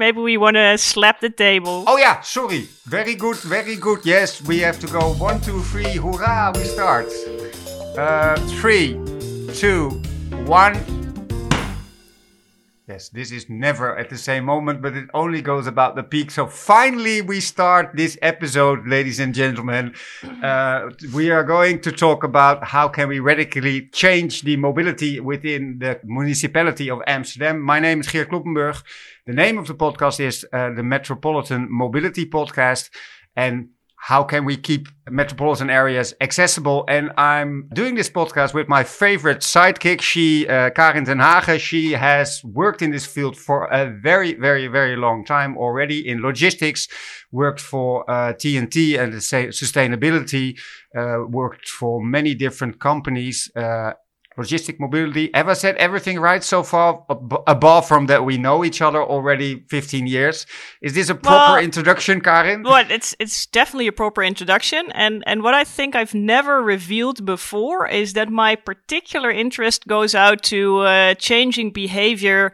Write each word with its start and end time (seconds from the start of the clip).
Maybe 0.00 0.18
we 0.18 0.38
want 0.38 0.56
to 0.56 0.78
slap 0.78 1.20
the 1.20 1.28
table. 1.28 1.84
Oh 1.86 1.98
yeah, 1.98 2.22
sorry. 2.22 2.68
Very 2.86 3.14
good, 3.14 3.36
very 3.36 3.76
good. 3.76 4.00
Yes, 4.02 4.40
we 4.40 4.60
have 4.60 4.80
to 4.80 4.86
go 4.86 5.12
one, 5.12 5.42
two, 5.42 5.60
three. 5.60 5.98
Hurrah! 5.98 6.52
We 6.54 6.64
start. 6.64 7.12
Uh, 7.98 8.36
three, 8.48 8.98
two, 9.52 9.90
one. 10.46 10.99
Yes, 12.90 13.08
this 13.08 13.30
is 13.30 13.48
never 13.48 13.96
at 13.96 14.10
the 14.10 14.18
same 14.18 14.46
moment, 14.46 14.82
but 14.82 14.96
it 14.96 15.08
only 15.14 15.42
goes 15.42 15.68
about 15.68 15.94
the 15.94 16.02
peak. 16.02 16.32
So 16.32 16.48
finally, 16.48 17.22
we 17.22 17.38
start 17.38 17.92
this 17.94 18.18
episode, 18.20 18.84
ladies 18.84 19.20
and 19.20 19.32
gentlemen. 19.32 19.94
Uh, 20.42 20.90
we 21.14 21.30
are 21.30 21.44
going 21.44 21.82
to 21.82 21.92
talk 21.92 22.24
about 22.24 22.64
how 22.64 22.88
can 22.88 23.06
we 23.06 23.20
radically 23.20 23.86
change 23.92 24.42
the 24.42 24.56
mobility 24.56 25.20
within 25.20 25.78
the 25.78 26.00
municipality 26.02 26.90
of 26.90 27.00
Amsterdam. 27.06 27.60
My 27.60 27.78
name 27.78 28.00
is 28.00 28.08
Geert 28.08 28.28
Kloppenburg. 28.28 28.82
The 29.24 29.34
name 29.34 29.56
of 29.56 29.68
the 29.68 29.76
podcast 29.76 30.18
is 30.18 30.44
uh, 30.52 30.72
the 30.72 30.82
Metropolitan 30.82 31.68
Mobility 31.70 32.26
Podcast, 32.26 32.90
and 33.36 33.68
how 34.02 34.24
can 34.24 34.46
we 34.46 34.56
keep 34.56 34.88
metropolitan 35.10 35.68
areas 35.68 36.14
accessible? 36.22 36.84
And 36.88 37.12
I'm 37.18 37.68
doing 37.74 37.94
this 37.96 38.08
podcast 38.08 38.54
with 38.54 38.66
my 38.66 38.82
favorite 38.82 39.40
sidekick, 39.40 40.00
she, 40.00 40.48
uh, 40.48 40.70
Karin 40.70 41.04
ten 41.04 41.18
Hage. 41.18 41.60
She 41.60 41.92
has 41.92 42.40
worked 42.42 42.80
in 42.80 42.92
this 42.92 43.04
field 43.04 43.36
for 43.36 43.66
a 43.66 43.90
very, 44.02 44.32
very, 44.34 44.68
very 44.68 44.96
long 44.96 45.24
time 45.26 45.58
already 45.58 46.08
in 46.08 46.22
logistics, 46.22 46.88
worked 47.30 47.60
for 47.60 48.10
uh, 48.10 48.32
TNT 48.32 48.98
and 48.98 49.12
sustainability, 49.12 50.58
uh, 50.96 51.26
worked 51.28 51.68
for 51.68 52.02
many 52.02 52.34
different 52.34 52.80
companies. 52.80 53.50
Logistic 54.38 54.78
mobility. 54.78 55.30
Have 55.34 55.48
I 55.48 55.54
said 55.54 55.76
everything 55.76 56.20
right 56.20 56.42
so 56.42 56.62
far? 56.62 57.04
Ab- 57.10 57.42
above 57.48 57.88
from 57.88 58.06
that, 58.06 58.24
we 58.24 58.38
know 58.38 58.64
each 58.64 58.80
other 58.80 59.02
already 59.02 59.64
15 59.68 60.06
years. 60.06 60.46
Is 60.80 60.94
this 60.94 61.08
a 61.08 61.16
proper 61.16 61.54
well, 61.54 61.62
introduction, 61.62 62.20
Karin? 62.20 62.62
Well, 62.62 62.84
it's 62.88 63.16
it's 63.18 63.46
definitely 63.46 63.88
a 63.88 63.92
proper 63.92 64.22
introduction. 64.22 64.92
And 64.92 65.24
and 65.26 65.42
what 65.42 65.54
I 65.54 65.64
think 65.64 65.96
I've 65.96 66.14
never 66.14 66.62
revealed 66.62 67.26
before 67.26 67.88
is 67.88 68.12
that 68.12 68.30
my 68.30 68.54
particular 68.54 69.30
interest 69.30 69.88
goes 69.88 70.14
out 70.14 70.42
to 70.44 70.78
uh, 70.78 71.14
changing 71.14 71.72
behavior 71.72 72.52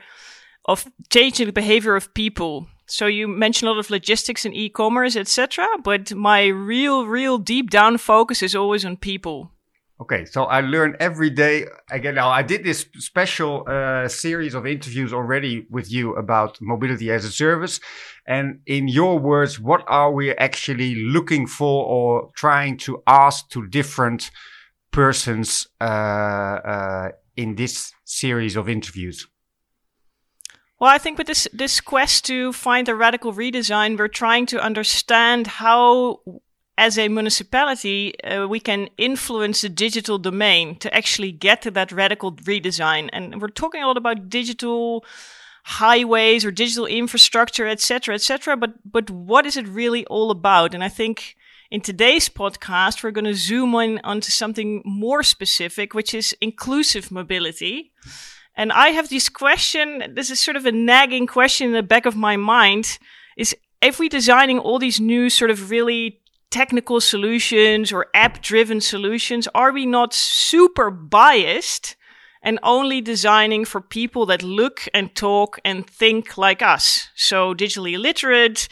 of 0.64 0.86
changing 1.10 1.47
the 1.47 1.52
behavior 1.52 1.94
of 1.94 2.12
people. 2.14 2.69
So 2.86 3.06
you 3.06 3.27
mentioned 3.27 3.69
a 3.69 3.72
lot 3.72 3.80
of 3.80 3.91
logistics 3.91 4.44
and 4.44 4.54
e-commerce, 4.54 5.16
etc. 5.16 5.66
But 5.82 6.14
my 6.14 6.47
real, 6.47 7.06
real 7.06 7.38
deep 7.38 7.70
down 7.70 7.98
focus 7.98 8.42
is 8.42 8.54
always 8.54 8.84
on 8.84 8.97
people. 8.97 9.50
Okay, 9.98 10.27
so 10.27 10.44
I 10.44 10.61
learn 10.61 10.94
every 11.00 11.30
day. 11.30 11.66
Again, 11.91 12.16
now 12.16 12.28
I 12.28 12.42
did 12.42 12.64
this 12.64 12.84
special 12.98 13.64
uh, 13.66 14.06
series 14.08 14.53
of 14.55 14.66
interviews 14.66 15.11
already 15.11 15.66
with 15.70 15.91
you 15.91 16.14
about 16.16 16.58
mobility 16.61 17.11
as 17.11 17.25
a 17.25 17.30
service. 17.30 17.80
And 18.27 18.61
in 18.66 18.88
your 18.88 19.19
words, 19.19 19.58
what 19.58 19.84
are 19.86 20.12
we 20.12 20.33
actually 20.33 20.97
looking 20.97 21.47
for 21.47 21.86
or 21.86 22.30
trying 22.36 22.77
to 22.78 23.03
ask 23.06 23.48
to 23.50 23.66
different 23.69 24.30
persons 24.91 25.66
uh, 25.80 25.84
uh, 25.84 27.08
in 27.34 27.55
this 27.55 27.94
series 28.05 28.55
of 28.55 28.69
interviews? 28.69 29.27
Well, 30.78 30.91
I 30.91 30.98
think 30.98 31.16
with 31.16 31.27
this 31.27 31.48
this 31.55 31.81
quest 31.81 32.27
to 32.27 32.53
find 32.53 32.86
a 32.88 32.94
radical 32.94 33.33
redesign, 33.33 33.98
we're 33.98 34.08
trying 34.08 34.44
to 34.47 34.60
understand 34.60 35.47
how 35.47 36.20
as 36.78 36.98
a 36.98 37.08
municipality, 37.08 38.20
uh, 38.22 38.46
we 38.46 38.60
can 38.60 38.88
influence 38.98 39.62
the 39.62 39.69
digital 39.69 40.19
domain 40.19 40.77
to 40.77 40.94
actually 40.94 41.32
get 41.32 41.62
to 41.62 41.70
that 41.70 41.91
radical 41.91 42.32
redesign. 42.32 43.08
And 43.12 43.41
we're 43.41 43.48
talking 43.48 43.82
a 43.82 43.86
lot 43.86 43.96
about 43.96 44.28
digital 44.28 45.04
highways 45.64 46.44
or 46.44 46.50
digital 46.50 46.86
infrastructure, 46.86 47.66
etc., 47.66 48.14
etc. 48.14 48.56
But 48.56 48.74
but 48.84 49.10
what 49.10 49.47
is 49.47 49.56
it 49.56 49.66
really 49.66 50.04
all 50.06 50.30
about? 50.30 50.74
And 50.74 50.84
I 50.84 50.88
think 50.88 51.36
in 51.70 51.80
today's 51.80 52.28
podcast 52.28 53.02
we're 53.02 53.10
going 53.10 53.24
to 53.24 53.34
zoom 53.34 53.74
in 53.74 53.98
onto 54.04 54.30
something 54.30 54.82
more 54.84 55.22
specific, 55.22 55.94
which 55.94 56.12
is 56.14 56.37
inclusive 56.41 57.10
mobility. 57.10 57.93
And 58.54 58.70
I 58.70 58.91
have 58.91 59.08
this 59.08 59.28
question. 59.28 60.14
This 60.14 60.31
is 60.31 60.41
sort 60.41 60.56
of 60.56 60.66
a 60.66 60.72
nagging 60.72 61.26
question 61.26 61.69
in 61.69 61.72
the 61.72 61.82
back 61.82 62.04
of 62.04 62.16
my 62.16 62.37
mind: 62.37 62.98
is 63.37 63.56
if 63.81 63.98
we 63.98 64.10
designing 64.10 64.58
all 64.58 64.78
these 64.78 65.00
new 65.00 65.31
sort 65.31 65.50
of 65.50 65.70
really 65.70 66.20
technical 66.50 67.00
solutions 67.00 67.92
or 67.92 68.06
app 68.14 68.42
driven 68.42 68.80
solutions, 68.80 69.48
are 69.54 69.72
we 69.72 69.86
not 69.86 70.14
super 70.14 70.90
biased 70.90 71.96
and 72.42 72.58
only 72.62 73.00
designing 73.00 73.64
for 73.64 73.80
people 73.80 74.26
that 74.26 74.42
look 74.42 74.88
and 74.94 75.14
talk 75.14 75.58
and 75.64 75.88
think 75.88 76.38
like 76.38 76.62
us? 76.62 77.08
So 77.14 77.54
digitally 77.54 77.94
illiterate, 77.94 78.68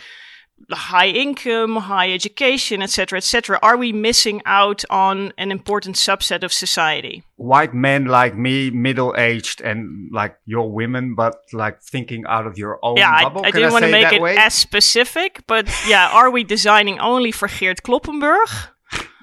high 0.70 1.08
income, 1.08 1.76
high 1.76 2.12
education, 2.12 2.82
etc., 2.82 3.18
etc. 3.18 3.58
Are 3.62 3.76
we 3.76 3.92
missing 3.92 4.40
out 4.46 4.84
on 4.90 5.32
an 5.36 5.50
important 5.50 5.96
subset 5.96 6.42
of 6.42 6.52
society? 6.52 7.22
White 7.36 7.74
men 7.74 8.06
like 8.06 8.36
me, 8.36 8.70
middle 8.70 9.14
aged, 9.16 9.60
and 9.60 10.10
like 10.12 10.36
your 10.46 10.70
women, 10.70 11.14
but 11.14 11.36
like 11.52 11.82
thinking 11.82 12.24
out 12.26 12.46
of 12.46 12.58
your 12.58 12.78
own 12.82 12.96
yeah, 12.96 13.24
bubble. 13.24 13.42
I, 13.44 13.48
I 13.48 13.50
didn't 13.50 13.72
want 13.72 13.84
to 13.84 13.90
make 13.90 14.12
it 14.12 14.22
way? 14.22 14.36
as 14.36 14.54
specific, 14.54 15.42
but 15.46 15.68
yeah, 15.86 16.08
are 16.12 16.30
we 16.30 16.44
designing 16.44 16.98
only 17.00 17.32
for 17.32 17.48
Geert 17.48 17.82
Kloppenburg? 17.82 18.46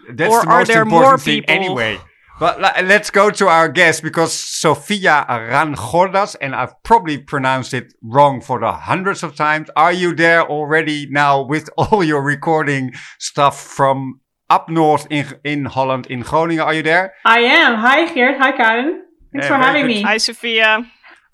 That's 0.10 0.34
or 0.34 0.42
the 0.42 0.48
most 0.48 0.48
are 0.48 0.66
there 0.66 0.82
important 0.82 1.10
more 1.10 1.18
thing 1.18 1.42
people? 1.42 1.56
anyway. 1.56 2.00
But 2.42 2.60
let's 2.60 3.12
go 3.12 3.30
to 3.30 3.48
our 3.50 3.70
guest 3.70 4.02
because 4.02 4.34
Sofia 4.34 5.28
Ranchordás, 5.30 6.36
and 6.42 6.56
I've 6.56 6.74
probably 6.82 7.20
pronounced 7.20 7.72
it 7.72 7.94
wrong 8.02 8.42
for 8.42 8.60
the 8.60 8.72
hundreds 8.72 9.22
of 9.22 9.36
times. 9.36 9.70
Are 9.76 9.94
you 9.94 10.16
there 10.16 10.42
already 10.50 11.06
now 11.08 11.44
with 11.44 11.70
all 11.78 12.04
your 12.04 12.24
recording 12.24 12.94
stuff 13.20 13.62
from 13.62 14.22
up 14.50 14.70
north 14.70 15.06
in, 15.12 15.28
in 15.44 15.66
Holland, 15.66 16.08
in 16.08 16.22
Groningen? 16.22 16.64
Are 16.64 16.74
you 16.74 16.82
there? 16.82 17.14
I 17.26 17.42
am. 17.42 17.76
Hi, 17.76 18.12
Geert. 18.12 18.38
Hi, 18.40 18.54
Karen. 18.54 19.04
Thanks 19.32 19.46
eh, 19.46 19.48
for 19.48 19.54
having 19.54 19.84
good. 19.84 19.98
me. 19.98 20.02
Hi, 20.02 20.18
Sophia. 20.18 20.84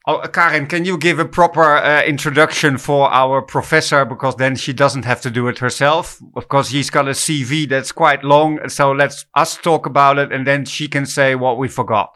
Oh, 0.10 0.26
Karin, 0.26 0.68
can 0.68 0.86
you 0.86 0.98
give 0.98 1.20
a 1.20 1.26
proper 1.26 1.76
uh, 1.76 2.02
introduction 2.04 2.78
for 2.78 3.12
our 3.12 3.42
professor? 3.42 4.06
Because 4.06 4.38
then 4.38 4.56
she 4.56 4.72
doesn't 4.72 5.04
have 5.04 5.20
to 5.20 5.30
do 5.30 5.50
it 5.50 5.60
herself. 5.60 6.22
Of 6.34 6.48
course, 6.48 6.70
he's 6.70 6.90
got 6.90 7.10
a 7.10 7.12
CV 7.12 7.68
that's 7.68 7.92
quite 7.92 8.24
long. 8.24 8.70
So 8.70 8.94
let's 8.94 9.26
us 9.36 9.58
talk 9.58 9.86
about 9.86 10.18
it 10.18 10.32
and 10.32 10.48
then 10.48 10.64
she 10.64 10.88
can 10.88 11.06
say 11.06 11.36
what 11.36 11.58
we 11.58 11.68
forgot. 11.68 12.16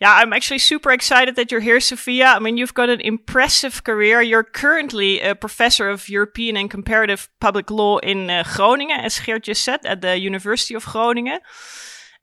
Yeah, 0.00 0.14
I'm 0.14 0.32
actually 0.32 0.58
super 0.58 0.92
excited 0.92 1.34
that 1.34 1.50
you're 1.50 1.60
here, 1.60 1.80
Sophia. 1.80 2.26
I 2.26 2.38
mean, 2.38 2.56
you've 2.56 2.74
got 2.74 2.88
an 2.88 3.00
impressive 3.00 3.82
career. 3.82 4.22
You're 4.22 4.44
currently 4.44 5.20
a 5.20 5.34
professor 5.34 5.88
of 5.88 6.08
European 6.08 6.56
and 6.56 6.70
comparative 6.70 7.28
public 7.40 7.72
law 7.72 7.98
in 7.98 8.30
uh, 8.30 8.44
Groningen, 8.54 9.00
as 9.00 9.18
Geert 9.18 9.42
just 9.42 9.64
said, 9.64 9.84
at 9.84 10.00
the 10.00 10.16
University 10.16 10.74
of 10.74 10.86
Groningen. 10.86 11.40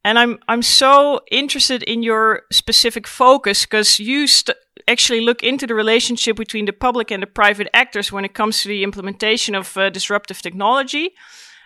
And 0.06 0.20
I'm 0.20 0.38
I'm 0.48 0.62
so 0.62 1.22
interested 1.32 1.82
in 1.82 2.04
your 2.04 2.44
specific 2.52 3.08
focus 3.08 3.66
because 3.66 4.00
you 4.00 4.28
st- 4.28 4.56
actually 4.88 5.22
look 5.22 5.42
into 5.42 5.66
the 5.66 5.74
relationship 5.74 6.38
between 6.38 6.66
the 6.66 6.74
public 6.74 7.10
and 7.10 7.24
the 7.24 7.28
private 7.28 7.68
actors 7.74 8.12
when 8.12 8.24
it 8.24 8.36
comes 8.36 8.62
to 8.62 8.68
the 8.68 8.84
implementation 8.84 9.56
of 9.56 9.76
uh, 9.76 9.90
disruptive 9.90 10.44
technology. 10.44 11.10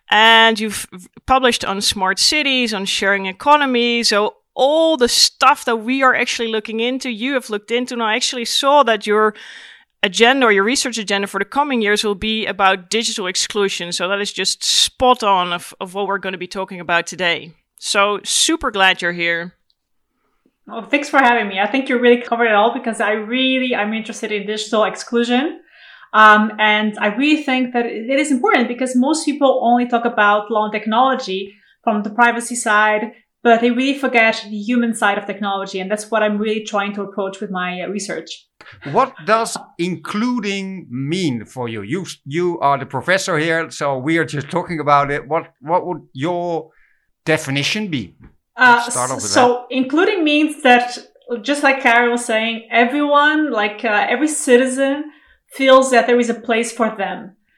And 0.09 0.57
you've 0.57 0.87
published 1.25 1.65
on 1.65 1.81
smart 1.81 2.17
cities, 2.17 2.73
on 2.73 2.85
sharing 2.85 3.25
economy. 3.25 4.03
So 4.03 4.37
all 4.53 4.95
the 4.95 5.09
stuff 5.09 5.65
that 5.65 5.83
we 5.83 6.01
are 6.01 6.15
actually 6.15 6.47
looking 6.47 6.79
into, 6.79 7.09
you 7.09 7.33
have 7.33 7.49
looked 7.49 7.71
into. 7.71 7.93
And 7.93 8.03
I 8.03 8.15
actually 8.15 8.45
saw 8.45 8.83
that 8.83 9.05
your 9.05 9.35
agenda 10.01 10.45
or 10.45 10.53
your 10.53 10.63
research 10.63 10.97
agenda 10.97 11.27
for 11.27 11.39
the 11.39 11.45
coming 11.45 11.81
years 11.81 12.05
will 12.05 12.15
be 12.15 12.45
about 12.45 12.89
digital 12.89 13.27
exclusion. 13.27 13.91
So 13.91 14.07
that 14.07 14.21
is 14.21 14.31
just 14.31 14.63
spot 14.63 15.23
on 15.23 15.51
of, 15.51 15.73
of 15.81 15.93
what 15.93 16.07
we're 16.07 16.19
going 16.19 16.39
to 16.39 16.45
be 16.45 16.47
talking 16.47 16.79
about 16.79 17.05
today. 17.05 17.53
So 17.79 18.19
super 18.23 18.71
glad 18.71 19.01
you're 19.01 19.13
here. 19.13 19.53
Well, 20.67 20.87
thanks 20.87 21.09
for 21.09 21.17
having 21.17 21.47
me. 21.47 21.59
I 21.59 21.65
think 21.65 21.89
you 21.89 21.97
really 21.97 22.21
covered 22.21 22.45
it 22.45 22.53
all 22.53 22.73
because 22.73 23.01
I 23.01 23.13
really 23.13 23.73
I'm 23.73 23.93
interested 23.93 24.31
in 24.31 24.45
digital 24.45 24.83
exclusion. 24.83 25.61
Um, 26.13 26.51
and 26.59 26.97
I 26.99 27.07
really 27.15 27.41
think 27.43 27.73
that 27.73 27.85
it 27.85 28.19
is 28.19 28.31
important 28.31 28.67
because 28.67 28.95
most 28.95 29.25
people 29.25 29.61
only 29.63 29.87
talk 29.87 30.05
about 30.05 30.51
law 30.51 30.65
and 30.65 30.73
technology 30.73 31.55
from 31.83 32.03
the 32.03 32.09
privacy 32.09 32.55
side, 32.55 33.13
but 33.43 33.61
they 33.61 33.71
really 33.71 33.97
forget 33.97 34.43
the 34.43 34.57
human 34.57 34.93
side 34.93 35.17
of 35.17 35.25
technology. 35.25 35.79
And 35.79 35.89
that's 35.89 36.11
what 36.11 36.21
I'm 36.21 36.37
really 36.37 36.63
trying 36.65 36.93
to 36.95 37.03
approach 37.03 37.39
with 37.39 37.49
my 37.49 37.83
research. 37.83 38.47
What 38.91 39.13
does 39.25 39.55
including 39.77 40.87
mean 40.89 41.45
for 41.45 41.69
you? 41.69 41.81
You, 41.83 42.05
you 42.25 42.59
are 42.59 42.77
the 42.77 42.85
professor 42.85 43.37
here. 43.37 43.71
So 43.71 43.97
we 43.97 44.17
are 44.17 44.25
just 44.25 44.49
talking 44.51 44.79
about 44.79 45.09
it. 45.11 45.27
What, 45.27 45.53
what 45.61 45.85
would 45.87 46.01
your 46.13 46.71
definition 47.35 47.87
be? 47.87 48.03
Uh, 48.55 48.81
so 48.89 49.43
that. 49.47 49.67
including 49.69 50.19
means 50.31 50.61
that 50.63 50.85
just 51.49 51.61
like 51.63 51.81
Carol 51.81 52.11
was 52.11 52.25
saying, 52.25 52.67
everyone, 52.83 53.51
like 53.51 53.85
uh, 53.85 54.05
every 54.13 54.27
citizen 54.27 54.95
feels 55.57 55.91
that 55.91 56.07
there 56.07 56.19
is 56.19 56.29
a 56.29 56.39
place 56.47 56.71
for 56.79 56.89
them. 57.03 57.17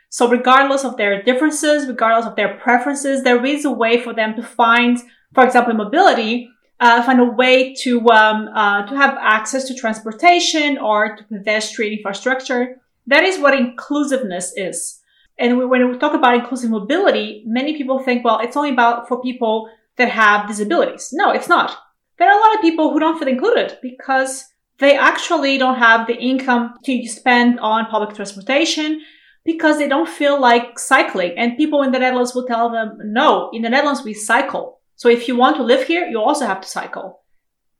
So 0.09 0.29
regardless 0.29 0.83
of 0.83 0.97
their 0.97 1.23
differences, 1.29 1.87
regardless 1.87 2.25
of 2.29 2.35
their 2.35 2.57
preferences, 2.65 3.23
there 3.23 3.43
is 3.45 3.63
a 3.65 3.71
way 3.83 3.93
for 4.05 4.13
them 4.13 4.35
to 4.35 4.43
find, 4.43 4.93
for 5.33 5.43
example, 5.45 5.73
mobility, 5.73 6.33
uh, 6.81 7.01
find 7.07 7.19
a 7.21 7.31
way 7.41 7.73
to, 7.83 7.91
um, 8.09 8.49
uh, 8.61 8.85
to 8.87 8.93
have 9.01 9.15
access 9.37 9.63
to 9.67 9.73
transportation 9.83 10.77
or 10.77 11.15
to 11.15 11.23
pedestrian 11.31 11.93
infrastructure 11.97 12.63
That 13.07 13.23
is 13.23 13.39
what 13.39 13.57
inclusiveness 13.57 14.53
is. 14.55 15.00
And 15.41 15.57
when 15.69 15.89
we 15.89 15.97
talk 15.97 16.13
about 16.13 16.35
inclusive 16.35 16.69
mobility, 16.69 17.43
many 17.47 17.75
people 17.75 17.97
think, 17.97 18.23
well, 18.23 18.39
it's 18.39 18.55
only 18.55 18.69
about 18.69 19.07
for 19.07 19.21
people 19.21 19.69
that 19.97 20.09
have 20.09 20.47
disabilities. 20.47 21.09
No, 21.11 21.31
it's 21.31 21.49
not. 21.49 21.75
There 22.17 22.29
are 22.29 22.37
a 22.37 22.41
lot 22.41 22.55
of 22.55 22.61
people 22.61 22.91
who 22.91 22.99
don't 22.99 23.17
feel 23.17 23.27
included 23.27 23.79
because 23.81 24.45
they 24.77 24.95
actually 24.95 25.57
don't 25.57 25.79
have 25.79 26.05
the 26.05 26.15
income 26.15 26.75
to 26.85 27.07
spend 27.07 27.59
on 27.59 27.87
public 27.87 28.15
transportation 28.15 29.01
because 29.43 29.79
they 29.79 29.87
don't 29.87 30.07
feel 30.07 30.39
like 30.39 30.77
cycling. 30.77 31.33
And 31.37 31.57
people 31.57 31.81
in 31.81 31.91
the 31.91 31.97
Netherlands 31.97 32.35
will 32.35 32.45
tell 32.45 32.69
them, 32.69 32.99
no, 33.03 33.49
in 33.51 33.63
the 33.63 33.69
Netherlands, 33.69 34.03
we 34.03 34.13
cycle. 34.13 34.79
So 34.95 35.09
if 35.09 35.27
you 35.27 35.35
want 35.35 35.57
to 35.57 35.63
live 35.63 35.87
here, 35.87 36.05
you 36.05 36.21
also 36.21 36.45
have 36.45 36.61
to 36.61 36.67
cycle. 36.67 37.21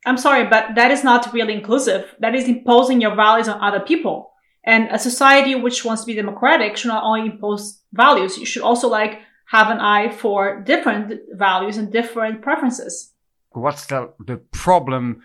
I'm 0.04 0.18
sorry, 0.18 0.48
but 0.48 0.74
that 0.74 0.90
is 0.90 1.04
not 1.04 1.32
really 1.32 1.54
inclusive. 1.54 2.16
That 2.20 2.34
is 2.34 2.48
imposing 2.48 3.02
your 3.02 3.16
values 3.16 3.48
on 3.48 3.62
other 3.62 3.80
people. 3.80 4.31
And 4.64 4.90
a 4.92 5.00
society 5.00 5.56
which 5.56 5.84
wants 5.84 6.04
to 6.04 6.06
be 6.06 6.14
democratic 6.14 6.78
should 6.78 6.90
not 6.90 7.04
only 7.04 7.32
impose 7.32 7.82
values, 7.94 8.38
you 8.38 8.46
should 8.46 8.62
also 8.62 8.88
like 8.88 9.20
have 9.48 9.70
an 9.70 9.80
eye 9.80 10.10
for 10.10 10.62
different 10.62 11.20
values 11.34 11.78
and 11.78 11.92
different 11.92 12.42
preferences. 12.42 13.14
What's 13.52 13.86
the, 13.88 14.14
the 14.26 14.38
problem 14.38 15.22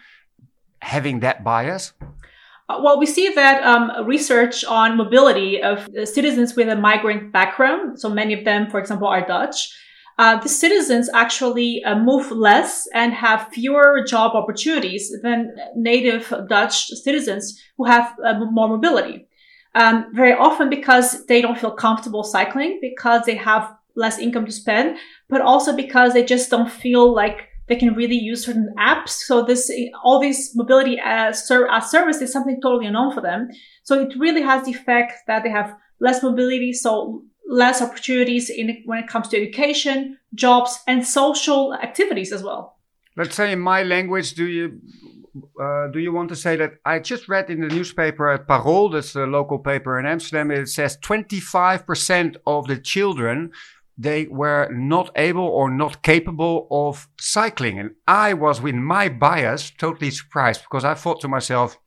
having 0.80 1.20
that 1.20 1.44
bias? 1.44 1.92
Uh, 2.68 2.80
well, 2.82 2.98
we 2.98 3.06
see 3.06 3.28
that 3.34 3.62
um, 3.62 4.06
research 4.06 4.64
on 4.64 4.96
mobility 4.96 5.62
of 5.62 5.86
citizens 6.04 6.56
with 6.56 6.68
a 6.68 6.76
migrant 6.76 7.30
background, 7.32 8.00
so 8.00 8.08
many 8.08 8.34
of 8.34 8.44
them, 8.44 8.68
for 8.68 8.80
example, 8.80 9.06
are 9.06 9.24
Dutch, 9.24 9.70
uh, 10.18 10.40
the 10.40 10.48
citizens 10.48 11.10
actually 11.12 11.84
uh, 11.84 11.94
move 11.94 12.30
less 12.30 12.88
and 12.94 13.12
have 13.12 13.48
fewer 13.52 14.02
job 14.08 14.34
opportunities 14.34 15.12
than 15.22 15.54
native 15.74 16.32
Dutch 16.48 16.86
citizens 16.86 17.62
who 17.76 17.84
have 17.84 18.14
uh, 18.24 18.34
more 18.50 18.68
mobility. 18.68 19.25
Um, 19.82 20.06
very 20.14 20.32
often 20.32 20.70
because 20.70 21.26
they 21.26 21.42
don't 21.42 21.58
feel 21.58 21.74
comfortable 21.86 22.24
cycling, 22.24 22.78
because 22.80 23.20
they 23.26 23.36
have 23.36 23.64
less 23.94 24.18
income 24.18 24.46
to 24.46 24.52
spend, 24.52 24.96
but 25.28 25.42
also 25.42 25.76
because 25.76 26.14
they 26.14 26.24
just 26.24 26.50
don't 26.50 26.70
feel 26.70 27.14
like 27.14 27.38
they 27.68 27.76
can 27.76 27.94
really 27.94 28.16
use 28.30 28.46
certain 28.46 28.70
apps. 28.78 29.10
So 29.28 29.44
this, 29.44 29.70
all 30.02 30.18
these 30.18 30.40
mobility 30.54 30.96
as, 31.04 31.46
ser- 31.46 31.68
as 31.68 31.90
service 31.90 32.22
is 32.22 32.32
something 32.32 32.58
totally 32.62 32.86
unknown 32.86 33.12
for 33.12 33.20
them. 33.20 33.48
So 33.82 34.00
it 34.00 34.14
really 34.18 34.42
has 34.42 34.64
the 34.64 34.70
effect 34.70 35.12
that 35.26 35.42
they 35.42 35.50
have 35.50 35.76
less 36.00 36.22
mobility. 36.22 36.72
So 36.72 37.24
less 37.46 37.82
opportunities 37.82 38.48
in 38.48 38.82
when 38.86 39.00
it 39.04 39.08
comes 39.08 39.28
to 39.28 39.36
education, 39.36 40.16
jobs, 40.34 40.78
and 40.86 41.06
social 41.06 41.74
activities 41.74 42.32
as 42.32 42.42
well. 42.42 42.78
Let's 43.16 43.34
say 43.34 43.52
in 43.52 43.60
my 43.60 43.82
language, 43.82 44.34
do 44.34 44.46
you 44.46 44.80
uh, 45.60 45.88
do 45.88 45.98
you 45.98 46.12
want 46.12 46.28
to 46.30 46.36
say 46.36 46.56
that 46.56 46.74
I 46.84 46.98
just 46.98 47.28
read 47.28 47.50
in 47.50 47.60
the 47.60 47.68
newspaper 47.68 48.30
Het 48.30 48.46
Parool, 48.46 48.90
that's 48.92 49.12
the 49.12 49.26
local 49.26 49.58
paper 49.58 49.98
in 49.98 50.06
Amsterdam, 50.06 50.50
it 50.50 50.68
says 50.68 50.98
25% 50.98 52.36
of 52.46 52.66
the 52.66 52.78
children 52.78 53.52
they 53.98 54.26
were 54.26 54.68
not 54.70 55.10
able 55.16 55.46
or 55.46 55.70
not 55.70 56.02
capable 56.02 56.66
of 56.70 57.08
cycling. 57.18 57.78
And 57.78 57.90
I 58.06 58.34
was, 58.34 58.60
with 58.60 58.74
my 58.74 59.08
bias, 59.08 59.70
totally 59.70 60.10
surprised 60.10 60.62
because 60.62 60.84
I 60.84 60.94
thought 60.94 61.20
to 61.22 61.28
myself, 61.28 61.78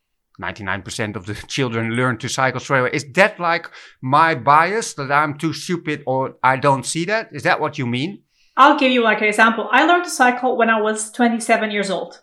99% 0.42 1.16
of 1.16 1.25
the 1.25 1.34
children 1.48 1.92
learn 1.92 2.18
to 2.18 2.30
cycle 2.30 2.60
straight 2.60 2.80
away. 2.80 2.90
Is 2.94 3.06
that 3.13 3.40
like 3.40 3.69
my 4.02 4.36
bias 4.36 4.94
that 4.95 5.12
I'm 5.12 5.38
too 5.38 5.54
stupid 5.54 6.04
or 6.07 6.36
I 6.42 6.56
don't 6.56 6.86
see 6.86 7.06
that? 7.06 7.30
Is 7.31 7.44
that 7.44 7.60
what 7.60 7.78
you 7.78 7.86
mean? 7.86 8.24
I'll 8.57 8.80
give 8.80 8.92
you 8.92 9.04
like 9.04 9.22
an 9.22 9.28
example. 9.28 9.69
I 9.72 9.86
learned 9.86 10.06
to 10.06 10.10
cycle 10.10 10.57
when 10.57 10.69
I 10.69 10.81
was 10.81 11.12
27 11.12 11.72
years 11.72 11.90
old. 11.90 12.22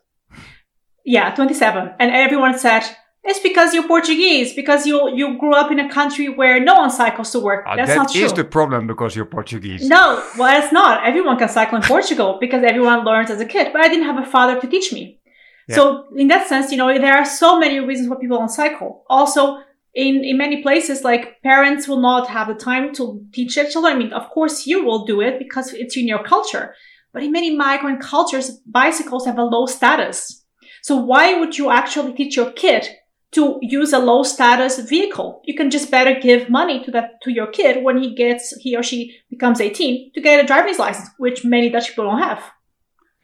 Yeah, 1.06 1.34
27. 1.34 1.94
And 2.00 2.10
everyone 2.10 2.58
said, 2.58 2.82
it's 3.22 3.40
because 3.40 3.72
you're 3.74 3.88
Portuguese, 3.88 4.54
because 4.54 4.86
you 4.86 4.96
you 5.14 5.38
grew 5.38 5.54
up 5.54 5.70
in 5.72 5.80
a 5.80 5.88
country 5.88 6.28
where 6.28 6.60
no 6.60 6.74
one 6.74 6.90
cycles 6.90 7.32
to 7.32 7.40
work. 7.40 7.64
Uh, 7.66 7.74
That's 7.76 7.88
that 7.90 7.96
not 7.96 8.12
true. 8.12 8.24
is 8.24 8.32
the 8.32 8.44
problem 8.44 8.86
because 8.86 9.16
you're 9.16 9.24
Portuguese. 9.24 9.88
No, 9.88 10.22
well, 10.38 10.62
it's 10.62 10.72
not. 10.72 11.04
Everyone 11.04 11.36
can 11.36 11.48
cycle 11.48 11.76
in 11.76 11.82
Portugal 11.82 12.38
because 12.44 12.62
everyone 12.62 13.04
learns 13.04 13.30
as 13.30 13.40
a 13.40 13.44
kid. 13.44 13.72
But 13.72 13.80
I 13.82 13.88
didn't 13.88 14.06
have 14.06 14.22
a 14.22 14.30
father 14.30 14.60
to 14.60 14.66
teach 14.68 14.92
me. 14.92 15.20
Yeah. 15.68 15.76
So 15.76 16.04
in 16.16 16.28
that 16.28 16.46
sense, 16.48 16.70
you 16.70 16.76
know, 16.76 16.96
there 16.98 17.16
are 17.16 17.24
so 17.24 17.58
many 17.58 17.80
reasons 17.80 18.08
why 18.08 18.16
people 18.20 18.38
don't 18.38 18.48
cycle. 18.48 19.04
Also, 19.08 19.58
in, 19.92 20.24
in 20.24 20.38
many 20.38 20.62
places, 20.62 21.02
like 21.02 21.42
parents 21.42 21.88
will 21.88 22.00
not 22.00 22.28
have 22.28 22.46
the 22.46 22.54
time 22.54 22.92
to 22.94 23.24
teach 23.32 23.56
their 23.56 23.68
children. 23.68 23.94
I 23.94 23.98
mean, 23.98 24.12
of 24.12 24.30
course 24.30 24.66
you 24.66 24.84
will 24.84 25.04
do 25.04 25.20
it 25.20 25.38
because 25.38 25.72
it's 25.72 25.96
in 25.96 26.06
your 26.06 26.22
culture. 26.22 26.74
But 27.12 27.24
in 27.24 27.32
many 27.32 27.56
migrant 27.56 28.00
cultures, 28.00 28.50
bicycles 28.66 29.26
have 29.26 29.38
a 29.38 29.42
low 29.42 29.66
status. 29.66 30.44
So 30.86 30.94
why 30.94 31.34
would 31.40 31.58
you 31.58 31.68
actually 31.70 32.12
teach 32.12 32.36
your 32.36 32.52
kid 32.52 32.86
to 33.32 33.58
use 33.60 33.92
a 33.92 33.98
low 33.98 34.22
status 34.22 34.78
vehicle? 34.78 35.42
You 35.44 35.56
can 35.56 35.68
just 35.68 35.90
better 35.90 36.14
give 36.20 36.48
money 36.48 36.84
to 36.84 36.92
that, 36.92 37.20
to 37.24 37.32
your 37.32 37.48
kid 37.48 37.82
when 37.82 38.00
he 38.00 38.14
gets, 38.14 38.54
he 38.58 38.76
or 38.76 38.84
she 38.84 39.18
becomes 39.28 39.60
18 39.60 40.12
to 40.12 40.20
get 40.20 40.44
a 40.44 40.46
driver's 40.46 40.78
license, 40.78 41.08
which 41.18 41.44
many 41.44 41.70
Dutch 41.70 41.88
people 41.88 42.04
don't 42.04 42.22
have. 42.22 42.40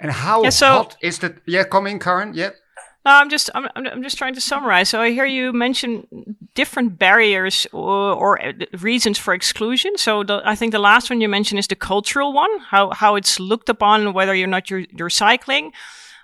And 0.00 0.10
how 0.10 0.42
Yeah, 0.42 0.50
so- 0.50 0.66
hot 0.66 0.96
is 1.00 1.20
that? 1.20 1.36
Yeah, 1.46 1.62
coming, 1.62 2.00
Karen. 2.00 2.32
Yeah. 2.34 2.50
No, 3.04 3.12
I'm 3.12 3.30
just 3.30 3.48
I'm, 3.54 3.68
I'm 3.76 3.86
I'm 3.86 4.02
just 4.02 4.18
trying 4.18 4.34
to 4.34 4.40
summarize. 4.40 4.88
So 4.88 5.00
I 5.00 5.10
hear 5.10 5.26
you 5.26 5.52
mention 5.52 6.06
different 6.54 6.98
barriers 6.98 7.66
or, 7.72 8.14
or 8.14 8.40
uh, 8.44 8.52
reasons 8.80 9.18
for 9.18 9.34
exclusion. 9.34 9.96
So 9.96 10.22
the, 10.22 10.40
I 10.44 10.54
think 10.54 10.70
the 10.72 10.78
last 10.78 11.10
one 11.10 11.20
you 11.20 11.28
mentioned 11.28 11.58
is 11.58 11.66
the 11.66 11.74
cultural 11.74 12.32
one, 12.32 12.50
how 12.70 12.90
how 12.90 13.16
it's 13.16 13.40
looked 13.40 13.68
upon 13.68 14.12
whether 14.12 14.34
you're 14.34 14.46
not 14.56 14.70
you're, 14.70 14.84
you're 14.96 15.10
cycling. 15.10 15.72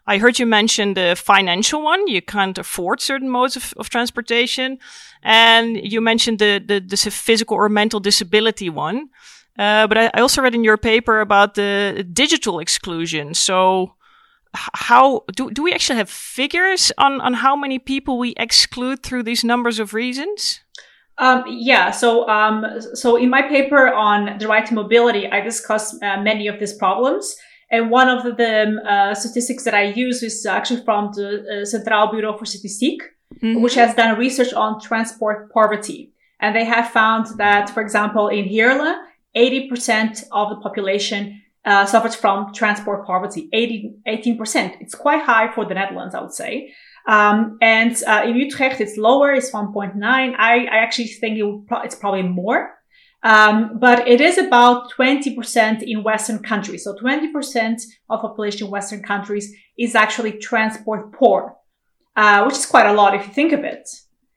I 0.09 0.19
heard 0.19 0.39
you 0.39 0.47
mention 0.47 0.95
the 0.95 1.15
financial 1.17 1.83
one. 1.83 2.09
You 2.09 2.23
can't 2.23 2.59
afford 2.59 3.01
certain 3.01 3.29
modes 3.29 3.57
of, 3.57 3.75
of 3.77 3.89
transportation, 3.91 4.79
and 5.23 5.77
you 5.77 6.01
mentioned 6.01 6.39
the, 6.39 6.63
the 6.67 6.81
the 6.81 7.11
physical 7.11 7.57
or 7.57 7.69
mental 7.69 8.01
disability 8.01 8.71
one. 8.71 9.11
Uh, 9.59 9.87
but 9.87 9.99
I, 9.99 10.11
I 10.15 10.21
also 10.21 10.43
read 10.43 10.55
in 10.55 10.65
your 10.65 10.79
paper 10.79 11.21
about 11.21 11.55
the 11.55 12.07
digital 12.13 12.61
exclusion. 12.61 13.35
So 13.35 13.95
how 14.55 15.25
do, 15.35 15.51
do 15.51 15.63
we 15.63 15.73
actually 15.73 15.99
have 15.99 16.09
figures 16.09 16.93
on, 16.97 17.21
on 17.21 17.35
how 17.35 17.57
many 17.57 17.79
people 17.79 18.19
we 18.19 18.35
exclude 18.37 19.03
through 19.03 19.25
these 19.25 19.45
numbers 19.45 19.79
of 19.79 19.95
reasons? 19.95 20.61
Um, 21.19 21.45
yeah. 21.49 21.91
So, 21.91 22.29
um, 22.29 22.65
so 22.95 23.17
in 23.17 23.31
my 23.31 23.43
paper 23.43 23.93
on 23.93 24.39
the 24.39 24.47
right 24.47 24.65
to 24.67 24.75
mobility, 24.75 25.27
I 25.27 25.41
discuss 25.41 26.01
uh, 26.03 26.21
many 26.23 26.47
of 26.47 26.61
these 26.61 26.73
problems. 26.73 27.37
And 27.71 27.91
one 27.91 28.09
of 28.09 28.23
the 28.37 28.81
uh, 28.89 29.15
statistics 29.15 29.65
that 29.65 29.75
I 29.75 29.85
use 30.07 30.23
is 30.23 30.47
actually 30.47 30.83
from 30.85 31.13
the 31.15 31.29
uh, 31.29 31.53
Centraal 31.73 32.11
Bureau 32.11 32.37
for 32.39 32.45
Statistiek, 32.45 32.99
Mhm. 33.43 33.61
which 33.61 33.75
has 33.75 33.95
done 33.95 34.19
research 34.19 34.53
on 34.55 34.81
transport 34.81 35.53
poverty. 35.53 36.13
And 36.41 36.57
they 36.57 36.65
have 36.65 36.89
found 36.91 37.27
that, 37.37 37.69
for 37.75 37.83
example, 37.83 38.29
in 38.29 38.45
Heerlen, 38.47 38.95
80% 39.37 40.25
of 40.33 40.49
the 40.51 40.57
population 40.57 41.43
uh, 41.65 41.85
suffers 41.85 42.15
from 42.15 42.53
transport 42.55 43.05
poverty, 43.07 43.49
80, 43.53 43.97
18%. 44.07 44.77
It's 44.81 44.95
quite 44.95 45.23
high 45.23 45.53
for 45.55 45.67
the 45.67 45.75
Netherlands, 45.75 46.15
I 46.15 46.21
would 46.23 46.33
say. 46.33 46.73
Um, 47.07 47.59
and 47.61 47.95
uh, 48.07 48.23
in 48.25 48.37
Utrecht, 48.37 48.81
it's 48.81 48.97
lower, 48.97 49.35
it's 49.35 49.51
1.9. 49.51 49.95
I, 50.03 50.65
I 50.65 50.77
actually 50.85 51.09
think 51.09 51.37
it 51.39 51.67
pro- 51.67 51.83
it's 51.83 51.95
probably 51.95 52.23
more. 52.23 52.75
Um, 53.23 53.79
but 53.79 54.07
it 54.07 54.21
is 54.21 54.39
about 54.39 54.93
20% 54.93 55.83
in 55.83 56.05
Western 56.05 56.39
countries. 56.39 56.85
So 56.85 56.95
20% 56.95 57.83
of 58.11 58.21
population 58.21 58.67
in 58.67 58.71
Western 58.71 59.03
countries 59.03 59.53
is 59.77 59.95
actually 59.95 60.33
transport 60.33 61.13
poor, 61.13 61.57
uh, 62.17 62.45
which 62.45 62.57
is 62.57 62.67
quite 62.67 62.87
a 62.87 62.93
lot 62.93 63.15
if 63.15 63.27
you 63.27 63.33
think 63.33 63.53
of 63.53 63.65
it. 63.65 63.89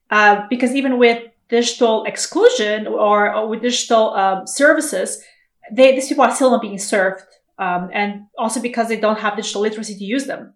Uh, 0.10 0.46
because 0.50 0.74
even 0.74 0.98
with 0.98 1.24
digital 1.50 2.04
exclusion 2.06 2.88
or, 2.88 3.34
or 3.34 3.48
with 3.48 3.62
digital 3.62 4.14
um, 4.16 4.48
services, 4.48 5.22
they, 5.72 5.94
these 5.94 6.08
people 6.08 6.24
are 6.24 6.34
still 6.34 6.52
not 6.52 6.62
being 6.62 6.80
served. 6.80 7.24
Um, 7.60 7.90
and 7.94 8.24
also 8.40 8.60
because 8.60 8.88
they 8.88 9.00
don't 9.00 9.20
have 9.20 9.36
digital 9.36 9.62
literacy 9.62 9.96
to 9.96 10.04
use 10.04 10.26
them. 10.26 10.56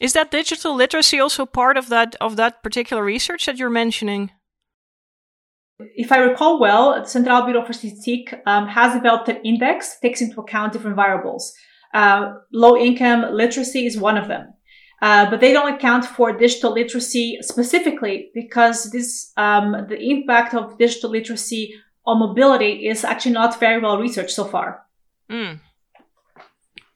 Is 0.00 0.14
that 0.14 0.30
digital 0.30 0.74
literacy 0.74 1.20
also 1.20 1.44
part 1.46 1.76
of 1.76 1.88
that 1.90 2.16
of 2.20 2.36
that 2.36 2.62
particular 2.62 3.04
research 3.04 3.46
that 3.46 3.58
you're 3.58 3.70
mentioning? 3.70 4.30
If 5.78 6.12
I 6.12 6.18
recall 6.18 6.60
well, 6.60 7.00
the 7.00 7.08
Central 7.08 7.42
Bureau 7.42 7.64
for 7.64 7.72
Statistics 7.72 8.34
um, 8.46 8.68
has 8.68 8.94
developed 8.94 9.28
an 9.28 9.40
index 9.44 9.94
that 9.94 10.02
takes 10.02 10.20
into 10.20 10.40
account 10.40 10.72
different 10.72 10.96
variables. 10.96 11.52
Uh, 11.92 12.34
low 12.52 12.76
income 12.76 13.34
literacy 13.34 13.86
is 13.86 13.98
one 13.98 14.16
of 14.16 14.28
them. 14.28 14.54
Uh, 15.02 15.28
but 15.28 15.40
they 15.40 15.52
don't 15.52 15.74
account 15.74 16.04
for 16.04 16.32
digital 16.32 16.72
literacy 16.72 17.38
specifically 17.42 18.30
because 18.32 18.90
this 18.90 19.32
um, 19.36 19.86
the 19.88 20.00
impact 20.00 20.54
of 20.54 20.78
digital 20.78 21.10
literacy 21.10 21.74
on 22.06 22.20
mobility 22.20 22.88
is 22.88 23.04
actually 23.04 23.32
not 23.32 23.58
very 23.60 23.80
well 23.80 23.98
researched 23.98 24.30
so 24.30 24.44
far. 24.44 24.82
Mm. 25.28 25.60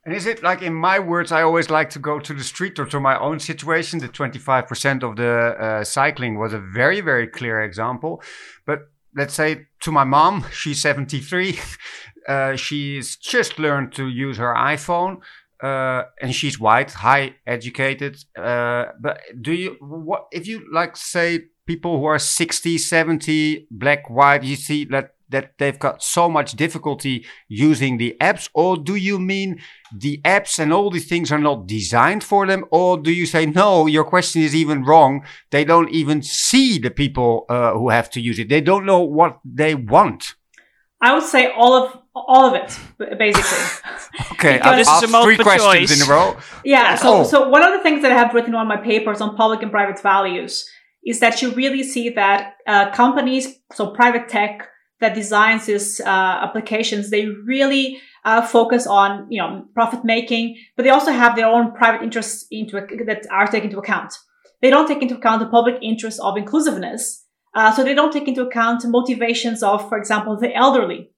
And 0.09 0.17
is 0.17 0.25
it 0.25 0.43
like 0.43 0.63
in 0.63 0.73
my 0.73 0.99
words, 0.99 1.33
I 1.33 1.43
always 1.43 1.69
like 1.69 1.91
to 1.91 1.99
go 1.99 2.19
to 2.19 2.33
the 2.33 2.43
street 2.43 2.79
or 2.79 2.87
to 2.87 2.99
my 2.99 3.19
own 3.19 3.39
situation. 3.41 3.99
The 3.99 4.09
25% 4.09 5.03
of 5.03 5.17
the 5.17 5.29
uh, 5.29 5.85
cycling 5.85 6.39
was 6.39 6.55
a 6.55 6.59
very, 6.59 7.03
very 7.03 7.27
clear 7.27 7.61
example. 7.61 8.23
But 8.65 8.91
let's 9.15 9.35
say 9.35 9.67
to 9.81 9.93
my 9.93 10.05
mom, 10.05 10.47
she's 10.53 10.81
73. 10.81 11.61
Uh, 12.27 12.57
she's 12.57 13.17
just 13.17 13.59
learned 13.59 13.91
to 13.91 14.07
use 14.07 14.37
her 14.37 14.55
iPhone. 14.55 15.21
Uh, 15.63 16.03
and 16.21 16.35
she's 16.35 16.61
white, 16.61 16.91
high 16.91 17.35
educated. 17.47 18.23
Uh, 18.37 18.87
but 19.01 19.21
do 19.41 19.53
you, 19.53 19.77
what, 19.81 20.27
if 20.31 20.47
you 20.47 20.63
like 20.71 20.95
say 20.95 21.45
people 21.67 21.99
who 21.99 22.05
are 22.05 22.19
60, 22.19 22.77
70, 22.77 23.67
black, 23.71 24.11
white, 24.11 24.43
you 24.43 24.57
see 24.57 24.85
that 24.87 25.15
that 25.31 25.53
they've 25.59 25.79
got 25.79 26.03
so 26.03 26.29
much 26.29 26.53
difficulty 26.53 27.27
using 27.49 27.99
the 27.99 28.17
apps? 28.21 28.49
Or 28.55 28.77
do 28.77 28.95
you 28.97 29.19
mean 29.19 29.61
the 29.97 30.21
apps 30.25 30.59
and 30.59 30.73
all 30.73 30.91
these 30.91 31.09
things 31.09 31.31
are 31.33 31.39
not 31.39 31.67
designed 31.67 32.25
for 32.25 32.47
them? 32.47 32.65
Or 32.71 32.99
do 32.99 33.13
you 33.13 33.27
say, 33.27 33.47
no, 33.47 33.87
your 33.87 34.05
question 34.05 34.43
is 34.43 34.55
even 34.55 34.85
wrong? 34.85 35.25
They 35.51 35.65
don't 35.65 35.91
even 35.91 36.23
see 36.23 36.79
the 36.79 36.91
people 36.91 37.45
uh, 37.49 37.73
who 37.73 37.91
have 37.91 38.11
to 38.11 38.21
use 38.21 38.39
it. 38.39 38.49
They 38.49 38.61
don't 38.61 38.87
know 38.87 39.01
what 39.01 39.39
they 39.45 39.75
want. 39.75 40.35
I 41.01 41.15
would 41.15 41.23
say 41.23 41.53
all 41.53 41.75
of 41.75 41.97
all 42.15 42.47
of 42.47 42.55
it, 42.55 42.77
basically. 43.17 43.59
okay, 44.33 44.59
I'll 44.59 44.77
this 44.77 44.89
is 44.89 45.03
a 45.15 45.23
three 45.23 45.37
questions 45.37 45.91
choice. 45.91 46.03
in 46.03 46.09
a 46.09 46.11
row. 46.13 46.37
Yeah. 46.65 46.97
So, 46.97 47.19
Oh. 47.21 47.23
so 47.25 47.49
one 47.49 47.63
of 47.65 47.73
the 47.73 47.79
things 47.85 48.03
that 48.03 48.11
I 48.11 48.17
have 48.17 48.35
written 48.35 48.57
on 48.57 48.67
my 48.67 48.77
papers 48.77 49.21
on 49.21 49.37
public 49.37 49.63
and 49.63 49.71
private 49.71 50.03
values 50.03 50.69
is 51.07 51.21
that 51.21 51.41
you 51.41 51.53
really 51.53 51.85
see 51.85 52.09
that 52.11 52.55
uh, 52.67 52.91
companies, 52.91 53.61
so 53.73 53.91
private 53.93 54.29
tech 54.29 54.67
that 55.01 55.15
designs 55.15 55.67
these 55.67 56.01
uh, 56.01 56.05
applications, 56.07 57.11
they 57.11 57.27
really 57.27 58.01
uh, 58.25 58.43
focus 58.43 58.87
on 58.87 59.27
you 59.31 59.41
know 59.41 59.65
profit 59.75 60.05
making, 60.05 60.57
but 60.77 60.83
they 60.83 60.91
also 60.91 61.13
have 61.13 61.37
their 61.37 61.47
own 61.47 61.73
private 61.73 62.03
interests 62.03 62.47
into 62.51 62.75
that 63.07 63.27
are 63.31 63.47
taken 63.47 63.71
into 63.71 63.79
account. 63.79 64.15
They 64.61 64.71
don't 64.71 64.89
take 64.89 65.03
into 65.03 65.17
account 65.17 65.41
the 65.41 65.47
public 65.47 65.77
interest 65.83 66.21
of 66.21 66.37
inclusiveness. 66.37 67.25
Uh, 67.55 67.73
so 67.73 67.83
they 67.83 67.95
don't 67.95 68.13
take 68.13 68.29
into 68.29 68.43
account 68.43 68.85
motivations 68.87 69.63
of, 69.63 69.89
for 69.89 69.97
example, 69.97 70.37
the 70.37 70.55
elderly, 70.55 71.11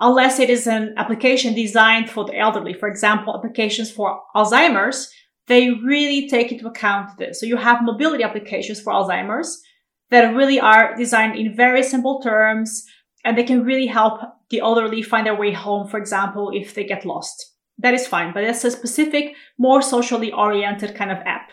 unless 0.00 0.38
it 0.38 0.48
is 0.48 0.66
an 0.66 0.94
application 0.96 1.54
designed 1.54 2.08
for 2.08 2.24
the 2.24 2.36
elderly. 2.36 2.72
For 2.72 2.88
example, 2.88 3.36
applications 3.36 3.90
for 3.90 4.20
Alzheimer's, 4.34 5.12
they 5.46 5.70
really 5.70 6.28
take 6.28 6.50
into 6.50 6.66
account 6.66 7.18
this. 7.18 7.38
So 7.38 7.46
you 7.46 7.56
have 7.56 7.82
mobility 7.82 8.24
applications 8.24 8.80
for 8.80 8.92
Alzheimer's 8.92 9.62
that 10.10 10.34
really 10.34 10.58
are 10.58 10.96
designed 10.96 11.36
in 11.36 11.54
very 11.54 11.82
simple 11.82 12.20
terms 12.20 12.86
and 13.24 13.36
they 13.36 13.44
can 13.44 13.64
really 13.64 13.86
help 13.86 14.20
the 14.50 14.60
elderly 14.60 15.02
find 15.02 15.26
their 15.26 15.34
way 15.34 15.52
home, 15.52 15.88
for 15.88 15.98
example, 15.98 16.50
if 16.54 16.74
they 16.74 16.84
get 16.84 17.04
lost. 17.04 17.52
That 17.78 17.94
is 17.94 18.06
fine, 18.06 18.32
but 18.32 18.44
it's 18.44 18.64
a 18.64 18.70
specific, 18.70 19.34
more 19.58 19.82
socially 19.82 20.32
oriented 20.32 20.94
kind 20.94 21.10
of 21.10 21.18
app. 21.18 21.50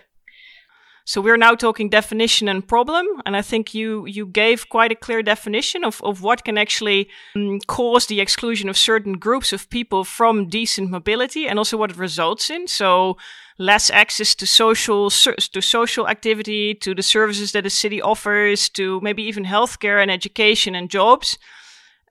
So 1.03 1.19
we're 1.19 1.37
now 1.37 1.55
talking 1.55 1.89
definition 1.89 2.47
and 2.47 2.67
problem, 2.67 3.05
and 3.25 3.35
I 3.35 3.41
think 3.41 3.73
you 3.73 4.05
you 4.05 4.27
gave 4.27 4.69
quite 4.69 4.91
a 4.91 4.95
clear 4.95 5.23
definition 5.23 5.83
of, 5.83 5.99
of 6.03 6.21
what 6.21 6.43
can 6.43 6.57
actually 6.57 7.09
um, 7.35 7.59
cause 7.67 8.05
the 8.05 8.21
exclusion 8.21 8.69
of 8.69 8.77
certain 8.77 9.13
groups 9.13 9.51
of 9.51 9.69
people 9.69 10.03
from 10.03 10.47
decent 10.47 10.91
mobility, 10.91 11.47
and 11.47 11.57
also 11.57 11.75
what 11.75 11.91
it 11.91 11.97
results 11.97 12.49
in. 12.49 12.67
So 12.67 13.17
less 13.57 13.89
access 13.89 14.35
to 14.35 14.45
social 14.45 15.09
to 15.09 15.61
social 15.61 16.07
activity, 16.07 16.75
to 16.75 16.93
the 16.93 17.03
services 17.03 17.51
that 17.51 17.63
the 17.63 17.69
city 17.69 17.99
offers, 18.01 18.69
to 18.69 19.01
maybe 19.01 19.23
even 19.23 19.45
healthcare 19.45 20.01
and 20.01 20.11
education 20.11 20.75
and 20.75 20.89
jobs. 20.89 21.37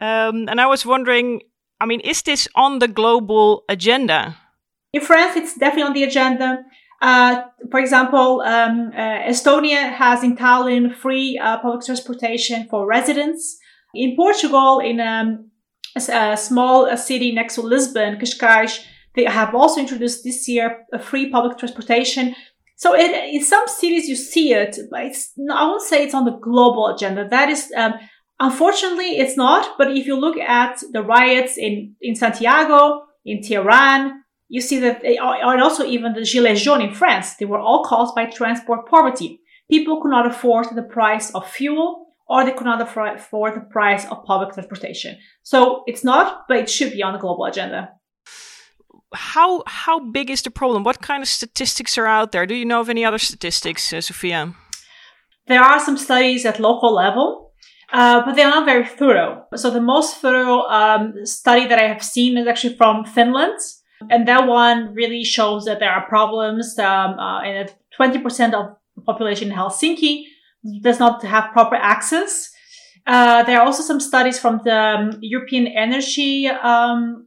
Um, 0.01 0.49
and 0.49 0.61
I 0.61 0.67
was 0.67 0.87
wondering, 0.87 1.43
I 1.81 1.87
mean, 1.87 2.01
is 2.01 2.23
this 2.23 2.49
on 2.55 2.79
the 2.79 2.89
global 2.89 3.65
agenda? 3.69 4.37
In 4.93 5.03
France, 5.03 5.37
it's 5.37 5.57
definitely 5.57 5.83
on 5.85 5.93
the 5.93 6.05
agenda. 6.05 6.65
Uh, 7.01 7.43
for 7.71 7.81
example, 7.81 8.43
um, 8.43 8.91
uh, 8.95 9.23
Estonia 9.23 9.93
has 9.93 10.23
in 10.23 10.37
Tallinn 10.37 10.95
free 10.95 11.39
uh, 11.39 11.59
public 11.59 11.85
transportation 11.85 12.67
for 12.69 12.87
residents. 12.87 13.59
In 13.95 14.17
Portugal, 14.17 14.81
in 14.81 15.01
um, 15.01 15.51
a, 15.97 16.33
a, 16.33 16.37
small 16.37 16.95
city 16.97 17.33
next 17.33 17.55
to 17.55 17.63
Lisbon, 17.63 18.17
Cascais, 18.17 18.85
they 19.15 19.25
have 19.25 19.55
also 19.55 19.81
introduced 19.81 20.25
this 20.25 20.47
year 20.47 20.87
a 20.93 20.99
free 20.99 21.31
public 21.31 21.59
transportation. 21.59 22.35
So 22.77 22.95
it, 22.95 23.35
in 23.35 23.43
some 23.43 23.67
cities 23.67 24.09
you 24.09 24.17
see 24.17 24.53
it, 24.53 24.79
but 24.91 25.01
I 25.01 25.65
won't 25.67 25.83
say 25.83 26.05
it's 26.05 26.15
on 26.15 26.27
the 26.27 26.39
global 26.39 26.87
agenda. 26.87 27.29
That 27.29 27.49
is, 27.49 27.73
um, 27.77 27.95
unfortunately, 28.41 29.19
it's 29.19 29.37
not. 29.37 29.77
But 29.79 29.91
if 29.97 30.07
you 30.07 30.17
look 30.17 30.37
at 30.39 30.83
the 30.93 31.03
riots 31.03 31.57
in, 31.57 31.95
in 32.01 32.15
Santiago, 32.17 33.05
in 33.25 33.43
Tehran, 33.43 34.25
you 34.49 34.61
see 34.61 34.81
that 34.81 35.03
they 35.03 35.17
are, 35.19 35.53
and 35.53 35.63
also 35.63 35.85
even 35.85 36.13
the 36.15 36.23
Gilets 36.23 36.63
jaunes 36.63 36.83
in 36.83 36.93
France, 36.93 37.37
they 37.37 37.45
were 37.45 37.61
all 37.61 37.85
caused 37.85 38.15
by 38.17 38.25
transport 38.27 38.89
poverty. 38.89 39.41
People 39.71 40.03
could 40.03 40.11
not 40.11 40.27
afford 40.27 40.67
the 40.75 40.83
price 40.83 41.31
of 41.31 41.49
fuel 41.49 42.09
or 42.29 42.45
they 42.45 42.53
could 42.53 42.65
not 42.65 42.81
afford 42.81 43.55
the 43.55 43.67
price 43.71 44.07
of 44.07 44.25
public 44.25 44.55
transportation. 44.55 45.19
So 45.43 45.83
it's 45.87 46.05
not, 46.05 46.47
but 46.49 46.59
it 46.59 46.71
should 46.71 46.93
be 46.93 47.03
on 47.03 47.13
the 47.13 47.19
global 47.19 47.45
agenda. 47.45 47.91
How 49.13 49.65
how 49.67 49.99
big 49.99 50.31
is 50.31 50.43
the 50.43 50.53
problem? 50.53 50.85
What 50.85 51.03
kind 51.03 51.23
of 51.23 51.29
statistics 51.29 51.99
are 51.99 52.07
out 52.07 52.31
there? 52.31 52.47
Do 52.47 52.55
you 52.55 52.65
know 52.65 52.81
of 52.81 52.89
any 52.89 53.05
other 53.05 53.19
statistics, 53.19 53.93
uh, 53.93 54.01
Sophia? 54.01 54.55
There 55.49 55.61
are 55.61 55.81
some 55.81 55.97
studies 55.97 56.47
at 56.47 56.61
local 56.61 56.95
level, 56.95 57.50
uh, 57.93 58.25
but 58.25 58.37
they 58.37 58.43
are 58.43 58.51
not 58.51 58.65
very 58.65 58.87
thorough. 58.87 59.45
So 59.57 59.71
the 59.71 59.81
most 59.81 60.17
thorough 60.17 60.63
um, 60.63 61.15
study 61.25 61.67
that 61.67 61.79
I 61.79 61.89
have 61.89 62.03
seen 62.03 62.37
is 62.39 62.47
actually 62.47 62.77
from 62.77 63.05
Finland. 63.05 63.59
And 64.09 64.27
that 64.29 64.47
one 64.47 64.95
really 64.95 65.25
shows 65.25 65.67
that 65.67 65.79
there 65.79 65.91
are 65.91 66.07
problems, 66.09 66.79
um, 66.79 67.19
uh, 67.19 67.43
and 67.43 67.69
that 67.69 67.77
20% 67.99 68.55
of 68.55 68.77
the 68.97 69.03
population 69.03 69.51
in 69.51 69.57
Helsinki 69.57 70.25
does 70.81 70.99
not 70.99 71.23
have 71.23 71.53
proper 71.53 71.75
access. 71.75 72.51
Uh, 73.07 73.43
there 73.43 73.61
are 73.61 73.67
also 73.67 73.83
some 73.83 74.01
studies 74.01 74.39
from 74.39 74.61
the 74.65 74.75
um, 74.75 75.19
European 75.21 75.67
Energy 75.67 76.49
um, 76.49 77.27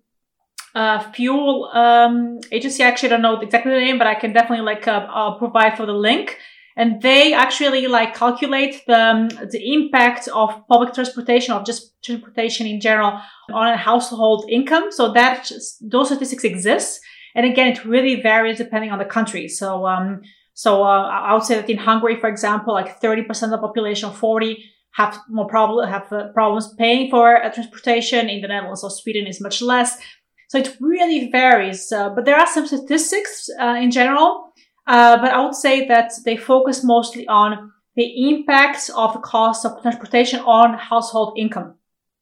uh, 0.75 0.99
Fuel 1.11 1.69
um, 1.73 2.39
Agency. 2.51 2.83
I 2.83 2.87
actually 2.87 3.09
don't 3.09 3.21
know 3.21 3.39
exactly 3.39 3.71
the 3.71 3.79
name, 3.79 3.97
but 3.97 4.07
I 4.07 4.15
can 4.15 4.33
definitely 4.33 4.65
like 4.65 4.87
uh, 4.87 5.35
provide 5.37 5.77
for 5.77 5.85
the 5.85 5.93
link. 5.93 6.39
And 6.75 7.01
they 7.01 7.33
actually 7.33 7.87
like 7.87 8.15
calculate 8.15 8.81
the, 8.87 8.99
um, 8.99 9.27
the 9.27 9.73
impact 9.73 10.27
of 10.29 10.49
public 10.67 10.93
transportation, 10.93 11.53
of 11.53 11.65
just 11.65 12.01
transportation 12.03 12.65
in 12.65 12.81
general 12.81 13.19
on 13.51 13.67
a 13.67 13.77
household 13.77 14.45
income. 14.49 14.91
So 14.91 15.11
that 15.13 15.51
those 15.81 16.07
statistics 16.07 16.43
exist. 16.43 16.99
And 17.35 17.45
again, 17.45 17.67
it 17.67 17.85
really 17.85 18.21
varies 18.21 18.57
depending 18.57 18.91
on 18.91 18.99
the 18.99 19.05
country. 19.05 19.47
So, 19.47 19.87
um, 19.87 20.21
so, 20.55 20.83
uh, 20.83 21.07
I 21.09 21.33
would 21.33 21.43
say 21.43 21.55
that 21.55 21.69
in 21.69 21.77
Hungary, 21.77 22.19
for 22.19 22.29
example, 22.29 22.73
like 22.73 23.01
30% 23.01 23.27
of 23.43 23.49
the 23.49 23.57
population, 23.57 24.11
40 24.11 24.63
have 24.93 25.19
more 25.27 25.47
problem, 25.47 25.89
have 25.89 26.11
uh, 26.13 26.27
problems 26.33 26.73
paying 26.77 27.09
for 27.09 27.43
uh, 27.43 27.51
transportation. 27.51 28.29
In 28.29 28.41
the 28.41 28.47
Netherlands 28.47 28.83
or 28.83 28.91
Sweden 28.91 29.25
is 29.25 29.41
much 29.41 29.61
less. 29.61 29.97
So 30.49 30.59
it 30.59 30.77
really 30.79 31.31
varies. 31.31 31.91
Uh, 31.91 32.09
but 32.09 32.25
there 32.25 32.37
are 32.37 32.45
some 32.45 32.67
statistics, 32.67 33.49
uh, 33.59 33.75
in 33.81 33.89
general. 33.89 34.52
Uh, 34.85 35.17
but 35.17 35.31
I 35.31 35.43
would 35.43 35.55
say 35.55 35.87
that 35.87 36.11
they 36.25 36.35
focus 36.37 36.83
mostly 36.83 37.27
on 37.27 37.71
the 37.95 38.29
impacts 38.29 38.89
of 38.89 39.13
the 39.13 39.19
cost 39.19 39.65
of 39.65 39.81
transportation 39.81 40.39
on 40.41 40.77
household 40.77 41.37
income. 41.37 41.75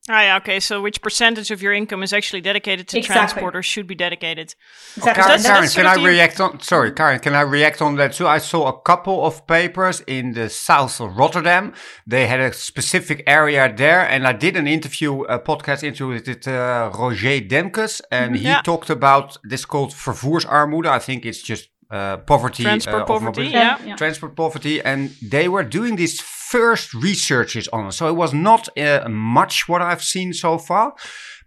Ah, 0.09 0.23
yeah, 0.23 0.37
okay. 0.37 0.59
So, 0.59 0.81
which 0.81 0.99
percentage 1.01 1.51
of 1.51 1.61
your 1.61 1.73
income 1.73 2.01
is 2.01 2.11
actually 2.11 2.41
dedicated 2.41 2.87
to 2.87 2.97
Exactly. 2.97 3.13
transport 3.19 3.55
or 3.55 3.61
should 3.61 3.85
be 3.85 3.93
dedicated? 3.93 4.55
Exactly. 4.97 5.23
Karen, 5.23 5.27
that's- 5.27 5.45
Karen, 5.45 5.61
that's 5.61 5.75
can 5.75 5.85
I 5.85 5.95
the- 5.95 6.07
react 6.07 6.41
on? 6.41 6.59
Sorry, 6.59 6.91
Karen, 6.91 7.19
can 7.19 7.35
I 7.35 7.41
react 7.41 7.83
on 7.83 7.95
that 7.97 8.13
too? 8.13 8.27
I 8.27 8.39
saw 8.39 8.67
a 8.67 8.81
couple 8.81 9.23
of 9.23 9.45
papers 9.45 10.01
in 10.07 10.33
the 10.33 10.49
south 10.49 10.99
of 10.99 11.15
Rotterdam. 11.15 11.73
They 12.07 12.25
had 12.25 12.39
a 12.39 12.51
specific 12.51 13.23
area 13.27 13.71
there, 13.73 14.01
and 14.01 14.27
I 14.27 14.33
did 14.33 14.57
an 14.57 14.67
interview, 14.67 15.21
a 15.25 15.37
podcast 15.39 15.83
interview 15.83 16.07
with 16.15 16.47
uh, 16.47 16.91
Roger 16.97 17.39
Demkes, 17.39 18.01
and 18.11 18.35
he 18.35 18.45
Yeah. 18.45 18.61
talked 18.63 18.89
about 18.89 19.37
this 19.43 19.65
called 19.65 19.91
vervoersarmoede. 19.91 20.87
I 20.87 20.97
think 20.99 21.25
it's 21.27 21.43
just 21.43 21.69
uh, 21.91 22.17
poverty, 22.17 22.63
Transport 22.63 23.03
uh, 23.03 23.05
poverty, 23.05 23.47
yeah. 23.47 23.77
Yeah. 23.85 23.95
transport 23.95 24.35
poverty, 24.35 24.81
and 24.81 25.09
they 25.21 25.47
were 25.47 25.63
doing 25.63 25.97
these 25.97 26.21
first 26.21 26.93
researches 26.93 27.67
on 27.69 27.87
it. 27.87 27.91
So 27.91 28.07
it 28.07 28.15
was 28.15 28.33
not 28.33 28.69
uh, 28.77 29.07
much 29.09 29.67
what 29.67 29.81
I've 29.81 30.03
seen 30.03 30.33
so 30.33 30.57
far. 30.57 30.93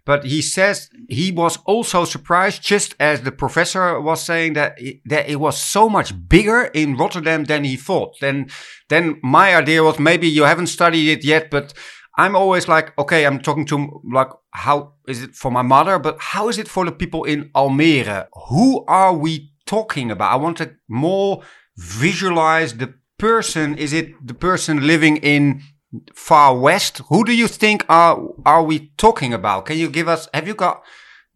But 0.05 0.23
he 0.23 0.43
says 0.43 0.89
he 1.09 1.31
was 1.31 1.57
also 1.65 2.05
surprised, 2.05 2.61
just 2.61 2.93
as 2.99 3.21
the 3.21 3.31
professor 3.31 3.99
was 3.99 4.21
saying 4.21 4.53
that 4.53 4.75
it, 4.77 5.01
that 5.05 5.27
it 5.27 5.39
was 5.39 5.57
so 5.57 5.89
much 5.89 6.13
bigger 6.29 6.65
in 6.75 6.95
Rotterdam 6.95 7.45
than 7.45 7.63
he 7.63 7.75
thought. 7.75 8.13
Then, 8.21 8.47
then 8.89 9.19
my 9.23 9.55
idea 9.55 9.81
was 9.81 9.97
maybe 9.97 10.27
you 10.27 10.43
haven't 10.43 10.67
studied 10.67 11.09
it 11.09 11.25
yet, 11.25 11.49
but 11.49 11.73
I'm 12.17 12.35
always 12.35 12.67
like, 12.67 12.97
okay, 12.99 13.25
I'm 13.25 13.39
talking 13.39 13.65
to 13.65 14.01
like, 14.13 14.29
how 14.51 14.93
is 15.07 15.23
it 15.23 15.35
for 15.35 15.49
my 15.49 15.63
mother? 15.63 15.97
But 15.97 16.17
how 16.19 16.49
is 16.49 16.59
it 16.59 16.67
for 16.67 16.85
the 16.85 16.91
people 16.91 17.23
in 17.23 17.49
Almere? 17.55 18.27
Who 18.49 18.85
are 18.85 19.13
we 19.13 19.51
talking 19.65 20.11
about? 20.11 20.31
I 20.31 20.35
want 20.35 20.57
to 20.57 20.75
more 20.87 21.43
visualize 21.77 22.77
the 22.77 22.93
person. 23.17 23.77
Is 23.77 23.93
it 23.93 24.25
the 24.25 24.33
person 24.33 24.85
living 24.87 25.17
in 25.17 25.61
far 26.13 26.57
west? 26.57 27.01
Who 27.09 27.23
do 27.23 27.33
you 27.33 27.47
think 27.47 27.85
are 27.89 28.19
are 28.45 28.63
we 28.63 28.91
talking 28.97 29.33
about? 29.33 29.65
Can 29.65 29.77
you 29.77 29.89
give 29.89 30.07
us? 30.07 30.27
Have 30.33 30.47
you 30.47 30.55
got 30.55 30.83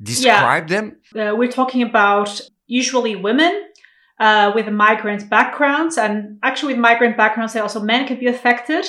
describe 0.02 0.68
them? 0.68 0.98
Uh, 1.16 1.34
we're 1.36 1.52
talking 1.52 1.82
about 1.82 2.42
usually 2.68 3.16
women 3.16 3.70
uh, 4.20 4.52
with 4.54 4.68
migrant 4.70 5.30
backgrounds, 5.30 5.98
and 5.98 6.38
actually 6.44 6.74
with 6.74 6.82
migrant 6.82 7.18
backgrounds, 7.18 7.56
also 7.56 7.80
men 7.80 8.08
can 8.08 8.20
be 8.20 8.28
affected. 8.28 8.86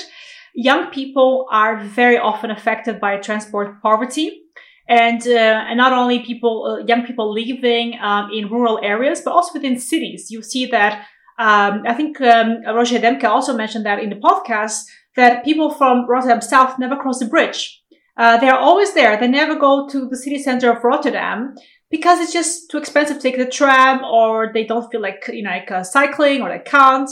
Young 0.54 0.90
people 0.90 1.46
are 1.50 1.78
very 1.78 2.18
often 2.18 2.50
affected 2.50 3.00
by 3.00 3.16
transport 3.18 3.80
poverty. 3.82 4.42
And, 4.90 5.22
uh, 5.26 5.68
and 5.68 5.78
not 5.78 5.92
only 5.92 6.18
people, 6.18 6.66
uh, 6.66 6.84
young 6.84 7.06
people 7.06 7.32
living 7.32 7.96
um, 8.02 8.28
in 8.34 8.50
rural 8.50 8.80
areas, 8.82 9.22
but 9.24 9.32
also 9.32 9.54
within 9.54 9.78
cities. 9.78 10.30
You 10.30 10.42
see 10.42 10.66
that 10.66 11.06
um, 11.38 11.84
I 11.86 11.94
think 11.94 12.20
um, 12.20 12.62
Roger 12.66 12.98
Demke 12.98 13.24
also 13.24 13.56
mentioned 13.56 13.86
that 13.86 14.02
in 14.02 14.10
the 14.10 14.16
podcast 14.16 14.82
that 15.16 15.42
people 15.42 15.70
from 15.70 16.06
Rotterdam 16.06 16.42
South 16.42 16.78
never 16.78 16.96
cross 16.96 17.18
the 17.20 17.26
bridge. 17.26 17.80
Uh, 18.16 18.36
they 18.36 18.48
are 18.50 18.58
always 18.58 18.92
there. 18.92 19.16
They 19.16 19.28
never 19.28 19.54
go 19.54 19.88
to 19.88 20.06
the 20.06 20.16
city 20.16 20.38
center 20.38 20.70
of 20.70 20.84
Rotterdam 20.84 21.54
because 21.90 22.20
it's 22.20 22.32
just 22.32 22.70
too 22.70 22.76
expensive 22.76 23.16
to 23.16 23.22
take 23.22 23.38
the 23.38 23.46
tram 23.46 24.04
or 24.04 24.50
they 24.52 24.64
don't 24.64 24.90
feel 24.90 25.00
like, 25.00 25.30
you 25.32 25.42
know, 25.42 25.50
like 25.50 25.70
uh, 25.70 25.82
cycling 25.82 26.42
or 26.42 26.50
they 26.50 26.58
can't. 26.58 27.08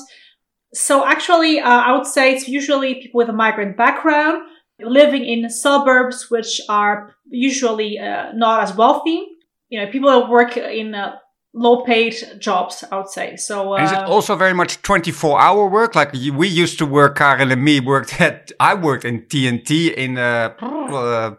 So 0.75 1.07
actually, 1.07 1.61
uh, 1.61 1.69
I 1.69 1.93
would 1.97 2.07
say 2.07 2.35
it's 2.35 2.49
usually 2.49 2.97
people 2.97 3.19
with 3.19 3.31
a 3.31 3.33
migrant 3.33 3.79
background 3.79 4.43
living 4.81 5.25
in 5.25 5.49
suburbs, 5.51 6.31
which 6.31 6.61
are 6.69 7.15
usually 7.29 7.99
uh, 7.99 8.33
not 8.33 8.63
as 8.63 8.75
wealthy. 8.75 9.27
You 9.69 9.81
know, 9.81 9.91
people 9.91 10.09
that 10.11 10.29
work 10.29 10.57
in 10.57 10.95
uh, 10.95 11.17
low 11.53 11.83
paid 11.85 12.15
jobs, 12.39 12.85
I 12.91 12.97
would 12.97 13.09
say. 13.09 13.37
So 13.37 13.77
uh, 13.77 13.85
is 13.85 13.93
it 13.93 13.99
also 13.99 14.37
very 14.37 14.55
much 14.55 14.81
24 14.83 15.41
hour 15.41 15.69
work? 15.69 15.95
Like 15.95 16.13
we 16.13 16.49
used 16.49 16.79
to 16.79 16.87
work, 16.87 17.19
Karen 17.19 17.51
and 17.51 17.63
me 17.63 17.81
worked 17.81 18.21
at, 18.21 18.53
I 18.61 18.75
worked 18.75 19.05
in 19.05 19.23
TNT 19.23 19.93
in, 19.95 20.19
uh, 20.19 20.55
uh 20.61 21.35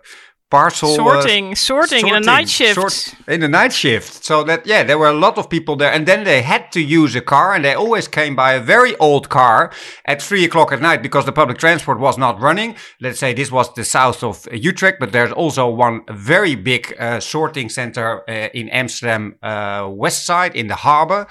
parcel 0.49 0.95
sorting, 0.95 1.51
uh, 1.51 1.55
sorting, 1.55 1.99
sorting 1.99 2.07
in 2.07 2.15
a 2.15 2.19
night 2.19 2.49
shift. 2.49 2.75
Sort, 2.75 3.15
in 3.27 3.43
a 3.43 3.47
night 3.47 3.71
shift. 3.71 4.25
So 4.25 4.43
that 4.43 4.65
yeah, 4.65 4.83
there 4.83 4.97
were 4.97 5.09
a 5.09 5.13
lot 5.13 5.37
of 5.37 5.49
people 5.49 5.75
there, 5.75 5.91
and 5.91 6.07
then 6.07 6.23
they 6.23 6.41
had 6.41 6.71
to 6.71 6.81
use 6.81 7.15
a 7.15 7.21
car, 7.21 7.53
and 7.53 7.63
they 7.63 7.73
always 7.73 8.07
came 8.07 8.35
by 8.35 8.53
a 8.53 8.59
very 8.59 8.95
old 8.97 9.29
car 9.29 9.71
at 10.05 10.21
three 10.21 10.43
o'clock 10.43 10.71
at 10.71 10.81
night 10.81 11.01
because 11.03 11.25
the 11.25 11.31
public 11.31 11.57
transport 11.57 11.99
was 11.99 12.17
not 12.17 12.39
running. 12.39 12.75
Let's 12.99 13.19
say 13.19 13.33
this 13.33 13.51
was 13.51 13.73
the 13.73 13.83
south 13.83 14.23
of 14.23 14.47
Utrecht, 14.51 14.99
but 14.99 15.11
there's 15.11 15.31
also 15.31 15.69
one 15.69 16.01
very 16.09 16.55
big 16.55 16.95
uh, 16.99 17.19
sorting 17.19 17.69
center 17.69 18.27
uh, 18.29 18.49
in 18.53 18.69
Amsterdam 18.69 19.35
uh, 19.43 19.87
west 19.91 20.25
side 20.25 20.55
in 20.55 20.67
the 20.67 20.75
harbor. 20.75 21.27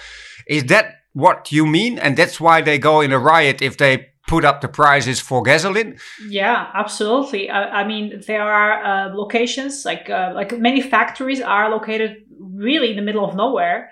Is 0.46 0.64
that 0.64 0.94
what 1.12 1.50
you 1.50 1.66
mean? 1.66 1.98
And 1.98 2.16
that's 2.16 2.40
why 2.40 2.62
they 2.62 2.78
go 2.78 3.00
in 3.00 3.12
a 3.12 3.18
riot 3.18 3.60
if 3.60 3.76
they 3.76 4.06
put 4.28 4.44
up 4.44 4.60
the 4.60 4.68
prices 4.68 5.18
for 5.18 5.42
gasoline? 5.42 5.98
Yeah, 6.28 6.70
absolutely. 6.74 7.50
I, 7.50 7.80
I 7.80 7.88
mean, 7.88 8.22
there 8.26 8.42
are 8.42 8.72
uh, 8.84 9.14
locations 9.14 9.84
like 9.84 10.08
uh, 10.08 10.32
like 10.34 10.56
many 10.58 10.80
factories 10.80 11.40
are 11.40 11.70
located 11.70 12.18
really 12.38 12.90
in 12.90 12.96
the 12.96 13.02
middle 13.02 13.24
of 13.24 13.34
nowhere. 13.34 13.90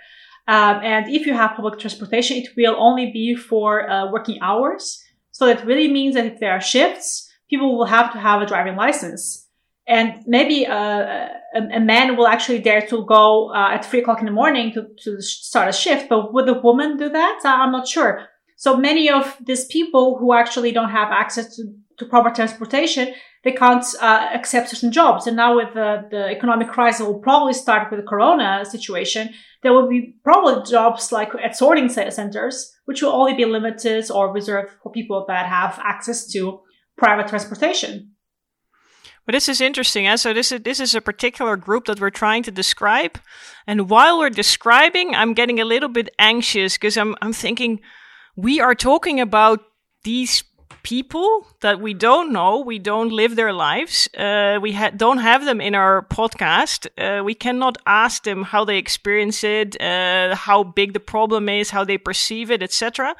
Um, 0.48 0.76
and 0.82 1.08
if 1.08 1.26
you 1.26 1.34
have 1.34 1.56
public 1.56 1.78
transportation, 1.80 2.36
it 2.36 2.48
will 2.56 2.76
only 2.78 3.10
be 3.12 3.34
for 3.34 3.90
uh, 3.90 4.12
working 4.12 4.38
hours. 4.42 5.02
So 5.32 5.46
that 5.46 5.66
really 5.66 5.88
means 5.92 6.14
that 6.14 6.26
if 6.26 6.38
there 6.38 6.52
are 6.52 6.60
shifts, 6.60 7.28
people 7.50 7.76
will 7.76 7.86
have 7.86 8.12
to 8.12 8.18
have 8.18 8.42
a 8.42 8.46
driving 8.46 8.76
license. 8.76 9.48
And 9.88 10.22
maybe 10.26 10.66
uh, 10.66 11.28
a, 11.54 11.60
a, 11.74 11.80
man 11.80 12.16
will 12.16 12.26
actually 12.26 12.58
dare 12.58 12.84
to 12.88 13.04
go 13.06 13.52
uh, 13.52 13.74
at 13.74 13.84
three 13.84 14.00
o'clock 14.00 14.18
in 14.18 14.26
the 14.26 14.32
morning 14.32 14.72
to, 14.72 14.86
to 15.04 15.20
start 15.20 15.68
a 15.68 15.72
shift. 15.72 16.08
But 16.08 16.32
would 16.32 16.48
a 16.48 16.60
woman 16.60 16.96
do 16.96 17.08
that? 17.08 17.40
I'm 17.44 17.70
not 17.70 17.86
sure. 17.86 18.26
So 18.56 18.76
many 18.76 19.10
of 19.10 19.36
these 19.44 19.66
people 19.66 20.18
who 20.18 20.32
actually 20.32 20.72
don't 20.72 20.90
have 20.90 21.12
access 21.12 21.54
to, 21.56 21.62
to 21.98 22.06
proper 22.06 22.30
transportation, 22.30 23.14
they 23.44 23.52
can't 23.52 23.84
uh, 24.00 24.28
accept 24.34 24.70
certain 24.70 24.90
jobs. 24.90 25.26
And 25.26 25.36
now 25.36 25.56
with 25.56 25.74
the, 25.74 26.08
the 26.10 26.28
economic 26.30 26.68
crisis 26.68 27.06
will 27.06 27.20
probably 27.20 27.52
start 27.52 27.90
with 27.90 28.00
the 28.00 28.06
corona 28.06 28.64
situation, 28.64 29.28
there 29.62 29.72
will 29.72 29.88
be 29.88 30.16
probably 30.24 30.68
jobs 30.68 31.12
like 31.12 31.30
at 31.44 31.56
sorting 31.56 31.88
centers, 31.88 32.74
which 32.86 33.02
will 33.02 33.12
only 33.12 33.34
be 33.34 33.44
limited 33.44 34.10
or 34.10 34.32
reserved 34.32 34.70
for 34.82 34.90
people 34.90 35.24
that 35.28 35.46
have 35.46 35.78
access 35.84 36.26
to 36.32 36.60
private 36.96 37.28
transportation. 37.28 38.12
But 39.26 39.32
this 39.32 39.48
is 39.48 39.60
interesting. 39.60 40.06
Eh? 40.06 40.16
So 40.16 40.32
this 40.32 40.52
is 40.52 40.62
this 40.62 40.80
is 40.80 40.94
a 40.94 41.00
particular 41.00 41.56
group 41.56 41.86
that 41.86 42.00
we're 42.00 42.10
trying 42.10 42.44
to 42.44 42.52
describe, 42.52 43.18
and 43.66 43.90
while 43.90 44.18
we're 44.18 44.30
describing, 44.30 45.14
I'm 45.16 45.34
getting 45.34 45.60
a 45.60 45.64
little 45.64 45.88
bit 45.88 46.10
anxious 46.18 46.74
because 46.74 46.96
I'm 46.96 47.16
I'm 47.20 47.32
thinking, 47.32 47.80
we 48.36 48.60
are 48.60 48.74
talking 48.74 49.20
about 49.20 49.60
these 50.04 50.44
people 50.82 51.46
that 51.62 51.80
we 51.80 51.94
don't 51.94 52.32
know, 52.32 52.60
we 52.60 52.78
don't 52.78 53.10
live 53.10 53.34
their 53.34 53.52
lives, 53.52 54.08
uh, 54.16 54.58
we 54.62 54.72
ha- 54.72 54.90
don't 54.90 55.18
have 55.18 55.44
them 55.44 55.60
in 55.60 55.74
our 55.74 56.06
podcast. 56.10 56.86
Uh, 56.96 57.24
we 57.24 57.34
cannot 57.34 57.76
ask 57.86 58.22
them 58.22 58.44
how 58.44 58.64
they 58.64 58.78
experience 58.78 59.42
it, 59.42 59.80
uh, 59.82 60.36
how 60.36 60.62
big 60.62 60.92
the 60.92 61.00
problem 61.00 61.48
is, 61.48 61.70
how 61.70 61.82
they 61.82 61.98
perceive 61.98 62.52
it, 62.52 62.62
etc. 62.62 63.16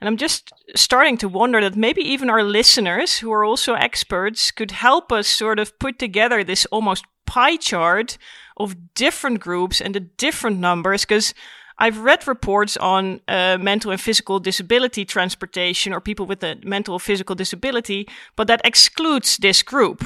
And 0.00 0.08
I'm 0.08 0.16
just 0.16 0.52
starting 0.74 1.16
to 1.18 1.28
wonder 1.28 1.60
that 1.60 1.76
maybe 1.76 2.02
even 2.02 2.28
our 2.28 2.42
listeners, 2.42 3.18
who 3.18 3.32
are 3.32 3.44
also 3.44 3.74
experts, 3.74 4.50
could 4.50 4.72
help 4.72 5.12
us 5.12 5.28
sort 5.28 5.58
of 5.58 5.78
put 5.78 5.98
together 5.98 6.42
this 6.42 6.66
almost 6.66 7.04
pie 7.24 7.56
chart 7.56 8.18
of 8.56 8.94
different 8.94 9.38
groups 9.38 9.80
and 9.80 9.94
the 9.94 10.00
different 10.00 10.58
numbers, 10.58 11.04
because 11.04 11.34
I've 11.78 11.98
read 11.98 12.26
reports 12.26 12.76
on 12.76 13.20
uh, 13.28 13.58
mental 13.60 13.90
and 13.90 14.00
physical 14.00 14.40
disability 14.40 15.04
transportation 15.04 15.92
or 15.92 16.00
people 16.00 16.26
with 16.26 16.42
a 16.42 16.56
mental 16.64 16.94
or 16.94 17.00
physical 17.00 17.34
disability, 17.34 18.08
but 18.34 18.46
that 18.46 18.62
excludes 18.64 19.36
this 19.36 19.62
group. 19.62 20.02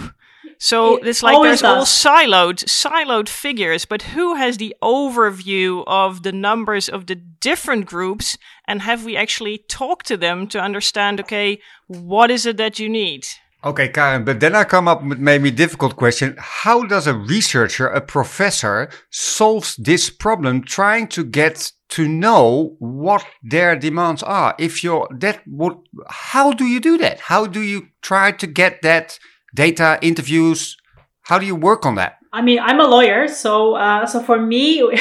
So 0.58 0.96
it 0.96 1.06
it's 1.06 1.22
like 1.22 1.42
there's 1.42 1.62
does. 1.62 2.04
all 2.04 2.12
siloed, 2.12 2.64
siloed 2.66 3.28
figures, 3.28 3.86
but 3.86 4.02
who 4.02 4.34
has 4.34 4.58
the 4.58 4.76
overview 4.82 5.84
of 5.86 6.22
the 6.22 6.32
numbers 6.32 6.88
of 6.88 7.06
the 7.06 7.14
different 7.14 7.86
groups? 7.86 8.36
And 8.66 8.82
have 8.82 9.04
we 9.04 9.16
actually 9.16 9.58
talked 9.68 10.06
to 10.08 10.18
them 10.18 10.46
to 10.48 10.60
understand, 10.60 11.18
okay, 11.20 11.60
what 11.86 12.30
is 12.30 12.44
it 12.44 12.58
that 12.58 12.78
you 12.78 12.90
need? 12.90 13.26
Okay, 13.62 13.88
Karen, 13.88 14.24
but 14.24 14.40
then 14.40 14.54
I 14.54 14.64
come 14.64 14.88
up 14.88 15.04
with 15.04 15.18
maybe 15.18 15.50
a 15.50 15.52
difficult 15.52 15.96
question. 15.96 16.34
How 16.38 16.82
does 16.84 17.06
a 17.06 17.12
researcher, 17.12 17.88
a 17.88 18.00
professor, 18.00 18.88
solves 19.10 19.76
this 19.76 20.08
problem 20.08 20.62
trying 20.64 21.08
to 21.08 21.22
get 21.22 21.70
to 21.90 22.08
know 22.08 22.74
what 22.78 23.22
their 23.42 23.76
demands 23.76 24.22
are? 24.22 24.54
If 24.58 24.82
you're 24.82 25.08
that 25.10 25.42
would, 25.46 25.76
how 26.08 26.52
do 26.52 26.64
you 26.64 26.80
do 26.80 26.96
that? 26.98 27.20
How 27.20 27.46
do 27.46 27.60
you 27.60 27.88
try 28.00 28.32
to 28.32 28.46
get 28.46 28.80
that 28.80 29.18
data 29.54 29.98
interviews? 30.00 30.78
How 31.24 31.38
do 31.38 31.44
you 31.44 31.54
work 31.54 31.84
on 31.84 31.96
that? 31.96 32.16
I 32.32 32.40
mean, 32.40 32.60
I'm 32.60 32.80
a 32.80 32.84
lawyer, 32.84 33.28
so 33.28 33.74
uh, 33.74 34.06
so 34.06 34.22
for 34.22 34.40
me, 34.40 34.80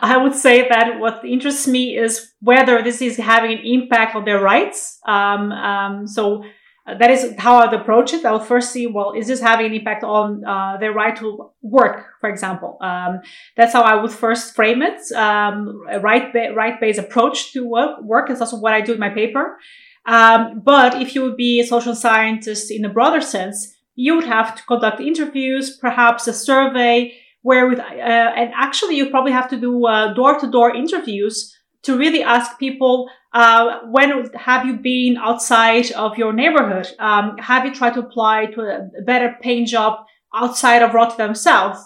I 0.00 0.18
would 0.22 0.34
say 0.34 0.66
that 0.66 0.98
what 0.98 1.22
interests 1.26 1.68
me 1.68 1.98
is 1.98 2.32
whether 2.40 2.80
this 2.80 3.02
is 3.02 3.18
having 3.18 3.52
an 3.52 3.64
impact 3.66 4.14
on 4.14 4.24
their 4.24 4.40
rights. 4.40 4.98
Um, 5.06 5.52
um, 5.52 6.06
so 6.06 6.44
that 6.86 7.10
is 7.10 7.34
how 7.38 7.56
I'd 7.56 7.74
approach 7.74 8.12
it. 8.12 8.24
I 8.24 8.32
would 8.32 8.42
first 8.42 8.72
see, 8.72 8.86
well, 8.86 9.12
is 9.12 9.26
this 9.26 9.40
having 9.40 9.66
an 9.66 9.74
impact 9.74 10.04
on 10.04 10.44
uh, 10.44 10.76
their 10.78 10.92
right 10.92 11.16
to 11.16 11.50
work, 11.60 12.06
for 12.20 12.30
example? 12.30 12.78
Um, 12.80 13.20
that's 13.56 13.72
how 13.72 13.82
I 13.82 13.96
would 13.96 14.12
first 14.12 14.54
frame 14.54 14.82
it. 14.82 15.00
Um, 15.12 15.82
a 15.90 15.98
right 15.98 16.32
ba- 16.32 16.52
right 16.54 16.80
based 16.80 17.00
approach 17.00 17.52
to 17.52 17.66
work. 17.66 18.02
Work 18.02 18.30
is 18.30 18.40
also 18.40 18.58
what 18.58 18.72
I 18.72 18.80
do 18.80 18.92
in 18.92 19.00
my 19.00 19.10
paper. 19.10 19.58
Um, 20.06 20.62
but 20.64 21.02
if 21.02 21.14
you 21.16 21.22
would 21.22 21.36
be 21.36 21.58
a 21.58 21.66
social 21.66 21.96
scientist 21.96 22.70
in 22.70 22.84
a 22.84 22.88
broader 22.88 23.20
sense, 23.20 23.74
you 23.96 24.14
would 24.14 24.26
have 24.26 24.54
to 24.54 24.62
conduct 24.64 25.00
interviews, 25.00 25.76
perhaps 25.76 26.28
a 26.28 26.32
survey, 26.32 27.16
where 27.42 27.68
with 27.68 27.80
uh, 27.80 27.82
and 27.82 28.52
actually 28.54 28.96
you 28.96 29.10
probably 29.10 29.32
have 29.32 29.48
to 29.50 29.56
do 29.56 29.82
door 30.14 30.38
to 30.38 30.48
door 30.48 30.74
interviews 30.74 31.52
to 31.82 31.96
really 31.96 32.22
ask 32.22 32.58
people 32.58 33.08
uh, 33.36 33.80
when 33.90 34.30
have 34.34 34.64
you 34.64 34.78
been 34.78 35.18
outside 35.18 35.92
of 35.92 36.16
your 36.16 36.32
neighborhood? 36.32 36.88
Um, 36.98 37.36
have 37.36 37.66
you 37.66 37.74
tried 37.74 37.92
to 37.92 38.00
apply 38.00 38.46
to 38.46 38.60
a 38.62 39.02
better 39.02 39.36
paying 39.42 39.66
job 39.66 40.06
outside 40.34 40.80
of 40.82 40.94
Rotterdam 40.94 41.34
South? 41.34 41.76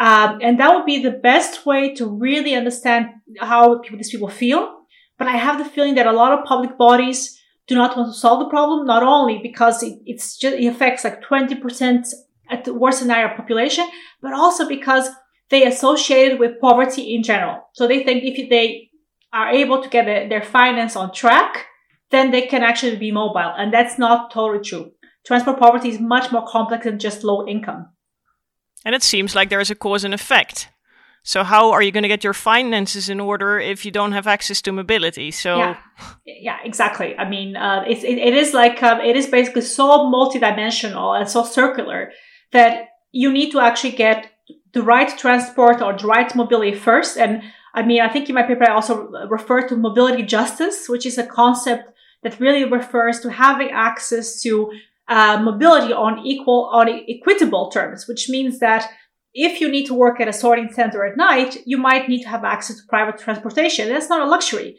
Um, 0.00 0.40
and 0.42 0.58
that 0.58 0.74
would 0.74 0.86
be 0.86 1.00
the 1.00 1.12
best 1.12 1.64
way 1.64 1.94
to 1.94 2.06
really 2.06 2.56
understand 2.56 3.10
how 3.38 3.78
people, 3.78 3.98
these 3.98 4.10
people 4.10 4.28
feel. 4.28 4.74
But 5.18 5.28
I 5.28 5.36
have 5.36 5.58
the 5.58 5.70
feeling 5.70 5.94
that 5.94 6.08
a 6.08 6.12
lot 6.12 6.36
of 6.36 6.44
public 6.44 6.76
bodies 6.76 7.40
do 7.68 7.76
not 7.76 7.96
want 7.96 8.12
to 8.12 8.18
solve 8.18 8.40
the 8.40 8.50
problem, 8.50 8.84
not 8.84 9.04
only 9.04 9.38
because 9.38 9.84
it, 9.84 10.00
it's 10.04 10.36
just, 10.36 10.56
it 10.56 10.66
affects 10.66 11.04
like 11.04 11.22
20% 11.22 12.08
at 12.50 12.64
the 12.64 12.74
worst 12.74 12.98
scenario 12.98 13.36
population, 13.36 13.88
but 14.20 14.32
also 14.32 14.66
because 14.66 15.10
they 15.50 15.64
associate 15.64 16.32
it 16.32 16.40
with 16.40 16.60
poverty 16.60 17.14
in 17.14 17.22
general. 17.22 17.68
So 17.74 17.86
they 17.86 18.02
think 18.02 18.24
if 18.24 18.50
they 18.50 18.87
are 19.32 19.50
able 19.50 19.82
to 19.82 19.88
get 19.88 20.04
their 20.28 20.42
finance 20.42 20.96
on 20.96 21.12
track, 21.12 21.66
then 22.10 22.30
they 22.30 22.42
can 22.42 22.62
actually 22.62 22.96
be 22.96 23.12
mobile. 23.12 23.52
And 23.56 23.72
that's 23.72 23.98
not 23.98 24.30
totally 24.30 24.64
true. 24.64 24.92
Transport 25.26 25.58
poverty 25.58 25.90
is 25.90 26.00
much 26.00 26.32
more 26.32 26.46
complex 26.46 26.84
than 26.84 26.98
just 26.98 27.24
low 27.24 27.46
income. 27.46 27.88
And 28.84 28.94
it 28.94 29.02
seems 29.02 29.34
like 29.34 29.50
there 29.50 29.60
is 29.60 29.70
a 29.70 29.74
cause 29.74 30.04
and 30.04 30.14
effect. 30.14 30.68
So 31.22 31.44
how 31.44 31.72
are 31.72 31.82
you 31.82 31.92
going 31.92 32.04
to 32.04 32.08
get 32.08 32.24
your 32.24 32.32
finances 32.32 33.10
in 33.10 33.20
order 33.20 33.58
if 33.58 33.84
you 33.84 33.90
don't 33.90 34.12
have 34.12 34.26
access 34.26 34.62
to 34.62 34.72
mobility? 34.72 35.30
So 35.30 35.58
yeah, 35.58 35.76
yeah 36.24 36.56
exactly. 36.64 37.14
I 37.18 37.28
mean, 37.28 37.56
uh, 37.56 37.84
it, 37.86 38.02
it 38.04 38.34
is 38.34 38.54
like 38.54 38.82
uh, 38.82 39.00
it 39.04 39.16
is 39.16 39.26
basically 39.26 39.62
so 39.62 40.10
multidimensional 40.10 41.18
and 41.18 41.28
so 41.28 41.44
circular 41.44 42.12
that 42.52 42.86
you 43.12 43.30
need 43.30 43.50
to 43.50 43.60
actually 43.60 43.92
get 43.92 44.30
the 44.72 44.82
right 44.82 45.18
transport 45.18 45.82
or 45.82 45.96
the 45.96 46.06
right 46.06 46.34
mobility 46.34 46.74
first. 46.74 47.18
And 47.18 47.42
I 47.78 47.82
mean, 47.90 48.00
I 48.06 48.10
think 48.12 48.28
in 48.28 48.34
my 48.34 48.46
paper, 48.50 48.64
I 48.68 48.74
also 48.78 48.94
refer 49.36 49.60
to 49.68 49.76
mobility 49.88 50.24
justice, 50.36 50.78
which 50.92 51.06
is 51.10 51.16
a 51.18 51.26
concept 51.40 51.84
that 52.22 52.40
really 52.44 52.64
refers 52.78 53.16
to 53.20 53.28
having 53.30 53.70
access 53.70 54.42
to 54.44 54.52
uh, 55.16 55.36
mobility 55.50 55.92
on 55.92 56.12
equal, 56.32 56.60
on 56.78 56.86
equitable 57.14 57.70
terms, 57.76 58.00
which 58.08 58.28
means 58.34 58.58
that 58.66 58.82
if 59.32 59.60
you 59.60 59.68
need 59.70 59.86
to 59.86 59.94
work 59.94 60.16
at 60.20 60.32
a 60.32 60.32
sorting 60.32 60.70
center 60.78 61.00
at 61.04 61.16
night, 61.16 61.52
you 61.70 61.78
might 61.78 62.08
need 62.08 62.22
to 62.22 62.28
have 62.34 62.44
access 62.44 62.76
to 62.76 62.82
private 62.94 63.18
transportation. 63.18 63.88
That's 63.88 64.10
not 64.14 64.26
a 64.26 64.30
luxury. 64.30 64.70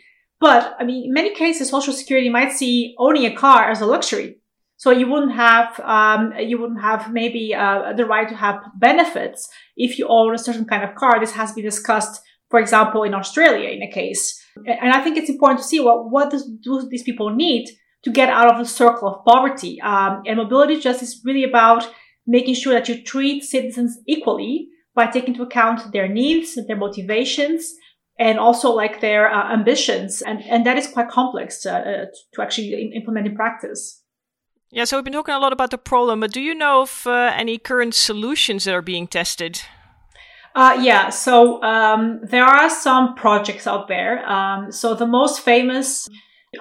But 0.47 0.75
I 0.79 0.83
mean, 0.83 1.05
in 1.07 1.13
many 1.13 1.31
cases, 1.33 1.69
social 1.69 1.93
security 1.93 2.29
might 2.29 2.51
see 2.51 2.95
owning 2.97 3.25
a 3.25 3.35
car 3.35 3.71
as 3.71 3.81
a 3.81 3.85
luxury. 3.85 4.29
So 4.77 4.91
you 4.91 5.07
wouldn't 5.11 5.33
have, 5.33 5.79
um, 5.81 6.33
you 6.39 6.57
wouldn't 6.59 6.81
have 6.81 7.11
maybe 7.11 7.53
uh, 7.53 7.93
the 7.99 8.05
right 8.05 8.29
to 8.29 8.35
have 8.35 8.57
benefits 8.77 9.49
if 9.75 9.99
you 9.99 10.07
own 10.07 10.33
a 10.33 10.37
certain 10.37 10.65
kind 10.65 10.83
of 10.83 10.95
car. 10.95 11.19
This 11.19 11.33
has 11.33 11.51
been 11.51 11.65
discussed, 11.65 12.21
for 12.49 12.59
example, 12.59 13.03
in 13.03 13.13
Australia 13.13 13.69
in 13.69 13.81
a 13.81 13.91
case. 13.91 14.39
And 14.65 14.91
I 14.91 15.01
think 15.01 15.17
it's 15.17 15.29
important 15.29 15.59
to 15.59 15.65
see 15.65 15.79
what, 15.79 16.09
what 16.09 16.31
does, 16.31 16.49
do 16.63 16.87
these 16.89 17.03
people 17.03 17.29
need 17.29 17.69
to 18.03 18.11
get 18.11 18.29
out 18.29 18.51
of 18.51 18.57
the 18.57 18.65
circle 18.65 19.07
of 19.07 19.25
poverty. 19.25 19.79
Um, 19.81 20.23
and 20.25 20.37
mobility 20.37 20.79
justice 20.79 21.09
is 21.09 21.21
really 21.23 21.43
about 21.43 21.89
making 22.25 22.55
sure 22.55 22.73
that 22.73 22.89
you 22.89 23.01
treat 23.03 23.43
citizens 23.43 23.97
equally 24.07 24.69
by 24.95 25.07
taking 25.07 25.33
into 25.33 25.43
account 25.43 25.91
their 25.91 26.07
needs, 26.07 26.57
their 26.67 26.75
motivations, 26.75 27.73
and 28.17 28.37
also 28.37 28.71
like 28.71 28.99
their 28.99 29.31
uh, 29.31 29.53
ambitions. 29.53 30.21
And, 30.21 30.43
and 30.43 30.65
that 30.65 30.77
is 30.77 30.87
quite 30.87 31.09
complex 31.09 31.65
uh, 31.65 31.71
uh 31.71 32.05
to 32.33 32.41
actually 32.41 32.91
implement 32.93 33.27
in 33.27 33.35
practice. 33.35 34.03
Yeah, 34.71 34.83
so 34.83 34.97
we've 34.97 35.03
been 35.03 35.13
talking 35.13 35.33
a 35.33 35.39
lot 35.39 35.53
about 35.53 35.71
the 35.71 35.79
problem, 35.79 36.19
but 36.19 36.31
do 36.31 36.41
you 36.41 36.53
know 36.53 36.83
of 36.83 37.07
uh, 37.07 37.33
any 37.35 37.57
current 37.57 37.95
solutions 37.95 38.65
that 38.65 38.75
are 38.75 38.83
being 38.83 39.07
tested? 39.07 39.61
Uh, 40.59 40.73
yeah, 40.81 41.07
so 41.09 41.63
um, 41.63 42.19
there 42.21 42.43
are 42.43 42.69
some 42.69 43.15
projects 43.15 43.65
out 43.65 43.87
there. 43.87 44.29
Um, 44.29 44.73
so 44.73 44.93
the 44.93 45.07
most 45.07 45.39
famous 45.39 46.09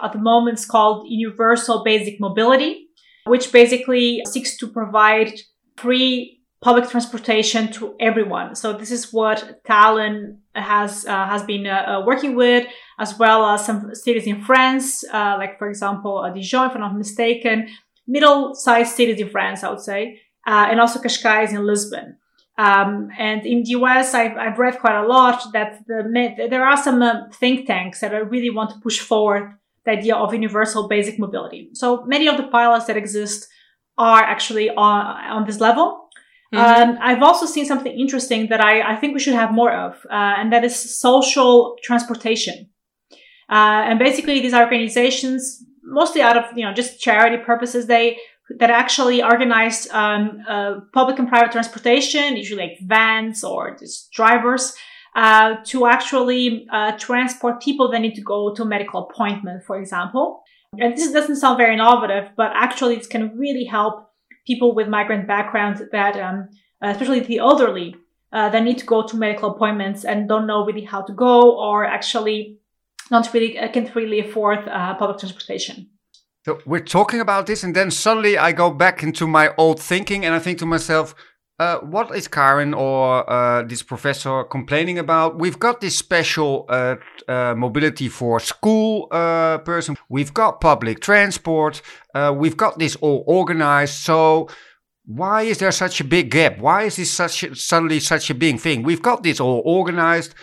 at 0.00 0.12
the 0.12 0.20
moment 0.20 0.60
is 0.60 0.64
called 0.64 1.08
Universal 1.08 1.82
Basic 1.82 2.20
Mobility, 2.20 2.86
which 3.26 3.50
basically 3.50 4.22
seeks 4.24 4.56
to 4.58 4.68
provide 4.68 5.32
free 5.76 6.40
public 6.60 6.88
transportation 6.88 7.72
to 7.72 7.96
everyone. 7.98 8.54
So 8.54 8.72
this 8.72 8.92
is 8.92 9.12
what 9.12 9.64
Tallinn 9.64 10.36
has 10.54 11.04
uh, 11.04 11.26
has 11.26 11.42
been 11.42 11.66
uh, 11.66 11.82
uh 11.88 12.04
working 12.06 12.36
with, 12.36 12.68
as 13.00 13.18
well 13.18 13.44
as 13.46 13.66
some 13.66 13.92
cities 13.96 14.28
in 14.28 14.44
France, 14.44 15.02
uh, 15.12 15.34
like 15.38 15.58
for 15.58 15.68
example 15.68 16.22
Dijon, 16.32 16.70
if 16.70 16.76
I'm 16.76 16.82
not 16.82 16.96
mistaken 16.96 17.66
middle-sized 18.06 18.94
cities 18.94 19.20
in 19.20 19.28
France, 19.28 19.64
I 19.64 19.70
would 19.70 19.80
say, 19.80 20.20
uh, 20.46 20.68
and 20.70 20.80
also 20.80 21.00
Cascais 21.00 21.50
in 21.50 21.66
Lisbon. 21.66 22.17
Um, 22.58 23.10
and 23.16 23.46
in 23.46 23.62
the 23.62 23.70
US, 23.70 24.14
I've, 24.14 24.36
I've, 24.36 24.58
read 24.58 24.80
quite 24.80 25.00
a 25.00 25.06
lot 25.06 25.52
that 25.52 25.86
the, 25.86 26.48
there 26.50 26.66
are 26.66 26.76
some 26.76 27.00
uh, 27.00 27.30
think 27.32 27.68
tanks 27.68 28.00
that 28.00 28.10
really 28.28 28.50
want 28.50 28.70
to 28.70 28.80
push 28.80 28.98
forward 28.98 29.54
the 29.84 29.92
idea 29.92 30.16
of 30.16 30.34
universal 30.34 30.88
basic 30.88 31.20
mobility. 31.20 31.70
So 31.74 32.04
many 32.04 32.26
of 32.26 32.36
the 32.36 32.48
pilots 32.48 32.86
that 32.86 32.96
exist 32.96 33.48
are 33.96 34.22
actually 34.22 34.70
on, 34.70 35.06
on 35.30 35.46
this 35.46 35.60
level. 35.60 36.08
Mm-hmm. 36.52 36.90
Um, 36.90 36.98
I've 37.00 37.22
also 37.22 37.46
seen 37.46 37.64
something 37.64 37.92
interesting 37.92 38.48
that 38.48 38.60
I, 38.60 38.94
I 38.94 38.96
think 38.96 39.14
we 39.14 39.20
should 39.20 39.34
have 39.34 39.52
more 39.52 39.72
of, 39.72 40.04
uh, 40.10 40.34
and 40.38 40.52
that 40.52 40.64
is 40.64 40.98
social 40.98 41.76
transportation. 41.84 42.70
Uh, 43.48 43.86
and 43.86 44.00
basically, 44.00 44.40
these 44.40 44.54
organizations 44.54 45.64
mostly 45.82 46.20
out 46.20 46.36
of 46.36 46.44
you 46.56 46.64
know 46.64 46.74
just 46.74 47.00
charity 47.00 47.42
purposes 47.42 47.86
they 47.86 48.18
that 48.58 48.70
actually 48.70 49.22
organize 49.22 49.88
um, 49.90 50.42
uh, 50.48 50.80
public 50.92 51.18
and 51.18 51.28
private 51.28 51.52
transportation 51.52 52.36
usually 52.36 52.62
like 52.62 52.78
vans 52.82 53.44
or 53.44 53.76
just 53.76 54.10
drivers 54.12 54.74
uh, 55.14 55.56
to 55.64 55.86
actually 55.86 56.66
uh, 56.72 56.92
transport 56.98 57.60
people 57.60 57.90
that 57.90 58.00
need 58.00 58.14
to 58.14 58.22
go 58.22 58.54
to 58.54 58.62
a 58.62 58.66
medical 58.66 59.08
appointment 59.08 59.62
for 59.64 59.78
example 59.78 60.42
and 60.78 60.96
this 60.96 61.12
doesn't 61.12 61.36
sound 61.36 61.58
very 61.58 61.74
innovative 61.74 62.30
but 62.36 62.50
actually 62.54 62.96
it 62.96 63.08
can 63.10 63.36
really 63.36 63.64
help 63.64 64.10
people 64.46 64.74
with 64.74 64.88
migrant 64.88 65.26
backgrounds 65.26 65.82
that 65.92 66.16
um, 66.16 66.48
especially 66.82 67.20
the 67.20 67.38
elderly 67.38 67.94
uh, 68.32 68.48
that 68.50 68.62
need 68.62 68.78
to 68.78 68.86
go 68.86 69.06
to 69.06 69.16
medical 69.16 69.50
appointments 69.50 70.04
and 70.04 70.28
don't 70.28 70.46
know 70.46 70.64
really 70.64 70.84
how 70.84 71.02
to 71.02 71.12
go 71.12 71.58
or 71.58 71.84
actually 71.84 72.58
not 73.10 73.32
really 73.32 73.58
uh, 73.58 73.70
can't 73.72 73.94
really 73.94 74.20
afford 74.20 74.68
uh, 74.68 74.94
public 74.94 75.18
transportation. 75.18 75.88
So 76.48 76.58
we're 76.64 76.80
talking 76.80 77.20
about 77.20 77.46
this, 77.46 77.62
and 77.62 77.76
then 77.76 77.90
suddenly 77.90 78.38
I 78.38 78.52
go 78.52 78.70
back 78.70 79.02
into 79.02 79.26
my 79.26 79.52
old 79.58 79.78
thinking, 79.78 80.24
and 80.24 80.34
I 80.34 80.38
think 80.38 80.58
to 80.60 80.64
myself, 80.64 81.14
uh, 81.58 81.76
what 81.80 82.16
is 82.16 82.26
Karen 82.26 82.72
or 82.72 83.28
uh, 83.30 83.64
this 83.64 83.82
professor 83.82 84.44
complaining 84.44 84.98
about? 84.98 85.38
We've 85.38 85.58
got 85.58 85.82
this 85.82 85.98
special 85.98 86.64
uh, 86.70 86.96
uh 87.28 87.54
mobility 87.54 88.08
for 88.08 88.40
school 88.40 89.08
uh, 89.10 89.58
person. 89.58 89.98
We've 90.08 90.32
got 90.32 90.62
public 90.62 91.00
transport. 91.00 91.82
Uh, 92.14 92.34
we've 92.34 92.56
got 92.56 92.78
this 92.78 92.96
all 92.96 93.24
organized. 93.26 93.96
So 93.96 94.48
why 95.04 95.42
is 95.42 95.58
there 95.58 95.70
such 95.70 96.00
a 96.00 96.04
big 96.04 96.30
gap? 96.30 96.56
Why 96.60 96.84
is 96.84 96.96
this 96.96 97.10
such 97.10 97.44
suddenly 97.58 98.00
such 98.00 98.30
a 98.30 98.34
big 98.34 98.58
thing? 98.58 98.84
We've 98.84 99.02
got 99.02 99.22
this 99.22 99.38
all 99.38 99.60
organized. 99.66 100.34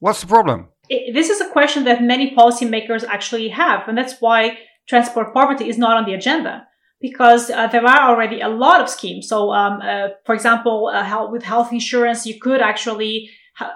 What's 0.00 0.20
the 0.20 0.26
problem? 0.26 0.68
it, 0.88 1.14
this 1.14 1.30
is 1.30 1.40
a 1.40 1.48
question 1.50 1.84
that 1.84 2.02
many 2.02 2.34
policymakers 2.34 3.04
actually 3.04 3.48
have, 3.48 3.88
and 3.88 3.96
that's 3.96 4.20
why 4.20 4.58
transport 4.88 5.34
poverty 5.34 5.68
is 5.68 5.78
not 5.78 5.96
on 5.96 6.04
the 6.04 6.14
agenda 6.14 6.66
because 7.00 7.50
uh, 7.50 7.66
there 7.66 7.86
are 7.86 8.10
already 8.10 8.40
a 8.40 8.48
lot 8.48 8.80
of 8.80 8.88
schemes. 8.88 9.28
So, 9.28 9.52
um, 9.52 9.80
uh, 9.82 10.08
for 10.24 10.34
example, 10.34 10.90
uh, 10.92 11.04
health, 11.04 11.30
with 11.30 11.42
health 11.42 11.72
insurance, 11.72 12.26
you 12.26 12.40
could 12.40 12.60
actually 12.60 13.30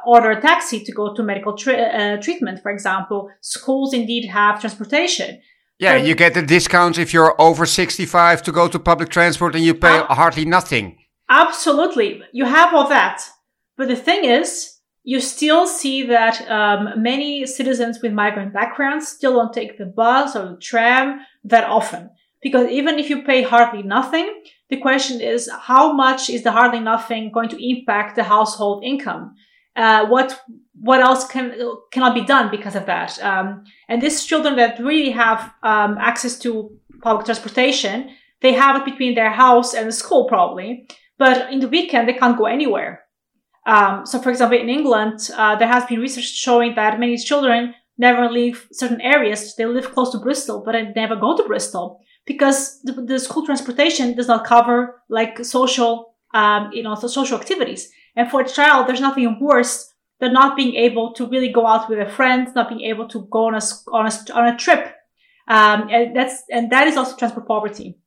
order 0.07 0.31
a 0.31 0.41
taxi 0.41 0.85
to 0.85 0.93
go 0.93 1.15
to 1.15 1.23
medical 1.23 1.55
uh, 1.55 2.17
treatment. 2.19 2.63
For 2.63 2.71
example, 2.71 3.31
schools 3.41 3.95
indeed 3.95 4.29
have 4.29 4.61
transportation. 4.61 5.41
Yeah, 5.79 5.97
but 5.97 6.07
you 6.07 6.15
get 6.15 6.35
the 6.35 6.43
discounts 6.43 6.99
if 6.99 7.15
you're 7.15 7.35
over 7.41 7.65
65 7.65 8.43
to 8.43 8.53
go 8.53 8.69
to 8.69 8.79
public 8.79 9.09
transport 9.09 9.55
and 9.55 9.65
you 9.65 9.75
pay 9.75 10.03
hardly 10.11 10.45
nothing. 10.45 10.99
Absolutely. 11.31 12.23
You 12.33 12.45
have 12.45 12.75
all 12.75 12.89
that. 12.89 13.23
But 13.79 13.89
the 13.89 13.97
thing 13.97 14.25
is, 14.25 14.80
you 15.03 15.21
still 15.21 15.67
see 15.67 16.03
that 16.05 16.49
um, 16.51 17.03
many 17.03 17.47
citizens 17.47 18.01
with 18.03 18.13
migrant 18.13 18.53
backgrounds 18.53 19.09
still 19.09 19.35
don't 19.35 19.53
take 19.53 19.79
the 19.79 19.87
bus 19.87 20.37
or 20.37 20.51
the 20.51 20.57
tram 20.59 21.21
that 21.45 21.65
often. 21.65 22.11
Because 22.43 22.69
even 22.69 22.99
if 22.99 23.11
you 23.11 23.23
pay 23.23 23.43
hardly 23.43 23.83
nothing, 23.83 24.43
the 24.69 24.79
question 24.79 25.21
is 25.21 25.51
how 25.63 25.93
much 25.93 26.31
is 26.31 26.43
the 26.43 26.53
hardly 26.53 26.81
nothing 26.81 27.31
going 27.33 27.49
to 27.51 27.71
impact 27.71 28.17
the 28.17 28.25
household 28.25 28.85
income? 28.85 29.35
Uh, 29.77 30.07
what 30.07 30.41
what 30.81 31.01
else 31.01 31.27
can 31.27 31.55
cannot 31.93 32.15
be 32.15 32.25
done 32.25 32.51
because 32.51 32.75
of 32.75 32.87
that? 32.87 33.23
Um, 33.23 33.65
and 33.89 34.01
these 34.01 34.25
children 34.25 34.57
that 34.57 34.79
really 34.79 35.11
have 35.11 35.53
um, 35.63 35.97
access 35.99 36.39
to 36.41 36.71
public 37.03 37.27
transportation, 37.27 38.11
they 38.41 38.53
have 38.53 38.77
it 38.77 38.85
between 38.85 39.15
their 39.15 39.31
house 39.31 39.75
and 39.75 39.87
the 39.87 39.93
school 39.93 40.27
probably, 40.27 40.89
but 41.19 41.53
in 41.53 41.61
the 41.61 41.69
weekend 41.69 42.09
they 42.09 42.15
can't 42.15 42.39
go 42.39 42.47
anywhere. 42.47 43.05
Um, 43.67 44.07
so, 44.07 44.21
for 44.21 44.31
example, 44.31 44.59
in 44.59 44.69
England, 44.69 45.31
uh, 45.37 45.57
there 45.57 45.69
has 45.69 45.85
been 45.85 46.01
research 46.01 46.25
showing 46.25 46.75
that 46.75 46.99
many 46.99 47.17
children 47.19 47.75
never 47.99 48.31
leave 48.31 48.67
certain 48.73 49.01
areas. 49.01 49.55
They 49.57 49.67
live 49.67 49.93
close 49.93 50.11
to 50.13 50.19
Bristol, 50.19 50.63
but 50.65 50.73
they 50.73 50.91
never 50.97 51.17
go 51.17 51.37
to 51.37 51.45
Bristol 51.45 52.01
because 52.27 52.81
the, 52.83 52.93
the 52.93 53.19
school 53.19 53.45
transportation 53.45 54.17
does 54.17 54.29
not 54.29 54.47
cover 54.47 55.03
like 55.09 55.45
social, 55.45 56.15
um, 56.33 56.71
you 56.73 56.83
know, 56.83 56.95
so 56.95 57.07
social 57.09 57.39
activities. 57.39 57.91
And 58.17 58.31
for 58.31 58.41
a 58.41 58.49
child, 58.49 58.87
there's 58.87 59.01
nothing 59.01 59.39
worse 59.41 59.93
than 60.21 60.33
not 60.33 60.57
being 60.57 60.75
able 60.75 61.13
to 61.15 61.27
really 61.27 61.53
go 61.53 61.67
out 61.67 61.89
with 61.89 61.99
a 61.99 62.11
friend, 62.11 62.49
not 62.55 62.69
being 62.69 62.83
able 62.83 63.09
to 63.09 63.27
go 63.31 63.47
on 63.47 63.55
a 63.55 63.61
on 63.93 64.07
a 64.07 64.13
on 64.35 64.55
a 64.55 64.57
trip. 64.57 64.95
Um, 65.49 65.89
and 65.91 66.17
that's 66.17 66.43
and 66.51 66.71
that 66.71 66.87
is 66.89 66.97
also 66.97 67.17
transport 67.17 67.47
poverty. 67.47 67.99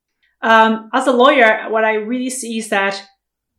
Um, 0.42 0.90
as 0.92 1.06
a 1.06 1.12
lawyer, 1.12 1.66
what 1.70 1.84
I 1.84 1.94
really 1.94 2.30
see 2.30 2.58
is 2.58 2.68
that 2.68 3.02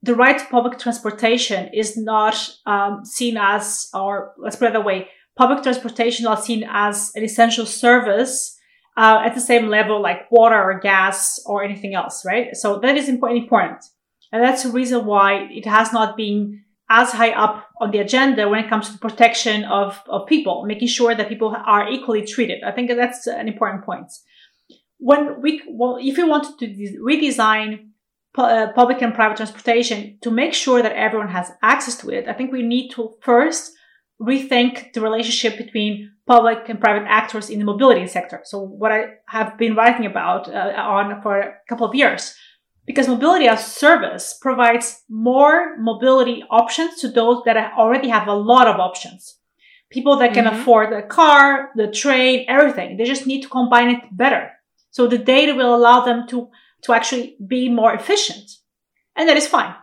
the 0.05 0.15
right 0.15 0.37
to 0.37 0.45
public 0.45 0.77
transportation 0.77 1.69
is 1.73 1.97
not 1.97 2.35
um, 2.65 3.03
seen 3.03 3.37
as, 3.37 3.89
or 3.93 4.33
let's 4.37 4.55
put 4.55 4.69
it 4.69 4.73
that 4.73 4.85
way, 4.85 5.09
public 5.35 5.63
transportation 5.63 6.23
not 6.23 6.43
seen 6.43 6.63
as 6.69 7.11
an 7.15 7.23
essential 7.23 7.65
service 7.65 8.57
uh, 8.97 9.23
at 9.25 9.33
the 9.33 9.41
same 9.41 9.67
level 9.67 10.01
like 10.01 10.31
water 10.31 10.61
or 10.61 10.79
gas 10.79 11.39
or 11.45 11.63
anything 11.63 11.95
else, 11.95 12.23
right? 12.23 12.55
So 12.55 12.79
that 12.79 12.95
is 12.95 13.09
important. 13.09 13.83
And 14.31 14.43
that's 14.43 14.63
the 14.63 14.71
reason 14.71 15.05
why 15.05 15.47
it 15.51 15.65
has 15.65 15.91
not 15.91 16.15
been 16.15 16.61
as 16.89 17.11
high 17.11 17.31
up 17.31 17.67
on 17.81 17.89
the 17.89 17.97
agenda 17.97 18.47
when 18.47 18.63
it 18.63 18.69
comes 18.69 18.89
to 18.89 18.97
protection 18.99 19.63
of, 19.65 19.99
of 20.07 20.27
people, 20.27 20.65
making 20.65 20.87
sure 20.87 21.15
that 21.15 21.29
people 21.29 21.55
are 21.65 21.89
equally 21.89 22.23
treated. 22.23 22.63
I 22.63 22.71
think 22.71 22.91
that's 22.91 23.25
an 23.25 23.47
important 23.47 23.83
point. 23.83 24.11
When 24.97 25.41
we, 25.41 25.63
well, 25.67 25.97
if 25.99 26.17
you 26.17 26.27
want 26.27 26.59
to 26.59 26.67
redesign 27.03 27.89
uh, 28.37 28.71
public 28.73 29.01
and 29.01 29.13
private 29.13 29.37
transportation 29.37 30.17
to 30.21 30.31
make 30.31 30.53
sure 30.53 30.81
that 30.81 30.91
everyone 30.93 31.29
has 31.29 31.51
access 31.61 31.97
to 31.97 32.09
it, 32.09 32.27
I 32.27 32.33
think 32.33 32.51
we 32.51 32.61
need 32.61 32.89
to 32.91 33.13
first 33.21 33.71
rethink 34.21 34.93
the 34.93 35.01
relationship 35.01 35.57
between 35.57 36.11
public 36.25 36.69
and 36.69 36.79
private 36.79 37.05
actors 37.07 37.49
in 37.49 37.59
the 37.59 37.65
mobility 37.65 38.07
sector. 38.07 38.41
So 38.43 38.59
what 38.61 38.91
I 38.91 39.05
have 39.27 39.57
been 39.57 39.75
writing 39.75 40.05
about 40.05 40.47
uh, 40.47 40.73
on 40.77 41.21
for 41.21 41.39
a 41.39 41.53
couple 41.69 41.87
of 41.87 41.95
years, 41.95 42.35
because 42.85 43.07
mobility 43.07 43.47
as 43.47 43.65
a 43.65 43.69
service 43.69 44.37
provides 44.41 45.03
more 45.09 45.77
mobility 45.77 46.43
options 46.49 46.99
to 47.01 47.09
those 47.09 47.43
that 47.45 47.73
already 47.77 48.09
have 48.09 48.27
a 48.27 48.33
lot 48.33 48.67
of 48.67 48.79
options. 48.79 49.37
People 49.91 50.17
that 50.17 50.33
can 50.33 50.45
mm-hmm. 50.45 50.59
afford 50.59 50.91
the 50.91 51.03
car, 51.07 51.69
the 51.75 51.91
train, 51.91 52.45
everything. 52.47 52.97
They 52.97 53.05
just 53.05 53.27
need 53.27 53.41
to 53.41 53.49
combine 53.49 53.89
it 53.89 54.01
better. 54.11 54.51
So 54.91 55.07
the 55.07 55.17
data 55.17 55.53
will 55.53 55.75
allow 55.75 56.05
them 56.05 56.27
to 56.29 56.49
to 56.85 56.93
actually 56.93 57.37
be 57.47 57.69
more 57.69 57.93
efficient. 57.93 58.49
And 59.15 59.29
that 59.29 59.37
is 59.37 59.47
fine. 59.47 59.75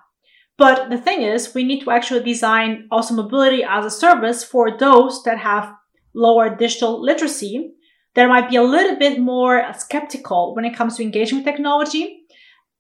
But 0.59 0.91
the 0.91 0.99
thing 0.99 1.23
is, 1.23 1.55
we 1.55 1.65
need 1.65 1.83
to 1.83 1.91
actually 1.91 2.23
design 2.23 2.87
also 2.91 3.15
mobility 3.15 3.65
as 3.65 3.85
a 3.85 3.91
service 3.91 4.45
for 4.45 4.77
those 4.77 5.23
that 5.25 5.38
have 5.38 5.73
lower 6.15 6.55
digital 6.55 7.03
literacy 7.03 7.75
there 8.15 8.29
might 8.29 8.51
be 8.51 8.57
a 8.57 8.62
little 8.62 8.97
bit 8.97 9.19
more 9.19 9.65
skeptical 9.77 10.55
when 10.55 10.65
it 10.65 10.77
comes 10.77 10.97
to 10.97 11.03
engaging 11.03 11.38
with 11.38 11.45
technology. 11.47 12.19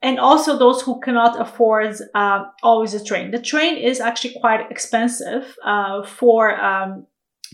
And 0.02 0.18
also 0.18 0.58
those 0.58 0.82
who 0.82 1.00
cannot 1.00 1.40
afford 1.40 1.94
uh, 2.14 2.44
always 2.62 2.92
a 2.92 3.02
train. 3.02 3.30
The 3.30 3.40
train 3.40 3.76
is 3.76 4.00
actually 4.00 4.34
quite 4.40 4.68
expensive 4.70 5.56
uh, 5.64 6.04
for 6.04 6.60
um, 6.60 7.06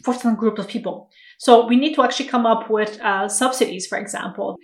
for 0.03 0.15
some 0.15 0.35
group 0.35 0.59
of 0.59 0.69
people. 0.69 1.11
So 1.39 1.67
we 1.67 1.77
need 1.77 1.95
to 1.97 2.03
actually 2.03 2.29
come 2.29 2.47
up 2.47 2.71
with 2.71 2.99
uh, 3.01 3.29
subsidies, 3.29 3.87
for 3.87 3.99
example, 3.99 4.57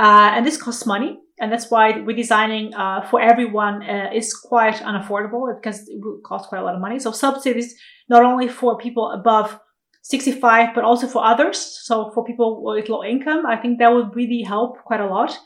uh, 0.00 0.32
and 0.34 0.46
this 0.46 0.56
costs 0.56 0.86
money. 0.86 1.20
And 1.40 1.52
that's 1.52 1.70
why 1.70 1.92
redesigning 1.92 2.72
uh, 2.74 3.06
for 3.08 3.20
everyone 3.20 3.82
uh, 3.82 4.10
is 4.14 4.34
quite 4.34 4.76
unaffordable 4.76 5.54
because 5.54 5.88
it 5.88 6.00
will 6.02 6.20
cost 6.24 6.48
quite 6.48 6.60
a 6.60 6.64
lot 6.64 6.74
of 6.74 6.80
money. 6.80 6.98
So 6.98 7.12
subsidies 7.12 7.74
not 8.08 8.24
only 8.24 8.48
for 8.48 8.78
people 8.78 9.10
above 9.10 9.58
65, 10.02 10.74
but 10.74 10.84
also 10.84 11.06
for 11.06 11.24
others. 11.24 11.58
So 11.58 12.10
for 12.14 12.24
people 12.24 12.64
with 12.64 12.88
low 12.88 13.04
income, 13.04 13.44
I 13.46 13.56
think 13.56 13.78
that 13.78 13.92
would 13.92 14.16
really 14.16 14.42
help 14.42 14.82
quite 14.84 15.00
a 15.00 15.06
lot. 15.06 15.38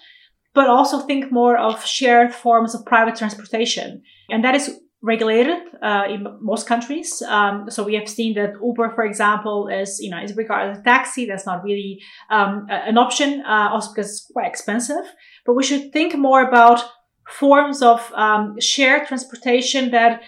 But 0.53 0.69
also 0.69 1.01
think 1.01 1.33
more 1.33 1.57
of 1.57 1.85
shared 1.85 2.33
forms 2.33 2.75
of 2.77 2.87
private 2.87 3.17
transportation. 3.17 4.03
And 4.31 4.45
that 4.45 4.55
is 4.55 4.81
regulated 5.05 5.59
uh, 5.83 6.05
in 6.09 6.27
most 6.41 6.67
countries. 6.67 7.21
Um, 7.23 7.67
so 7.69 7.85
we 7.85 7.95
have 7.95 8.09
seen 8.09 8.35
that 8.35 8.55
Uber, 8.63 8.91
for 8.95 9.05
example, 9.05 9.69
is 9.69 10.01
you 10.01 10.11
know 10.11 10.21
is 10.21 10.35
regarded 10.35 10.73
as 10.73 10.79
a 10.79 10.83
taxi. 10.83 11.27
That's 11.27 11.47
not 11.47 11.63
really 11.63 12.01
um, 12.31 12.67
an 12.71 12.97
option, 12.97 13.43
uh, 13.47 13.69
also 13.73 13.91
because 13.93 14.11
it's 14.11 14.31
quite 14.33 14.47
expensive. 14.47 15.05
But 15.45 15.55
we 15.55 15.63
should 15.63 15.93
think 15.93 16.17
more 16.17 16.43
about 16.43 16.83
forms 17.29 17.83
of 17.83 18.11
um, 18.15 18.59
shared 18.61 19.07
transportation 19.07 19.91
that 19.91 20.23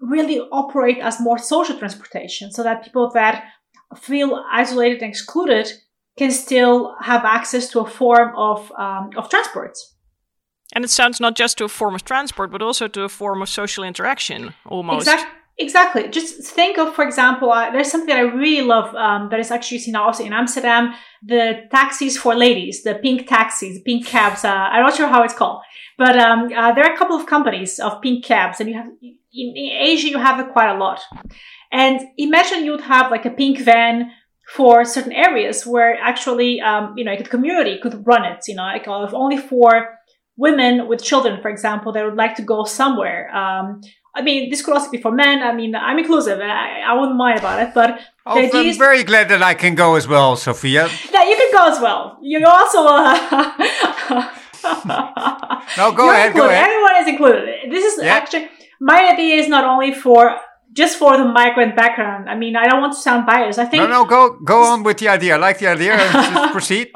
really 0.00 0.40
operate 0.50 0.98
as 0.98 1.20
more 1.20 1.38
social 1.38 1.78
transportation, 1.78 2.50
so 2.50 2.62
that 2.62 2.82
people 2.82 3.10
that 3.12 3.44
feel 3.98 4.42
isolated 4.50 5.02
and 5.02 5.10
excluded 5.10 5.70
can 6.18 6.30
still 6.30 6.94
have 7.02 7.24
access 7.24 7.68
to 7.68 7.80
a 7.80 7.90
form 7.90 8.32
of 8.36 8.72
um, 8.78 9.10
of 9.16 9.28
transport. 9.28 9.76
And 10.72 10.84
it 10.84 10.90
sounds 10.90 11.20
not 11.20 11.36
just 11.36 11.58
to 11.58 11.64
a 11.64 11.68
form 11.68 11.94
of 11.94 12.04
transport, 12.04 12.50
but 12.50 12.62
also 12.62 12.88
to 12.88 13.02
a 13.02 13.08
form 13.08 13.42
of 13.42 13.48
social 13.48 13.84
interaction, 13.84 14.54
almost. 14.66 15.06
Exactly. 15.06 15.38
Exactly. 15.58 16.08
Just 16.08 16.42
think 16.42 16.78
of, 16.78 16.94
for 16.94 17.04
example, 17.04 17.52
uh, 17.52 17.70
there's 17.70 17.90
something 17.90 18.08
that 18.08 18.16
I 18.16 18.22
really 18.22 18.66
love 18.66 18.94
um, 18.94 19.28
that 19.30 19.38
is 19.38 19.50
actually 19.50 19.80
seen 19.80 19.94
also 19.94 20.24
in 20.24 20.32
Amsterdam: 20.32 20.94
the 21.22 21.64
taxis 21.70 22.16
for 22.16 22.34
ladies, 22.34 22.82
the 22.82 22.94
pink 22.94 23.28
taxis, 23.28 23.74
the 23.74 23.82
pink 23.82 24.06
cabs. 24.06 24.44
Uh, 24.46 24.48
I'm 24.48 24.82
not 24.82 24.96
sure 24.96 25.08
how 25.08 25.22
it's 25.22 25.34
called, 25.34 25.60
but 25.98 26.18
um, 26.18 26.50
uh, 26.56 26.72
there 26.72 26.84
are 26.84 26.94
a 26.94 26.96
couple 26.96 27.16
of 27.16 27.26
companies 27.26 27.78
of 27.78 28.00
pink 28.00 28.24
cabs, 28.24 28.60
and 28.60 28.68
you 28.70 28.76
have 28.76 28.86
in, 29.02 29.18
in 29.32 29.72
Asia 29.78 30.08
you 30.08 30.18
have 30.18 30.40
it 30.40 30.52
quite 30.52 30.74
a 30.74 30.78
lot. 30.78 31.00
And 31.70 32.00
imagine 32.16 32.64
you'd 32.64 32.80
have 32.80 33.10
like 33.10 33.26
a 33.26 33.30
pink 33.30 33.58
van 33.60 34.10
for 34.54 34.84
certain 34.84 35.12
areas 35.12 35.66
where 35.66 35.96
actually, 36.00 36.60
um, 36.60 36.94
you 36.96 37.04
know, 37.04 37.16
the 37.16 37.24
community 37.24 37.78
could 37.82 38.06
run 38.06 38.24
it, 38.24 38.44
you 38.48 38.54
know, 38.54 38.64
like 38.64 38.88
uh, 38.88 39.08
only 39.12 39.36
for 39.36 39.98
women 40.36 40.88
with 40.88 41.02
children, 41.02 41.40
for 41.40 41.48
example, 41.50 41.92
that 41.92 42.04
would 42.04 42.16
like 42.16 42.36
to 42.36 42.42
go 42.42 42.64
somewhere. 42.64 43.34
Um, 43.34 43.80
I 44.14 44.20
mean, 44.20 44.50
this 44.50 44.62
could 44.62 44.74
also 44.74 44.90
be 44.90 44.98
for 44.98 45.10
men. 45.10 45.42
I 45.42 45.52
mean, 45.54 45.74
I'm 45.74 45.98
inclusive. 45.98 46.38
I, 46.40 46.82
I 46.86 46.92
wouldn't 46.94 47.16
mind 47.16 47.38
about 47.38 47.62
it, 47.62 47.72
but 47.74 47.98
oh, 48.26 48.38
I'm 48.38 48.66
is, 48.66 48.76
very 48.76 49.04
glad 49.04 49.30
that 49.30 49.42
I 49.42 49.54
can 49.54 49.74
go 49.74 49.94
as 49.94 50.06
well, 50.06 50.36
Sophia. 50.36 50.88
Yeah, 51.12 51.24
you 51.24 51.36
can 51.36 51.52
go 51.52 51.66
as 51.72 51.80
well. 51.80 52.18
You 52.20 52.46
also. 52.46 52.84
Uh, 52.86 53.14
no, 55.78 55.92
go 55.92 56.10
ahead. 56.10 56.26
Included. 56.26 56.34
Go 56.34 56.48
ahead. 56.48 56.68
Everyone 56.68 56.96
is 57.00 57.08
included. 57.08 57.70
This 57.70 57.84
is 57.92 58.04
yeah. 58.04 58.14
actually 58.14 58.50
my 58.80 59.12
idea. 59.12 59.36
Is 59.36 59.48
not 59.48 59.64
only 59.64 59.94
for 59.94 60.36
just 60.72 60.98
for 60.98 61.16
the 61.16 61.24
migrant 61.24 61.76
background. 61.76 62.28
I 62.28 62.34
mean, 62.34 62.56
I 62.56 62.66
don't 62.66 62.80
want 62.80 62.94
to 62.94 62.98
sound 62.98 63.26
biased. 63.26 63.58
I 63.58 63.66
think 63.66 63.82
no, 63.82 63.86
no, 63.86 64.04
go 64.04 64.38
go 64.44 64.62
on 64.62 64.82
with 64.82 64.98
the 64.98 65.08
idea. 65.08 65.34
I 65.34 65.38
like 65.38 65.58
the 65.58 65.68
idea. 65.68 65.96
just 66.12 66.52
proceed. 66.52 66.90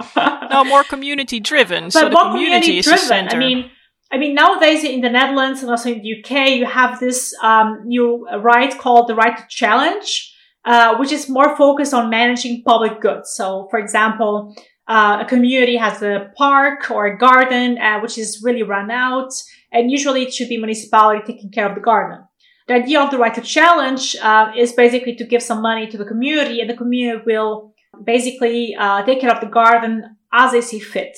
No, 0.51 0.65
more 0.65 0.85
community 0.85 1.41
driven. 1.41 1.85
But 1.85 1.93
so 1.93 2.11
more 2.11 2.33
community, 2.33 2.83
community 2.83 2.83
driven. 2.83 3.29
I 3.29 3.37
mean, 3.37 3.71
I 4.12 4.19
mean, 4.19 4.35
nowadays 4.35 4.85
in 4.85 5.01
the 5.01 5.11
Netherlands 5.11 5.62
and 5.62 5.71
also 5.71 5.91
in 5.91 6.03
the 6.03 6.19
UK, 6.19 6.51
you 6.51 6.65
have 6.65 7.01
this 7.01 7.35
um, 7.43 7.83
new 7.85 8.27
right 8.41 8.77
called 8.79 9.09
the 9.09 9.15
right 9.15 9.37
to 9.37 9.45
challenge, 9.49 10.33
uh, 10.65 10.97
which 10.97 11.12
is 11.12 11.29
more 11.29 11.57
focused 11.57 11.93
on 11.93 12.09
managing 12.09 12.62
public 12.62 13.01
goods. 13.01 13.31
So, 13.35 13.67
for 13.71 13.79
example, 13.79 14.55
uh, 14.89 15.19
a 15.23 15.25
community 15.25 15.77
has 15.77 16.01
a 16.03 16.33
park 16.37 16.91
or 16.91 17.07
a 17.07 17.19
garden 17.19 17.79
uh, 17.79 17.99
which 18.01 18.17
is 18.17 18.41
really 18.43 18.62
run 18.62 18.91
out, 18.91 19.33
and 19.73 19.91
usually 19.91 20.23
it 20.23 20.33
should 20.33 20.49
be 20.49 20.57
municipality 20.57 21.21
taking 21.27 21.51
care 21.51 21.69
of 21.69 21.75
the 21.75 21.81
garden. 21.81 22.25
The 22.68 22.74
idea 22.74 23.00
of 23.00 23.11
the 23.11 23.18
right 23.18 23.35
to 23.35 23.40
challenge 23.40 24.16
uh, 24.20 24.50
is 24.57 24.72
basically 24.72 25.14
to 25.16 25.24
give 25.24 25.42
some 25.42 25.62
money 25.62 25.87
to 25.87 25.96
the 25.96 26.05
community, 26.05 26.61
and 26.61 26.68
the 26.68 26.76
community 26.76 27.22
will 27.24 27.72
basically 28.05 28.74
uh, 28.74 29.05
take 29.05 29.20
care 29.20 29.33
of 29.33 29.40
the 29.40 29.46
garden 29.46 30.16
as 30.33 30.52
they 30.52 30.61
see 30.61 30.81
fit. 30.81 31.16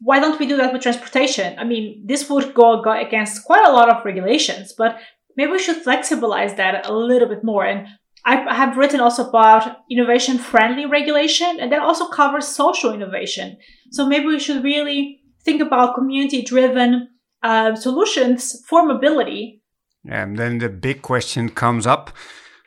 Why 0.00 0.18
don't 0.18 0.40
we 0.40 0.46
do 0.46 0.56
that 0.56 0.72
with 0.72 0.82
transportation? 0.82 1.56
I 1.58 1.64
mean, 1.64 2.02
this 2.04 2.28
would 2.28 2.52
go, 2.54 2.82
against 2.82 3.44
quite 3.44 3.64
a 3.64 3.70
lot 3.70 3.88
of 3.88 4.04
regulations, 4.04 4.74
but 4.76 4.98
maybe 5.36 5.52
we 5.52 5.60
should 5.60 5.84
flexibilize 5.84 6.56
that 6.56 6.84
a 6.86 6.92
little 6.92 7.28
bit 7.28 7.44
more. 7.44 7.64
And 7.64 7.86
I 8.24 8.52
have 8.52 8.76
written 8.76 9.00
also 9.00 9.28
about 9.28 9.78
innovation 9.88 10.38
friendly 10.38 10.86
regulation, 10.86 11.58
and 11.60 11.70
that 11.70 11.82
also 11.82 12.08
covers 12.08 12.48
social 12.48 12.92
innovation. 12.92 13.56
So 13.92 14.06
maybe 14.06 14.26
we 14.26 14.40
should 14.40 14.64
really 14.64 15.20
think 15.44 15.62
about 15.62 15.94
community 15.94 16.42
driven 16.42 17.08
uh, 17.44 17.76
solutions 17.76 18.64
for 18.68 18.84
mobility 18.84 19.61
and 20.08 20.36
then 20.38 20.58
the 20.58 20.68
big 20.68 21.02
question 21.02 21.48
comes 21.48 21.86
up 21.86 22.10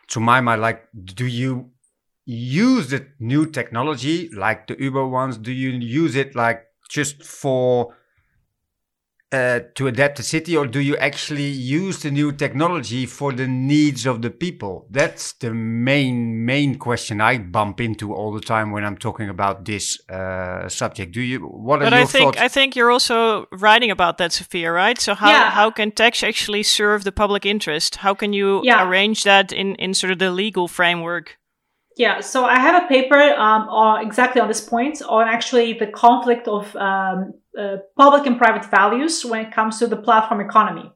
to 0.08 0.20
my 0.20 0.42
mind 0.42 0.62
like, 0.62 0.88
do 1.04 1.26
you 1.26 1.72
use 2.26 2.90
the 2.90 3.08
new 3.20 3.46
technology 3.46 4.30
like 4.30 4.68
the 4.68 4.82
Uber 4.82 5.08
ones? 5.08 5.38
Do 5.38 5.52
you 5.52 5.72
use 5.72 6.16
it 6.16 6.36
like 6.36 6.66
just 6.90 7.24
for 7.24 7.96
uh, 9.36 9.60
to 9.76 9.88
adapt 9.88 10.16
the 10.18 10.24
city, 10.24 10.54
or 10.60 10.66
do 10.68 10.80
you 10.80 10.96
actually 10.98 11.50
use 11.84 11.96
the 12.04 12.12
new 12.12 12.32
technology 12.32 13.06
for 13.06 13.34
the 13.34 13.48
needs 13.48 14.06
of 14.06 14.22
the 14.22 14.30
people? 14.30 14.74
That's 14.90 15.34
the 15.44 15.52
main 15.54 16.46
main 16.46 16.72
question 16.88 17.16
I 17.32 17.34
bump 17.40 17.82
into 17.88 18.14
all 18.14 18.32
the 18.32 18.46
time 18.54 18.68
when 18.72 18.84
I'm 18.88 18.98
talking 18.98 19.30
about 19.30 19.66
this 19.66 19.86
uh, 20.10 20.70
subject. 20.70 21.14
Do 21.14 21.22
you? 21.22 21.40
What 21.40 21.82
are 21.82 21.86
but 21.90 21.94
your 21.94 22.04
I 22.04 22.06
think 22.06 22.26
thoughts? 22.26 22.46
I 22.48 22.50
think 22.58 22.76
you're 22.76 22.92
also 22.92 23.48
writing 23.52 23.92
about 23.92 24.18
that, 24.20 24.32
Sophia, 24.34 24.72
right? 24.72 25.00
So 25.00 25.14
how 25.14 25.32
yeah. 25.32 25.50
how 25.60 25.72
can 25.72 25.92
tech 25.92 26.24
actually 26.24 26.64
serve 26.64 27.04
the 27.04 27.12
public 27.12 27.46
interest? 27.46 27.98
How 27.98 28.14
can 28.14 28.34
you 28.34 28.62
yeah. 28.64 28.88
arrange 28.88 29.24
that 29.24 29.52
in 29.52 29.76
in 29.76 29.94
sort 29.94 30.12
of 30.12 30.20
the 30.20 30.32
legal 30.32 30.68
framework? 30.68 31.38
Yeah, 31.98 32.20
so 32.20 32.44
I 32.46 32.60
have 32.60 32.84
a 32.84 32.88
paper 32.88 33.22
um, 33.48 33.70
on 33.70 34.06
exactly 34.06 34.42
on 34.42 34.50
this 34.50 34.62
point 34.62 35.02
on 35.08 35.28
actually 35.28 35.74
the 35.74 35.88
conflict 35.88 36.48
of 36.48 36.76
um, 36.76 37.34
uh, 37.60 37.78
public 37.98 38.26
and 38.26 38.38
private 38.38 38.66
values 38.66 39.26
when 39.26 39.46
it 39.46 39.52
comes 39.52 39.80
to 39.80 39.88
the 39.88 39.98
platform 39.98 40.42
economy. 40.42 40.92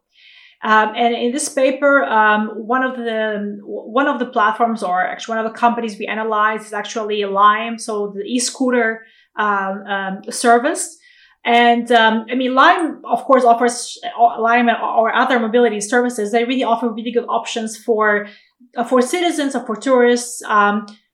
Um, 0.61 0.93
and 0.95 1.15
in 1.15 1.31
this 1.31 1.47
paper, 1.47 2.03
um, 2.03 2.49
one 2.49 2.83
of 2.83 2.97
the 2.97 3.59
one 3.63 4.07
of 4.07 4.19
the 4.19 4.25
platforms, 4.25 4.83
or 4.83 5.01
actually 5.01 5.37
one 5.37 5.45
of 5.45 5.53
the 5.53 5.57
companies 5.57 5.97
we 5.97 6.05
analyzed, 6.05 6.65
is 6.65 6.73
actually 6.73 7.23
Lime, 7.23 7.79
so 7.79 8.11
the 8.13 8.23
e-scooter 8.23 9.05
um, 9.37 9.83
um 9.87 10.21
service. 10.29 10.97
And 11.45 11.89
um, 11.93 12.25
I 12.29 12.35
mean, 12.35 12.53
Lime, 12.53 13.01
of 13.05 13.23
course, 13.23 13.45
offers 13.45 13.97
Lime 14.19 14.67
or 14.69 15.15
other 15.15 15.39
mobility 15.39 15.79
services. 15.79 16.33
They 16.33 16.43
really 16.43 16.65
offer 16.65 16.89
really 16.89 17.13
good 17.13 17.27
options 17.29 17.77
for 17.77 18.27
uh, 18.75 18.83
for 18.83 19.01
citizens 19.01 19.55
or 19.55 19.65
for 19.65 19.77
tourists. 19.77 20.43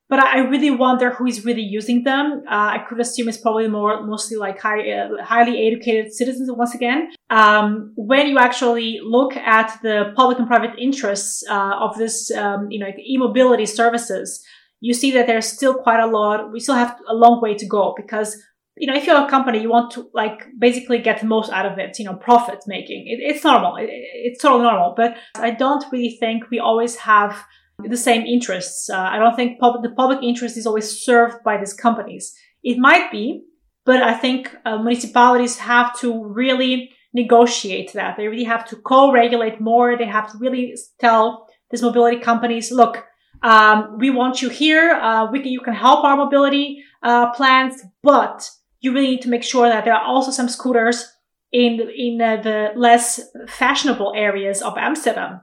But 0.07 0.19
I 0.19 0.39
really 0.39 0.69
wonder 0.69 1.09
who 1.09 1.25
is 1.25 1.45
really 1.45 1.63
using 1.63 2.03
them. 2.03 2.43
Uh, 2.47 2.77
I 2.77 2.85
could 2.87 2.99
assume 2.99 3.27
it's 3.27 3.39
probably 3.39 3.67
more 3.67 4.05
mostly 4.05 4.37
like 4.37 4.59
high, 4.59 4.91
uh, 4.91 5.23
highly 5.23 5.65
educated 5.67 6.13
citizens. 6.13 6.49
Once 6.51 6.75
again, 6.75 7.11
um, 7.31 7.91
when 7.95 8.27
you 8.27 8.37
actually 8.37 8.99
look 9.03 9.35
at 9.35 9.79
the 9.81 10.13
public 10.15 10.37
and 10.37 10.47
private 10.47 10.77
interests 10.77 11.43
uh, 11.49 11.75
of 11.79 11.97
this, 11.97 12.29
um, 12.31 12.67
you 12.69 12.79
know, 12.79 12.91
e-mobility 12.99 13.65
services, 13.65 14.45
you 14.79 14.93
see 14.93 15.11
that 15.11 15.25
there's 15.25 15.47
still 15.47 15.73
quite 15.73 15.99
a 15.99 16.05
lot. 16.07 16.51
We 16.51 16.59
still 16.59 16.75
have 16.75 16.99
a 17.09 17.15
long 17.15 17.41
way 17.41 17.55
to 17.55 17.65
go 17.65 17.95
because 17.97 18.37
you 18.77 18.87
know, 18.87 18.97
if 18.97 19.07
you're 19.07 19.25
a 19.25 19.29
company, 19.29 19.61
you 19.61 19.69
want 19.69 19.91
to 19.91 20.09
like 20.13 20.47
basically 20.59 20.99
get 20.99 21.21
the 21.21 21.27
most 21.27 21.49
out 21.51 21.65
of 21.65 21.79
it, 21.79 21.97
you 21.97 22.05
know, 22.05 22.15
profit 22.15 22.59
making. 22.67 23.05
It, 23.07 23.19
it's 23.21 23.43
normal. 23.43 23.77
It, 23.77 23.89
it's 23.89 24.41
totally 24.41 24.63
normal. 24.63 24.93
But 24.95 25.15
I 25.35 25.51
don't 25.51 25.85
really 25.91 26.17
think 26.19 26.49
we 26.51 26.59
always 26.59 26.97
have 26.97 27.41
the 27.79 27.97
same 27.97 28.25
interests. 28.25 28.89
Uh, 28.89 28.97
I 28.97 29.17
don't 29.17 29.35
think 29.35 29.59
pub- 29.59 29.83
the 29.83 29.91
public 29.91 30.19
interest 30.23 30.57
is 30.57 30.65
always 30.65 31.03
served 31.03 31.43
by 31.43 31.57
these 31.57 31.73
companies. 31.73 32.33
It 32.63 32.77
might 32.77 33.11
be, 33.11 33.43
but 33.85 34.01
I 34.01 34.13
think 34.13 34.55
uh, 34.65 34.77
municipalities 34.77 35.57
have 35.57 35.97
to 35.99 36.25
really 36.25 36.91
negotiate 37.13 37.93
that. 37.93 38.17
They 38.17 38.27
really 38.27 38.43
have 38.43 38.65
to 38.69 38.75
co-regulate 38.75 39.61
more. 39.61 39.97
They 39.97 40.05
have 40.05 40.31
to 40.31 40.37
really 40.37 40.75
tell 40.99 41.47
these 41.71 41.81
mobility 41.81 42.19
companies, 42.19 42.71
look, 42.71 43.05
um, 43.43 43.97
we 43.99 44.09
want 44.09 44.41
you 44.41 44.49
here. 44.49 44.91
Uh, 44.91 45.29
we 45.31 45.39
can, 45.39 45.51
you 45.51 45.61
can 45.61 45.73
help 45.73 46.03
our 46.03 46.17
mobility 46.17 46.83
uh, 47.03 47.31
plans, 47.31 47.83
but 48.01 48.49
you 48.79 48.93
really 48.93 49.07
need 49.07 49.21
to 49.21 49.29
make 49.29 49.43
sure 49.43 49.67
that 49.69 49.85
there 49.85 49.93
are 49.93 50.03
also 50.03 50.31
some 50.31 50.49
scooters 50.49 51.11
in 51.51 51.79
in 51.95 52.21
uh, 52.21 52.41
the 52.41 52.71
less 52.75 53.21
fashionable 53.47 54.13
areas 54.15 54.61
of 54.61 54.77
Amsterdam. 54.77 55.41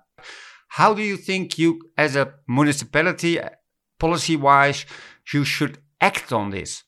How 0.76 0.94
do 0.94 1.02
you 1.02 1.18
think 1.18 1.58
you, 1.58 1.80
as 1.98 2.16
a 2.16 2.32
municipality, 2.48 3.38
policy-wise, 4.00 4.86
you 5.30 5.44
should 5.44 5.76
act 6.00 6.32
on 6.32 6.48
this? 6.48 6.84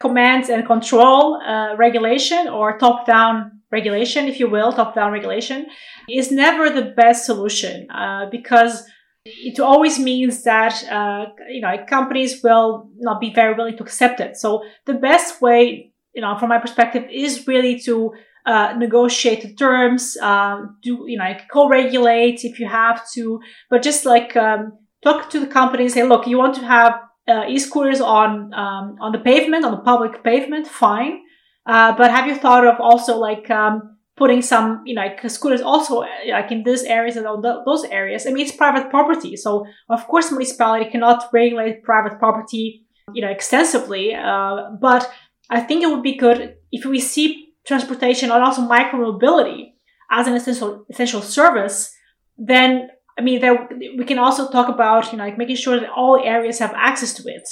Commands 0.00 0.48
and 0.48 0.66
control 0.66 1.36
uh, 1.36 1.76
regulation 1.76 2.48
or 2.48 2.76
top 2.76 3.06
down 3.06 3.60
regulation, 3.70 4.26
if 4.26 4.40
you 4.40 4.50
will, 4.50 4.72
top 4.72 4.96
down 4.96 5.12
regulation 5.12 5.66
is 6.10 6.32
never 6.32 6.70
the 6.70 6.92
best 6.96 7.24
solution 7.24 7.88
uh, 7.90 8.26
because 8.32 8.84
it 9.24 9.60
always 9.60 10.00
means 10.00 10.42
that 10.42 10.74
uh, 10.90 11.26
you 11.50 11.60
know 11.60 11.76
companies 11.86 12.42
will 12.42 12.90
not 12.96 13.20
be 13.20 13.32
very 13.32 13.54
willing 13.54 13.76
to 13.76 13.84
accept 13.84 14.18
it. 14.18 14.36
So 14.36 14.64
the 14.86 14.94
best 14.94 15.40
way, 15.40 15.92
you 16.14 16.22
know, 16.22 16.36
from 16.36 16.48
my 16.48 16.58
perspective, 16.58 17.04
is 17.12 17.46
really 17.46 17.78
to 17.80 18.12
uh, 18.48 18.72
negotiate 18.78 19.42
the 19.42 19.52
terms, 19.52 20.16
um, 20.22 20.78
do 20.82 21.04
you 21.06 21.18
know, 21.18 21.24
like 21.24 21.42
co-regulate 21.52 22.44
if 22.44 22.58
you 22.58 22.66
have 22.66 23.02
to, 23.12 23.40
but 23.68 23.82
just 23.82 24.06
like 24.06 24.34
um, 24.36 24.72
talk 25.04 25.28
to 25.28 25.38
the 25.38 25.46
company 25.46 25.82
and 25.84 25.92
say, 25.92 26.02
look, 26.02 26.26
you 26.26 26.38
want 26.38 26.54
to 26.54 26.64
have 26.64 26.94
uh, 27.28 27.44
e-scooters 27.46 28.00
on 28.00 28.54
um, 28.54 28.96
on 29.00 29.12
the 29.12 29.18
pavement, 29.18 29.66
on 29.66 29.72
the 29.72 29.84
public 29.92 30.24
pavement, 30.24 30.66
fine. 30.66 31.20
Uh, 31.66 31.94
but 31.94 32.10
have 32.10 32.26
you 32.26 32.34
thought 32.34 32.66
of 32.66 32.80
also 32.80 33.18
like 33.18 33.50
um, 33.50 33.98
putting 34.16 34.40
some, 34.40 34.82
you 34.86 34.94
know, 34.94 35.02
like 35.02 35.20
scooters 35.28 35.60
also 35.60 36.06
like 36.30 36.50
in 36.50 36.62
these 36.64 36.84
areas 36.84 37.16
and 37.16 37.26
on 37.26 37.42
those 37.42 37.84
areas? 37.90 38.26
I 38.26 38.30
mean, 38.30 38.46
it's 38.46 38.56
private 38.56 38.88
property, 38.88 39.36
so 39.36 39.66
of 39.90 40.08
course, 40.08 40.30
municipality 40.30 40.90
cannot 40.90 41.28
regulate 41.34 41.82
private 41.82 42.18
property, 42.18 42.86
you 43.12 43.20
know, 43.20 43.28
extensively. 43.28 44.14
Uh, 44.14 44.70
but 44.80 45.12
I 45.50 45.60
think 45.60 45.82
it 45.82 45.90
would 45.90 46.02
be 46.02 46.16
good 46.16 46.54
if 46.72 46.86
we 46.86 46.98
see 46.98 47.47
transportation 47.68 48.32
and 48.32 48.42
also 48.42 48.62
micromobility 48.62 49.74
as 50.10 50.26
an 50.26 50.34
essential 50.34 50.86
essential 50.90 51.22
service. 51.22 51.94
Then 52.38 52.88
I 53.18 53.20
mean, 53.20 53.40
there, 53.40 53.68
we 53.98 54.04
can 54.04 54.18
also 54.18 54.48
talk 54.48 54.68
about, 54.68 55.10
you 55.10 55.18
know, 55.18 55.24
like 55.24 55.36
making 55.36 55.56
sure 55.56 55.78
that 55.78 55.90
all 55.90 56.22
areas 56.22 56.60
have 56.60 56.72
access 56.74 57.12
to 57.14 57.28
it. 57.28 57.48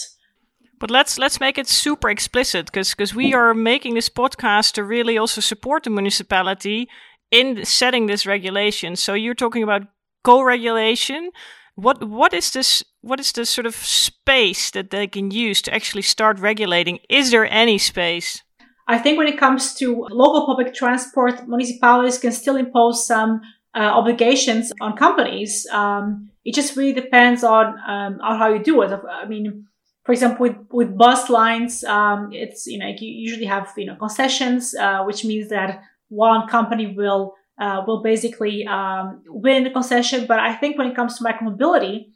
But 0.78 0.90
let's 0.90 1.18
let's 1.18 1.40
make 1.40 1.58
it 1.58 1.68
super 1.68 2.08
explicit 2.10 2.66
because 2.66 2.90
because 2.90 3.14
we 3.14 3.34
are 3.34 3.54
making 3.54 3.94
this 3.94 4.10
podcast 4.10 4.72
to 4.72 4.84
really 4.84 5.18
also 5.18 5.40
support 5.40 5.84
the 5.84 5.90
municipality 5.90 6.88
in 7.30 7.64
setting 7.64 8.06
this 8.06 8.26
regulation. 8.26 8.96
So 8.96 9.14
you're 9.14 9.34
talking 9.34 9.62
about 9.62 9.82
co-regulation. 10.22 11.30
What 11.76 12.04
what 12.04 12.34
is 12.34 12.50
this? 12.50 12.84
What 13.00 13.20
is 13.20 13.32
the 13.32 13.46
sort 13.46 13.66
of 13.66 13.74
space 13.74 14.70
that 14.70 14.90
they 14.90 15.06
can 15.06 15.30
use 15.30 15.62
to 15.62 15.74
actually 15.74 16.02
start 16.02 16.38
regulating? 16.38 16.98
Is 17.08 17.30
there 17.30 17.50
any 17.50 17.78
space? 17.78 18.42
I 18.88 18.98
think 18.98 19.18
when 19.18 19.26
it 19.26 19.38
comes 19.38 19.74
to 19.74 20.06
local 20.10 20.46
public 20.46 20.72
transport, 20.74 21.48
municipalities 21.48 22.18
can 22.18 22.32
still 22.32 22.56
impose 22.56 23.06
some 23.06 23.40
uh, 23.74 23.80
obligations 23.80 24.72
on 24.80 24.96
companies. 24.96 25.66
Um, 25.72 26.30
it 26.44 26.54
just 26.54 26.76
really 26.76 26.92
depends 26.92 27.42
on 27.42 27.78
um, 27.86 28.20
on 28.22 28.38
how 28.38 28.48
you 28.48 28.62
do 28.62 28.80
it. 28.82 28.92
I 29.10 29.26
mean, 29.26 29.66
for 30.04 30.12
example, 30.12 30.46
with 30.46 30.56
with 30.70 30.96
bus 30.96 31.28
lines, 31.28 31.82
um, 31.84 32.30
it's 32.32 32.66
you 32.66 32.78
know 32.78 32.86
you 32.86 33.08
usually 33.08 33.46
have 33.46 33.72
you 33.76 33.86
know 33.86 33.96
concessions, 33.96 34.74
uh, 34.74 35.02
which 35.04 35.24
means 35.24 35.48
that 35.48 35.82
one 36.08 36.46
company 36.46 36.94
will 36.96 37.34
uh, 37.60 37.82
will 37.86 38.02
basically 38.02 38.66
um, 38.68 39.22
win 39.26 39.64
the 39.64 39.70
concession. 39.70 40.26
But 40.26 40.38
I 40.38 40.54
think 40.54 40.78
when 40.78 40.86
it 40.86 40.94
comes 40.94 41.18
to 41.18 41.24
micromobility, 41.24 42.12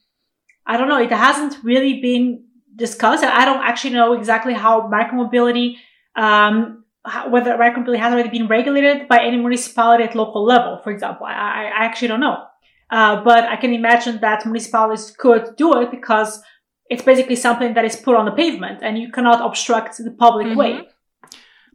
I 0.66 0.76
don't 0.76 0.88
know. 0.88 1.00
It 1.00 1.10
hasn't 1.10 1.64
really 1.64 2.00
been 2.00 2.44
discussed. 2.76 3.24
I 3.24 3.44
don't 3.44 3.62
actually 3.62 3.94
know 3.94 4.12
exactly 4.12 4.54
how 4.54 4.88
micromobility 4.88 5.76
um, 6.16 6.84
whether 7.28 7.56
micromobility 7.56 7.98
has 7.98 8.12
already 8.12 8.28
been 8.28 8.46
regulated 8.46 9.08
by 9.08 9.22
any 9.22 9.36
municipality 9.36 10.04
at 10.04 10.14
local 10.14 10.44
level, 10.44 10.80
for 10.84 10.90
example. 10.90 11.26
I, 11.26 11.32
I 11.32 11.84
actually 11.84 12.08
don't 12.08 12.20
know. 12.20 12.44
Uh, 12.90 13.22
but 13.22 13.44
I 13.44 13.56
can 13.56 13.72
imagine 13.72 14.18
that 14.20 14.44
municipalities 14.44 15.14
could 15.16 15.56
do 15.56 15.80
it 15.80 15.90
because 15.90 16.42
it's 16.90 17.02
basically 17.02 17.36
something 17.36 17.74
that 17.74 17.84
is 17.84 17.96
put 17.96 18.16
on 18.16 18.24
the 18.24 18.32
pavement 18.32 18.80
and 18.82 18.98
you 18.98 19.10
cannot 19.12 19.40
obstruct 19.40 19.98
the 19.98 20.10
public 20.10 20.48
mm-hmm. 20.48 20.58
way. 20.58 20.88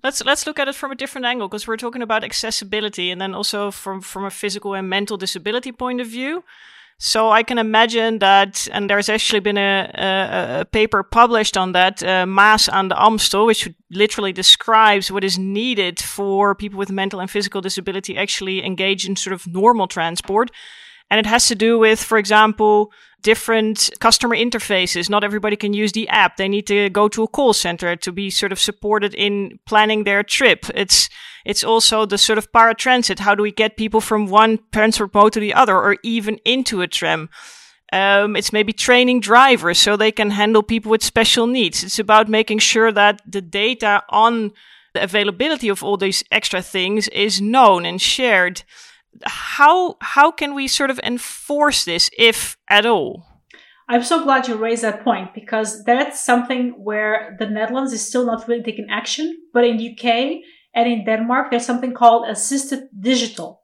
Let's 0.03 0.23
let's 0.23 0.45
look 0.45 0.59
at 0.59 0.67
it 0.67 0.75
from 0.75 0.91
a 0.91 0.95
different 0.95 1.25
angle 1.25 1.47
because 1.47 1.67
we're 1.67 1.77
talking 1.77 2.03
about 2.03 2.23
accessibility 2.23 3.09
and 3.09 3.19
then 3.19 3.33
also 3.33 3.71
from 3.71 4.01
from 4.01 4.25
a 4.25 4.29
physical 4.29 4.75
and 4.75 4.87
mental 4.87 5.17
disability 5.17 5.71
point 5.71 5.99
of 6.01 6.07
view. 6.07 6.43
So 6.97 7.29
I 7.29 7.43
can 7.43 7.57
imagine 7.57 8.19
that, 8.19 8.67
and 8.71 8.89
there's 8.89 9.09
actually 9.09 9.41
been 9.41 9.57
a, 9.57 9.91
a, 9.93 10.61
a 10.61 10.65
paper 10.65 11.03
published 11.03 11.57
on 11.57 11.73
that, 11.73 12.01
uh, 12.01 12.25
Maas 12.25 12.69
aan 12.69 12.87
de 12.87 12.95
Amstel, 12.95 13.45
which 13.45 13.69
literally 13.91 14.31
describes 14.31 15.11
what 15.11 15.23
is 15.23 15.37
needed 15.37 15.99
for 15.99 16.55
people 16.55 16.79
with 16.79 16.91
mental 16.91 17.19
and 17.19 17.29
physical 17.29 17.59
disability 17.59 18.17
actually 18.17 18.65
engage 18.65 19.05
in 19.05 19.17
sort 19.17 19.33
of 19.33 19.45
normal 19.45 19.87
transport. 19.87 20.51
And 21.11 21.19
it 21.19 21.25
has 21.25 21.47
to 21.49 21.55
do 21.55 21.77
with, 21.77 22.01
for 22.01 22.17
example, 22.17 22.91
different 23.25 23.89
customer 23.99 24.35
interfaces. 24.35 25.09
Not 25.09 25.23
everybody 25.23 25.55
can 25.55 25.73
use 25.73 25.93
the 25.93 26.07
app. 26.09 26.37
They 26.37 26.47
need 26.47 26.67
to 26.67 26.91
go 26.91 27.07
to 27.09 27.23
a 27.23 27.27
call 27.27 27.53
center 27.53 27.95
to 27.95 28.11
be 28.11 28.29
sort 28.29 28.51
of 28.51 28.59
supported 28.59 29.15
in 29.15 29.59
planning 29.65 30.03
their 30.03 30.21
trip. 30.21 30.67
It's, 30.75 31.09
it's 31.43 31.63
also 31.63 32.05
the 32.05 32.19
sort 32.19 32.37
of 32.37 32.51
paratransit. 32.51 33.17
How 33.17 33.33
do 33.33 33.41
we 33.41 33.51
get 33.51 33.77
people 33.77 33.99
from 33.99 34.27
one 34.27 34.59
transport 34.71 35.11
mode 35.15 35.33
to 35.33 35.39
the 35.39 35.55
other 35.55 35.75
or 35.75 35.97
even 36.03 36.37
into 36.45 36.81
a 36.81 36.87
tram? 36.87 37.29
Um, 37.91 38.35
it's 38.35 38.53
maybe 38.53 38.73
training 38.73 39.21
drivers 39.21 39.79
so 39.79 39.97
they 39.97 40.11
can 40.11 40.29
handle 40.29 40.61
people 40.61 40.91
with 40.91 41.03
special 41.03 41.47
needs. 41.47 41.83
It's 41.83 41.97
about 41.97 42.29
making 42.29 42.59
sure 42.59 42.91
that 42.91 43.21
the 43.25 43.41
data 43.41 44.03
on 44.09 44.51
the 44.93 45.03
availability 45.03 45.69
of 45.69 45.83
all 45.83 45.97
these 45.97 46.23
extra 46.31 46.61
things 46.61 47.07
is 47.07 47.41
known 47.41 47.85
and 47.85 47.99
shared 47.99 48.63
how 49.23 49.97
how 50.01 50.31
can 50.31 50.53
we 50.53 50.67
sort 50.67 50.89
of 50.89 50.99
enforce 51.03 51.85
this, 51.85 52.09
if 52.17 52.57
at 52.69 52.85
all? 52.85 53.25
I'm 53.87 54.03
so 54.03 54.23
glad 54.23 54.47
you 54.47 54.55
raised 54.55 54.83
that 54.83 55.03
point 55.03 55.33
because 55.35 55.83
that's 55.83 56.19
something 56.19 56.73
where 56.83 57.35
the 57.39 57.45
Netherlands 57.45 57.93
is 57.93 58.05
still 58.05 58.25
not 58.25 58.47
really 58.47 58.63
taking 58.63 58.87
action. 58.89 59.37
But 59.53 59.63
in 59.63 59.75
UK 59.75 60.41
and 60.73 60.91
in 60.91 61.05
Denmark, 61.05 61.51
there's 61.51 61.65
something 61.65 61.93
called 61.93 62.27
assisted 62.27 62.89
digital, 62.99 63.61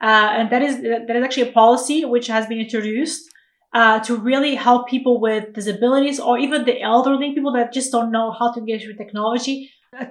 uh, 0.00 0.30
and 0.38 0.50
that 0.50 0.62
is 0.62 0.80
that 0.82 1.16
is 1.16 1.24
actually 1.24 1.48
a 1.48 1.52
policy 1.52 2.04
which 2.04 2.28
has 2.28 2.46
been 2.46 2.60
introduced 2.60 3.28
uh, 3.74 3.98
to 4.00 4.16
really 4.16 4.54
help 4.54 4.88
people 4.88 5.20
with 5.20 5.52
disabilities 5.52 6.20
or 6.20 6.38
even 6.38 6.64
the 6.64 6.80
elderly 6.80 7.34
people 7.34 7.52
that 7.52 7.72
just 7.72 7.90
don't 7.90 8.12
know 8.12 8.30
how 8.30 8.52
to 8.52 8.60
engage 8.60 8.86
with 8.86 8.96
technology 8.96 9.70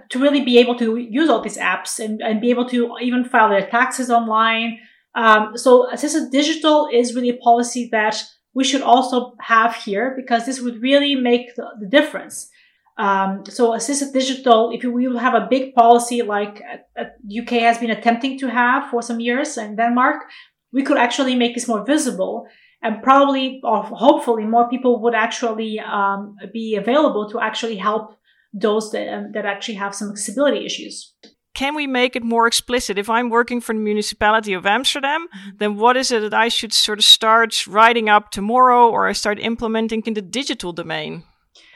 to 0.09 0.19
really 0.19 0.43
be 0.43 0.57
able 0.57 0.77
to 0.77 0.97
use 0.97 1.29
all 1.29 1.41
these 1.41 1.57
apps 1.57 1.99
and, 1.99 2.21
and 2.21 2.41
be 2.41 2.49
able 2.49 2.67
to 2.69 2.95
even 3.01 3.25
file 3.25 3.49
their 3.49 3.67
taxes 3.67 4.09
online. 4.09 4.79
Um, 5.15 5.57
so 5.57 5.91
assisted 5.91 6.31
digital 6.31 6.89
is 6.91 7.15
really 7.15 7.29
a 7.29 7.37
policy 7.37 7.89
that 7.91 8.21
we 8.53 8.63
should 8.63 8.81
also 8.81 9.33
have 9.41 9.75
here 9.75 10.13
because 10.15 10.45
this 10.45 10.61
would 10.61 10.81
really 10.81 11.15
make 11.15 11.55
the, 11.55 11.67
the 11.79 11.87
difference. 11.87 12.49
Um, 12.97 13.43
so 13.45 13.73
assisted 13.73 14.13
digital, 14.13 14.71
if 14.71 14.83
we 14.83 15.07
will 15.07 15.17
have 15.17 15.33
a 15.33 15.47
big 15.49 15.73
policy 15.73 16.21
like 16.21 16.61
uh, 16.97 17.05
UK 17.25 17.61
has 17.61 17.79
been 17.79 17.89
attempting 17.89 18.37
to 18.39 18.49
have 18.49 18.89
for 18.91 19.01
some 19.01 19.19
years 19.19 19.57
in 19.57 19.75
Denmark, 19.75 20.23
we 20.71 20.83
could 20.83 20.97
actually 20.97 21.35
make 21.35 21.55
this 21.55 21.67
more 21.67 21.83
visible 21.83 22.45
and 22.83 23.01
probably 23.01 23.61
or 23.63 23.81
hopefully 23.83 24.45
more 24.45 24.69
people 24.69 25.01
would 25.01 25.15
actually 25.15 25.79
um, 25.79 26.35
be 26.51 26.75
available 26.75 27.27
to 27.29 27.39
actually 27.39 27.77
help 27.77 28.15
those 28.53 28.91
that, 28.91 29.11
um, 29.13 29.31
that 29.33 29.45
actually 29.45 29.75
have 29.75 29.95
some 29.95 30.11
accessibility 30.11 30.65
issues. 30.65 31.13
Can 31.55 31.75
we 31.75 31.85
make 31.85 32.15
it 32.15 32.23
more 32.23 32.47
explicit? 32.47 32.97
If 32.97 33.09
I'm 33.09 33.29
working 33.29 33.61
for 33.61 33.73
the 33.73 33.79
municipality 33.79 34.53
of 34.53 34.65
Amsterdam, 34.65 35.27
then 35.57 35.75
what 35.75 35.95
is 35.95 36.11
it 36.11 36.21
that 36.21 36.33
I 36.33 36.47
should 36.47 36.73
sort 36.73 36.97
of 36.97 37.05
start 37.05 37.67
writing 37.67 38.09
up 38.09 38.31
tomorrow 38.31 38.89
or 38.89 39.07
I 39.07 39.13
start 39.13 39.39
implementing 39.39 40.01
in 40.05 40.15
the 40.15 40.21
digital 40.21 40.73
domain? 40.73 41.23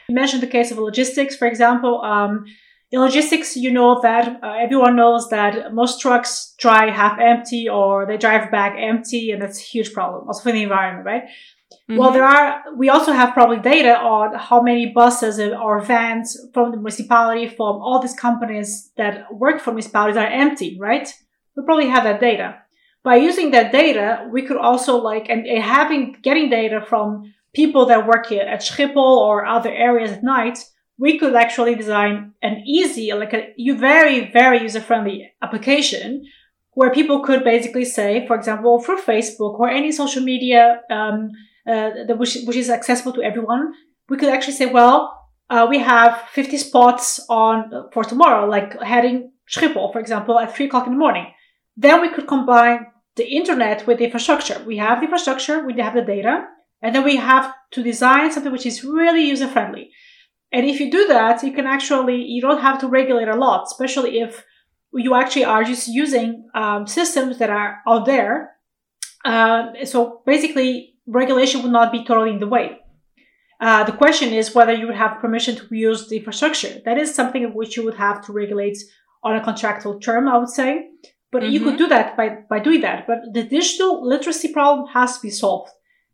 You 0.08 0.14
mentioned 0.14 0.42
the 0.42 0.48
case 0.48 0.72
of 0.72 0.78
logistics, 0.78 1.36
for 1.36 1.46
example. 1.46 2.00
Um, 2.02 2.46
in 2.90 3.00
logistics, 3.00 3.56
you 3.56 3.70
know 3.70 4.00
that 4.00 4.42
uh, 4.42 4.54
everyone 4.58 4.96
knows 4.96 5.28
that 5.28 5.74
most 5.74 6.00
trucks 6.00 6.54
drive 6.58 6.92
half 6.94 7.18
empty 7.20 7.68
or 7.68 8.06
they 8.06 8.16
drive 8.16 8.50
back 8.50 8.74
empty, 8.78 9.30
and 9.30 9.42
that's 9.42 9.58
a 9.58 9.62
huge 9.62 9.92
problem 9.92 10.26
also 10.26 10.42
for 10.42 10.52
the 10.52 10.62
environment, 10.62 11.04
right? 11.04 11.24
Mm-hmm. 11.88 11.98
Well, 11.98 12.12
there 12.12 12.24
are, 12.24 12.64
we 12.76 12.90
also 12.90 13.12
have 13.12 13.32
probably 13.32 13.60
data 13.60 13.98
on 13.98 14.34
how 14.34 14.60
many 14.60 14.92
buses 14.92 15.38
or 15.38 15.80
vans 15.80 16.36
from 16.52 16.70
the 16.70 16.76
municipality, 16.76 17.48
from 17.48 17.76
all 17.76 17.98
these 17.98 18.14
companies 18.14 18.90
that 18.98 19.32
work 19.32 19.58
for 19.60 19.70
municipalities 19.70 20.18
are 20.18 20.26
empty, 20.26 20.76
right? 20.78 21.08
We 21.56 21.64
probably 21.64 21.88
have 21.88 22.04
that 22.04 22.20
data. 22.20 22.58
By 23.02 23.16
using 23.16 23.52
that 23.52 23.72
data, 23.72 24.28
we 24.30 24.42
could 24.42 24.58
also 24.58 24.98
like, 24.98 25.30
and, 25.30 25.46
and 25.46 25.62
having, 25.62 26.16
getting 26.20 26.50
data 26.50 26.84
from 26.86 27.32
people 27.54 27.86
that 27.86 28.06
work 28.06 28.30
at 28.32 28.60
Schiphol 28.60 28.96
or 28.96 29.46
other 29.46 29.72
areas 29.72 30.12
at 30.12 30.22
night, 30.22 30.58
we 30.98 31.18
could 31.18 31.34
actually 31.34 31.74
design 31.74 32.32
an 32.42 32.64
easy, 32.66 33.14
like 33.14 33.32
a 33.32 33.54
very, 33.74 34.30
very 34.30 34.60
user-friendly 34.60 35.32
application 35.40 36.26
where 36.72 36.90
people 36.90 37.24
could 37.24 37.44
basically 37.44 37.84
say, 37.84 38.26
for 38.26 38.36
example, 38.36 38.80
through 38.80 39.00
Facebook 39.00 39.58
or 39.58 39.70
any 39.70 39.90
social 39.90 40.22
media 40.22 40.82
um, 40.90 41.30
uh, 41.68 41.90
which, 42.16 42.38
which 42.44 42.56
is 42.56 42.70
accessible 42.70 43.12
to 43.12 43.22
everyone, 43.22 43.72
we 44.08 44.16
could 44.16 44.28
actually 44.28 44.54
say, 44.54 44.66
well, 44.66 45.14
uh, 45.50 45.66
we 45.68 45.78
have 45.78 46.22
50 46.32 46.56
spots 46.58 47.20
on 47.28 47.72
uh, 47.72 47.82
for 47.92 48.04
tomorrow, 48.04 48.48
like 48.48 48.80
heading 48.82 49.32
Schiphol, 49.48 49.92
for 49.92 49.98
example, 49.98 50.38
at 50.38 50.54
three 50.54 50.66
o'clock 50.66 50.86
in 50.86 50.92
the 50.92 50.98
morning. 50.98 51.26
Then 51.76 52.00
we 52.00 52.10
could 52.10 52.26
combine 52.26 52.86
the 53.16 53.26
internet 53.26 53.86
with 53.86 53.98
the 53.98 54.04
infrastructure. 54.04 54.62
We 54.66 54.76
have 54.78 54.98
the 54.98 55.04
infrastructure, 55.04 55.64
we 55.64 55.74
have 55.80 55.94
the 55.94 56.02
data, 56.02 56.44
and 56.82 56.94
then 56.94 57.04
we 57.04 57.16
have 57.16 57.52
to 57.72 57.82
design 57.82 58.30
something 58.30 58.52
which 58.52 58.66
is 58.66 58.84
really 58.84 59.26
user 59.26 59.48
friendly. 59.48 59.90
And 60.52 60.66
if 60.66 60.80
you 60.80 60.90
do 60.90 61.06
that, 61.08 61.42
you 61.42 61.52
can 61.52 61.66
actually, 61.66 62.22
you 62.22 62.40
don't 62.40 62.60
have 62.60 62.80
to 62.80 62.88
regulate 62.88 63.28
a 63.28 63.36
lot, 63.36 63.64
especially 63.66 64.20
if 64.20 64.44
you 64.92 65.14
actually 65.14 65.44
are 65.44 65.64
just 65.64 65.88
using 65.88 66.48
um, 66.54 66.86
systems 66.86 67.38
that 67.38 67.50
are 67.50 67.78
out 67.86 68.06
there. 68.06 68.52
Uh, 69.24 69.84
so 69.84 70.22
basically, 70.24 70.94
regulation 71.08 71.62
would 71.62 71.72
not 71.72 71.92
be 71.92 72.04
totally 72.04 72.30
in 72.30 72.40
the 72.40 72.46
way. 72.46 72.78
Uh, 73.60 73.82
the 73.84 73.92
question 73.92 74.32
is 74.32 74.54
whether 74.54 74.72
you 74.72 74.86
would 74.86 74.94
have 74.94 75.20
permission 75.20 75.56
to 75.56 75.66
use 75.74 76.08
the 76.08 76.18
infrastructure. 76.18 76.80
That 76.84 76.98
is 76.98 77.14
something 77.14 77.54
which 77.54 77.76
you 77.76 77.84
would 77.84 77.96
have 77.96 78.24
to 78.26 78.32
regulate 78.32 78.78
on 79.24 79.34
a 79.34 79.42
contractual 79.42 79.98
term, 79.98 80.28
I 80.28 80.38
would 80.38 80.48
say. 80.48 80.90
But 81.32 81.42
mm-hmm. 81.42 81.52
you 81.52 81.60
could 81.60 81.74
mm-hmm. 81.74 81.78
do 81.78 81.88
that 81.88 82.16
by, 82.16 82.38
by 82.48 82.60
doing 82.60 82.82
that. 82.82 83.06
But 83.06 83.18
the 83.32 83.42
digital 83.42 84.06
literacy 84.06 84.52
problem 84.52 84.88
has 84.88 85.16
to 85.16 85.22
be 85.22 85.30
solved. 85.30 85.72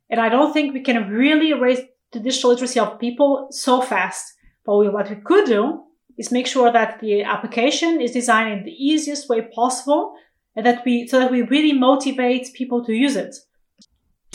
And 0.08 0.20
I 0.20 0.28
don't 0.28 0.52
think 0.52 0.72
we 0.72 0.80
can 0.80 1.10
really 1.10 1.52
raise 1.52 1.80
the 2.12 2.20
digital 2.20 2.50
literacy 2.50 2.80
of 2.80 2.98
people 2.98 3.48
so 3.50 3.82
fast. 3.82 4.24
But 4.64 4.78
we, 4.78 4.88
what 4.88 5.10
we 5.10 5.16
could 5.16 5.46
do 5.46 5.82
is 6.16 6.32
make 6.32 6.46
sure 6.46 6.72
that 6.72 7.00
the 7.00 7.22
application 7.22 8.00
is 8.00 8.12
designed 8.12 8.58
in 8.58 8.64
the 8.64 8.72
easiest 8.72 9.28
way 9.28 9.42
possible 9.54 10.14
and 10.56 10.64
that 10.64 10.84
we, 10.84 11.06
so 11.06 11.18
that 11.18 11.30
we 11.30 11.42
really 11.42 11.72
motivate 11.72 12.54
people 12.54 12.84
to 12.84 12.92
use 12.92 13.16
it. 13.16 13.34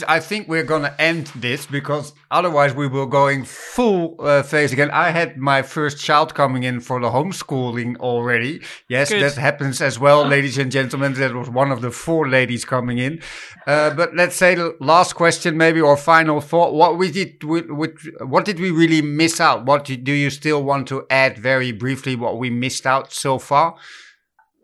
I 0.08 0.20
think 0.20 0.48
we're 0.48 0.64
going 0.64 0.84
to 0.84 1.02
end 1.02 1.28
this 1.36 1.66
because 1.66 2.14
otherwise 2.32 2.74
we 2.74 2.88
will 2.88 3.06
going 3.06 3.44
full 3.46 4.16
uh, 4.20 4.44
phase 4.44 4.72
again. 4.74 4.92
I 4.92 5.10
had 5.12 5.38
my 5.38 5.62
first 5.62 6.00
child 6.00 6.34
coming 6.34 6.64
in 6.64 6.80
for 6.80 7.00
the 7.00 7.10
homeschooling 7.10 7.98
already. 7.98 8.62
Yes, 8.88 9.10
Good. 9.10 9.22
that 9.24 9.36
happens 9.36 9.82
as 9.82 10.00
well, 10.00 10.26
ladies 10.36 10.58
and 10.58 10.72
gentlemen. 10.72 11.14
That 11.14 11.34
was 11.34 11.50
one 11.50 11.72
of 11.72 11.82
the 11.82 11.92
four 11.92 12.28
ladies 12.28 12.66
coming 12.66 12.98
in. 12.98 13.22
Uh, 13.68 13.94
but 13.94 14.16
let's 14.16 14.36
say 14.36 14.56
the 14.56 14.76
last 14.80 15.14
question, 15.14 15.58
maybe 15.58 15.82
or 15.82 15.98
final 15.98 16.42
thought. 16.42 16.74
What 16.74 16.98
we 16.98 17.12
did, 17.12 17.44
with, 17.44 17.70
with, 17.70 17.98
what 18.22 18.46
did 18.46 18.60
we 18.60 18.72
really 18.72 19.02
miss 19.02 19.40
out? 19.40 19.66
What 19.66 19.86
do 19.86 20.14
you 20.14 20.30
still 20.30 20.64
want 20.64 20.88
to 20.90 21.06
add 21.10 21.38
very 21.38 21.72
briefly? 21.72 22.16
What 22.16 22.38
we 22.38 22.50
missed 22.50 22.86
out 22.86 23.12
so 23.12 23.40
far? 23.40 23.76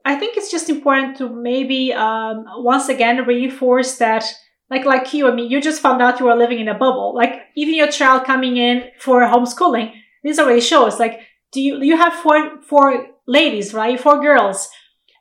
I 0.05 0.15
think 0.15 0.37
it's 0.37 0.51
just 0.51 0.69
important 0.69 1.17
to 1.17 1.29
maybe 1.29 1.91
um, 1.91 2.45
once 2.57 2.89
again 2.89 3.25
reinforce 3.25 3.97
that 3.97 4.23
like 4.69 4.85
like 4.85 5.13
you, 5.13 5.27
I 5.27 5.35
mean, 5.35 5.49
you 5.49 5.61
just 5.61 5.81
found 5.81 6.01
out 6.01 6.19
you 6.19 6.25
were 6.25 6.35
living 6.35 6.59
in 6.59 6.67
a 6.67 6.73
bubble. 6.73 7.13
Like 7.15 7.33
even 7.55 7.75
your 7.75 7.91
child 7.91 8.25
coming 8.25 8.57
in 8.57 8.85
for 8.99 9.21
homeschooling, 9.21 9.93
this 10.23 10.39
already 10.39 10.61
shows. 10.61 10.99
Like, 10.99 11.19
do 11.51 11.61
you 11.61 11.81
you 11.81 11.97
have 11.97 12.13
four 12.13 12.61
four 12.61 13.07
ladies, 13.27 13.73
right? 13.73 13.99
Four 13.99 14.21
girls. 14.21 14.69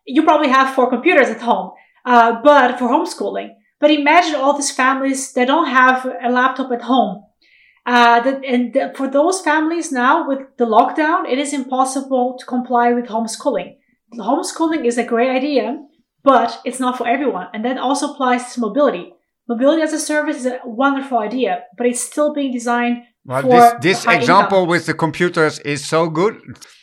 You 0.06 0.22
probably 0.22 0.48
have 0.48 0.74
four 0.74 0.88
computers 0.90 1.28
at 1.28 1.40
home, 1.40 1.72
uh, 2.04 2.40
but 2.42 2.78
for 2.78 2.88
homeschooling. 2.88 3.50
But 3.80 3.90
imagine 3.90 4.36
all 4.36 4.54
these 4.54 4.70
families 4.70 5.32
that 5.34 5.46
don't 5.46 5.68
have 5.68 6.06
a 6.22 6.30
laptop 6.30 6.72
at 6.72 6.82
home. 6.82 7.22
Uh, 7.86 8.20
that, 8.20 8.42
and 8.44 8.72
the, 8.72 8.94
for 8.96 9.08
those 9.08 9.42
families 9.42 9.92
now 9.92 10.26
with 10.26 10.40
the 10.56 10.64
lockdown, 10.64 11.28
it 11.28 11.38
is 11.38 11.52
impossible 11.52 12.36
to 12.38 12.46
comply 12.46 12.92
with 12.94 13.06
homeschooling. 13.06 13.76
Homeschooling 14.14 14.86
is 14.86 14.96
a 14.96 15.04
great 15.04 15.28
idea, 15.28 15.84
but 16.22 16.60
it's 16.64 16.80
not 16.80 16.96
for 16.96 17.06
everyone. 17.06 17.48
And 17.52 17.62
that 17.66 17.76
also 17.76 18.12
applies 18.12 18.54
to 18.54 18.60
mobility. 18.60 19.12
Mobility 19.48 19.82
as 19.82 19.92
a 19.92 19.98
service 19.98 20.38
is 20.38 20.46
a 20.46 20.60
wonderful 20.64 21.18
idea, 21.18 21.64
but 21.76 21.86
it's 21.86 22.00
still 22.00 22.32
being 22.32 22.52
designed 22.52 23.02
well, 23.26 23.42
for 23.42 23.78
this, 23.80 24.04
this 24.04 24.06
example 24.06 24.58
income. 24.58 24.68
with 24.68 24.86
the 24.86 24.94
computers 24.94 25.58
is 25.60 25.84
so 25.84 26.08
good. 26.08 26.40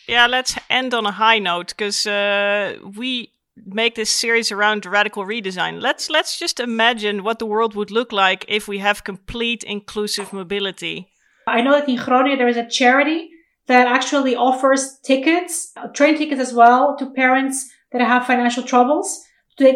Yeah, 0.07 0.28
let's 0.28 0.55
end 0.70 0.93
on 0.93 1.05
a 1.05 1.12
high 1.12 1.39
note 1.39 1.70
because 1.70 2.05
uh, 2.05 2.78
we 2.97 3.32
make 3.66 3.95
this 3.95 4.09
series 4.09 4.51
around 4.51 4.86
radical 4.86 5.26
redesign. 5.26 5.82
Let's 5.82 6.09
let's 6.09 6.38
just 6.38 6.59
imagine 6.59 7.24
what 7.24 7.39
the 7.39 7.45
world 7.45 7.76
would 7.76 7.91
look 7.91 8.12
like 8.12 8.45
if 8.47 8.68
we 8.68 8.80
have 8.80 9.03
complete 9.03 9.64
inclusive 9.64 10.34
mobility. 10.34 11.07
I 11.47 11.62
know 11.62 11.72
that 11.72 11.89
in 11.89 11.97
Groningen 11.97 12.38
there 12.38 12.47
is 12.47 12.57
a 12.57 12.68
charity 12.68 13.30
that 13.68 13.88
actually 13.88 14.36
offers 14.36 14.99
tickets, 15.03 15.72
uh, 15.78 15.88
train 15.88 16.18
tickets 16.18 16.41
as 16.41 16.53
well, 16.53 16.95
to 16.97 17.09
parents 17.12 17.70
that 17.91 18.01
have 18.01 18.26
financial 18.26 18.64
troubles 18.64 19.24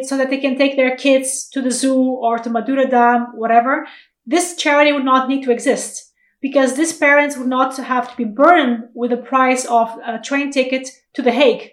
so 0.03 0.17
that 0.17 0.29
they 0.29 0.37
can 0.37 0.57
take 0.57 0.75
their 0.75 0.95
kids 0.95 1.49
to 1.49 1.61
the 1.61 1.71
zoo 1.71 2.01
or 2.01 2.37
to 2.39 2.49
Madurodam, 2.49 3.33
whatever, 3.33 3.87
this 4.25 4.55
charity 4.55 4.91
would 4.91 5.05
not 5.05 5.29
need 5.29 5.43
to 5.43 5.51
exist 5.51 6.13
because 6.41 6.75
these 6.75 6.93
parents 6.93 7.37
would 7.37 7.47
not 7.47 7.75
have 7.77 8.09
to 8.11 8.17
be 8.17 8.23
burdened 8.23 8.85
with 8.93 9.11
the 9.11 9.17
price 9.17 9.65
of 9.65 9.89
a 10.05 10.19
train 10.19 10.51
ticket 10.51 10.89
to 11.13 11.21
The 11.21 11.31
Hague. 11.31 11.71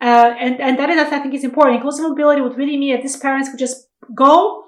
Uh, 0.00 0.34
and, 0.38 0.60
and 0.60 0.78
that 0.78 0.88
is, 0.90 0.98
I 0.98 1.18
think, 1.18 1.34
is 1.34 1.44
important. 1.44 1.76
Inclusive 1.76 2.08
mobility 2.08 2.40
would 2.40 2.56
really 2.56 2.76
mean 2.76 2.94
that 2.94 3.02
these 3.02 3.16
parents 3.16 3.50
would 3.50 3.58
just 3.58 3.88
go 4.14 4.64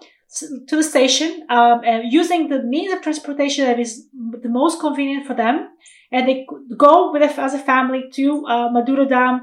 to 0.68 0.76
the 0.76 0.82
station 0.82 1.46
um, 1.50 1.82
and 1.84 2.12
using 2.12 2.48
the 2.48 2.62
means 2.62 2.92
of 2.92 3.02
transportation 3.02 3.66
that 3.66 3.78
is 3.78 4.08
the 4.12 4.48
most 4.48 4.80
convenient 4.80 5.26
for 5.26 5.34
them, 5.34 5.68
and 6.10 6.28
they 6.28 6.46
go 6.76 7.12
with 7.12 7.22
a, 7.22 7.40
as 7.40 7.54
a 7.54 7.58
family 7.58 8.04
to 8.12 8.46
uh, 8.46 8.68
Madurodam 8.70 9.40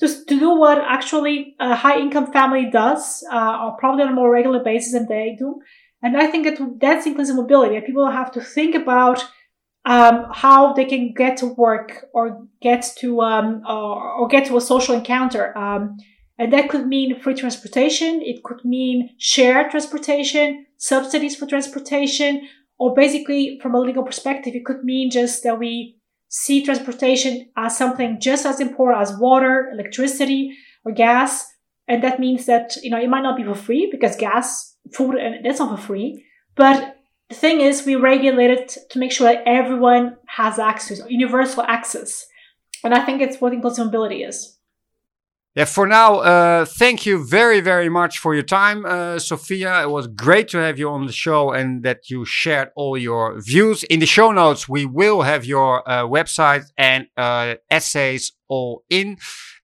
just 0.00 0.28
to 0.28 0.38
do 0.38 0.58
what 0.58 0.78
actually 0.78 1.56
a 1.60 1.74
high 1.74 1.98
income 1.98 2.32
family 2.32 2.68
does, 2.70 3.24
uh, 3.32 3.58
or 3.62 3.76
probably 3.76 4.02
on 4.02 4.12
a 4.12 4.14
more 4.14 4.30
regular 4.30 4.62
basis 4.62 4.92
than 4.92 5.06
they 5.08 5.36
do. 5.38 5.60
And 6.02 6.16
I 6.16 6.26
think 6.26 6.44
that 6.44 6.78
that's 6.80 7.06
inclusive 7.06 7.36
mobility. 7.36 7.80
People 7.80 8.10
have 8.10 8.32
to 8.32 8.40
think 8.40 8.74
about 8.74 9.24
um, 9.86 10.26
how 10.32 10.72
they 10.72 10.84
can 10.84 11.12
get 11.14 11.36
to 11.38 11.46
work 11.46 12.06
or 12.12 12.46
get 12.60 12.90
to 12.98 13.20
um, 13.20 13.62
or, 13.68 14.12
or, 14.12 14.28
get 14.28 14.46
to 14.46 14.56
a 14.56 14.60
social 14.60 14.94
encounter. 14.94 15.56
Um, 15.56 15.98
and 16.38 16.52
that 16.52 16.68
could 16.70 16.86
mean 16.86 17.20
free 17.20 17.34
transportation. 17.34 18.20
It 18.22 18.42
could 18.42 18.64
mean 18.64 19.10
shared 19.18 19.70
transportation, 19.70 20.66
subsidies 20.78 21.36
for 21.36 21.46
transportation, 21.46 22.48
or 22.78 22.94
basically 22.94 23.58
from 23.62 23.74
a 23.74 23.80
legal 23.80 24.02
perspective, 24.02 24.54
it 24.54 24.64
could 24.64 24.84
mean 24.84 25.10
just 25.10 25.42
that 25.44 25.58
we 25.58 25.96
see 26.34 26.64
transportation 26.64 27.48
as 27.56 27.78
something 27.78 28.18
just 28.20 28.44
as 28.44 28.58
important 28.58 29.00
as 29.00 29.16
water, 29.16 29.70
electricity, 29.72 30.56
or 30.84 30.90
gas. 30.90 31.46
And 31.86 32.02
that 32.02 32.18
means 32.18 32.46
that, 32.46 32.74
you 32.82 32.90
know, 32.90 32.98
it 32.98 33.08
might 33.08 33.22
not 33.22 33.36
be 33.36 33.44
for 33.44 33.54
free 33.54 33.88
because 33.88 34.16
gas, 34.16 34.74
food, 34.92 35.14
and 35.14 35.44
that's 35.44 35.60
not 35.60 35.78
for 35.78 35.86
free. 35.86 36.24
But 36.56 36.96
the 37.28 37.36
thing 37.36 37.60
is, 37.60 37.86
we 37.86 37.94
regulate 37.94 38.50
it 38.50 38.76
to 38.90 38.98
make 38.98 39.12
sure 39.12 39.32
that 39.32 39.44
everyone 39.46 40.16
has 40.26 40.58
access, 40.58 41.00
universal 41.08 41.62
access. 41.62 42.26
And 42.82 42.92
I 42.92 43.04
think 43.04 43.22
it's 43.22 43.40
what 43.40 43.52
inclusive 43.52 43.86
mobility 43.86 44.24
is. 44.24 44.53
Yeah, 45.54 45.66
for 45.66 45.86
now, 45.86 46.16
uh, 46.16 46.64
thank 46.64 47.06
you 47.06 47.24
very, 47.24 47.60
very 47.60 47.88
much 47.88 48.18
for 48.18 48.34
your 48.34 48.42
time, 48.42 48.84
uh, 48.84 49.20
Sofia. 49.20 49.82
It 49.84 49.90
was 49.90 50.08
great 50.08 50.48
to 50.48 50.58
have 50.58 50.80
you 50.80 50.90
on 50.90 51.06
the 51.06 51.12
show 51.12 51.52
and 51.52 51.84
that 51.84 52.10
you 52.10 52.24
shared 52.24 52.70
all 52.74 52.98
your 52.98 53.40
views. 53.40 53.84
In 53.84 54.00
the 54.00 54.06
show 54.06 54.32
notes, 54.32 54.68
we 54.68 54.84
will 54.84 55.22
have 55.22 55.44
your 55.44 55.88
uh, 55.88 56.02
website 56.06 56.64
and 56.76 57.06
uh, 57.16 57.54
essays 57.70 58.32
all 58.48 58.82
in. 58.90 59.16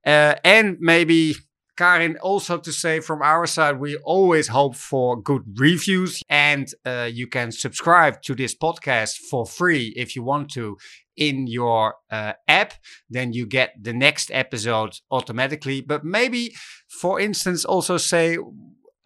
Uh, 0.07 0.37
and 0.45 0.77
maybe, 0.79 1.35
Karin, 1.77 2.19
also 2.19 2.59
to 2.59 2.73
say 2.73 3.01
from 3.01 3.21
our 3.23 3.47
side, 3.47 3.81
we 3.81 3.97
always 4.05 4.49
hope 4.49 4.77
for 4.77 5.21
good 5.21 5.43
reviews 5.57 6.23
and 6.29 6.69
uh, 6.85 7.09
you 7.11 7.27
can 7.27 7.51
subscribe 7.51 8.23
to 8.23 8.35
this 8.37 8.55
podcast 8.55 9.17
for 9.31 9.45
free 9.45 9.93
if 9.97 10.15
you 10.15 10.23
want 10.23 10.51
to 10.53 10.77
in 11.17 11.47
your 11.47 11.95
uh, 12.11 12.33
app, 12.49 12.75
then 13.09 13.33
you 13.33 13.47
get 13.47 13.75
the 13.81 13.93
next 13.93 14.31
episode 14.33 14.99
automatically. 15.11 15.81
But 15.81 16.05
maybe, 16.05 16.55
for 16.89 17.21
instance, 17.21 17.65
also 17.65 17.97
say 17.97 18.39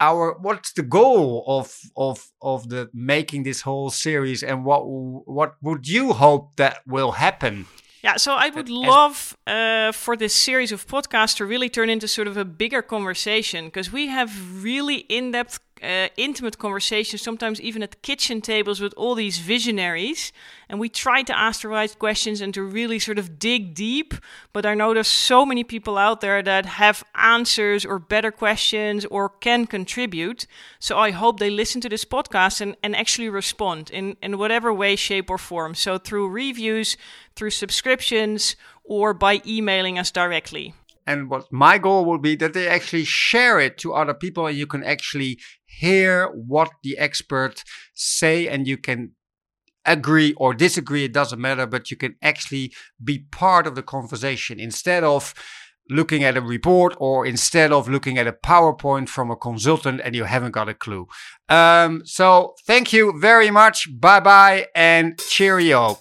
our 0.00 0.36
what's 0.40 0.72
the 0.72 0.82
goal 0.82 1.44
of 1.46 1.78
of 1.96 2.26
of 2.42 2.68
the 2.68 2.90
making 2.92 3.44
this 3.44 3.62
whole 3.62 3.90
series, 3.90 4.42
and 4.42 4.64
what 4.64 4.82
what 4.84 5.54
would 5.62 5.88
you 5.88 6.12
hope 6.12 6.56
that 6.56 6.78
will 6.86 7.12
happen? 7.12 7.66
Yeah, 8.02 8.16
so 8.16 8.34
I 8.34 8.50
would 8.50 8.68
love 8.68 9.34
uh, 9.46 9.90
for 9.92 10.14
this 10.14 10.34
series 10.34 10.72
of 10.72 10.86
podcasts 10.86 11.36
to 11.36 11.46
really 11.46 11.70
turn 11.70 11.88
into 11.88 12.06
sort 12.06 12.28
of 12.28 12.36
a 12.36 12.44
bigger 12.44 12.82
conversation 12.82 13.64
because 13.64 13.90
we 13.90 14.08
have 14.08 14.62
really 14.62 15.06
in 15.08 15.30
depth 15.30 15.58
uh, 15.84 16.08
intimate 16.16 16.58
conversations, 16.58 17.20
sometimes 17.20 17.60
even 17.60 17.82
at 17.82 18.00
kitchen 18.02 18.40
tables 18.40 18.80
with 18.80 18.94
all 18.96 19.14
these 19.14 19.38
visionaries. 19.38 20.32
And 20.68 20.80
we 20.80 20.88
try 20.88 21.22
to 21.22 21.38
ask 21.38 21.60
the 21.60 21.68
right 21.68 21.98
questions 21.98 22.40
and 22.40 22.54
to 22.54 22.62
really 22.62 22.98
sort 22.98 23.18
of 23.18 23.38
dig 23.38 23.74
deep. 23.74 24.14
But 24.52 24.64
I 24.64 24.74
know 24.74 24.94
there's 24.94 25.08
so 25.08 25.44
many 25.44 25.62
people 25.62 25.98
out 25.98 26.20
there 26.20 26.42
that 26.42 26.64
have 26.66 27.04
answers 27.14 27.84
or 27.84 27.98
better 27.98 28.30
questions 28.30 29.04
or 29.04 29.28
can 29.28 29.66
contribute. 29.66 30.46
So 30.78 30.98
I 30.98 31.10
hope 31.10 31.38
they 31.38 31.50
listen 31.50 31.80
to 31.82 31.88
this 31.88 32.04
podcast 32.04 32.60
and, 32.60 32.76
and 32.82 32.96
actually 32.96 33.28
respond 33.28 33.90
in, 33.90 34.16
in 34.22 34.38
whatever 34.38 34.72
way, 34.72 34.96
shape, 34.96 35.28
or 35.30 35.38
form. 35.38 35.74
So 35.74 35.98
through 35.98 36.28
reviews, 36.28 36.96
through 37.36 37.50
subscriptions, 37.50 38.56
or 38.84 39.12
by 39.14 39.42
emailing 39.46 39.98
us 39.98 40.10
directly 40.10 40.74
and 41.06 41.30
what 41.30 41.52
my 41.52 41.78
goal 41.78 42.04
will 42.04 42.18
be 42.18 42.36
that 42.36 42.52
they 42.52 42.68
actually 42.68 43.04
share 43.04 43.60
it 43.60 43.78
to 43.78 43.92
other 43.92 44.14
people 44.14 44.46
and 44.46 44.56
you 44.56 44.66
can 44.66 44.82
actually 44.84 45.38
hear 45.64 46.28
what 46.28 46.70
the 46.82 46.96
experts 46.98 47.64
say 47.94 48.48
and 48.48 48.66
you 48.66 48.76
can 48.76 49.12
agree 49.84 50.32
or 50.36 50.54
disagree, 50.54 51.04
it 51.04 51.12
doesn't 51.12 51.40
matter, 51.40 51.66
but 51.66 51.90
you 51.90 51.96
can 51.96 52.16
actually 52.22 52.72
be 53.02 53.26
part 53.30 53.66
of 53.66 53.74
the 53.74 53.82
conversation 53.82 54.58
instead 54.58 55.04
of 55.04 55.34
looking 55.90 56.24
at 56.24 56.36
a 56.36 56.40
report 56.40 56.96
or 56.98 57.26
instead 57.26 57.70
of 57.70 57.88
looking 57.88 58.16
at 58.16 58.26
a 58.26 58.32
PowerPoint 58.32 59.08
from 59.08 59.30
a 59.30 59.36
consultant 59.36 60.00
and 60.02 60.14
you 60.14 60.24
haven't 60.24 60.52
got 60.52 60.68
a 60.68 60.74
clue. 60.74 61.06
Um, 61.48 62.02
so 62.06 62.54
thank 62.66 62.92
you 62.92 63.18
very 63.18 63.50
much. 63.50 63.88
Bye 64.00 64.20
bye 64.20 64.66
and 64.74 65.18
cheerio. 65.18 65.98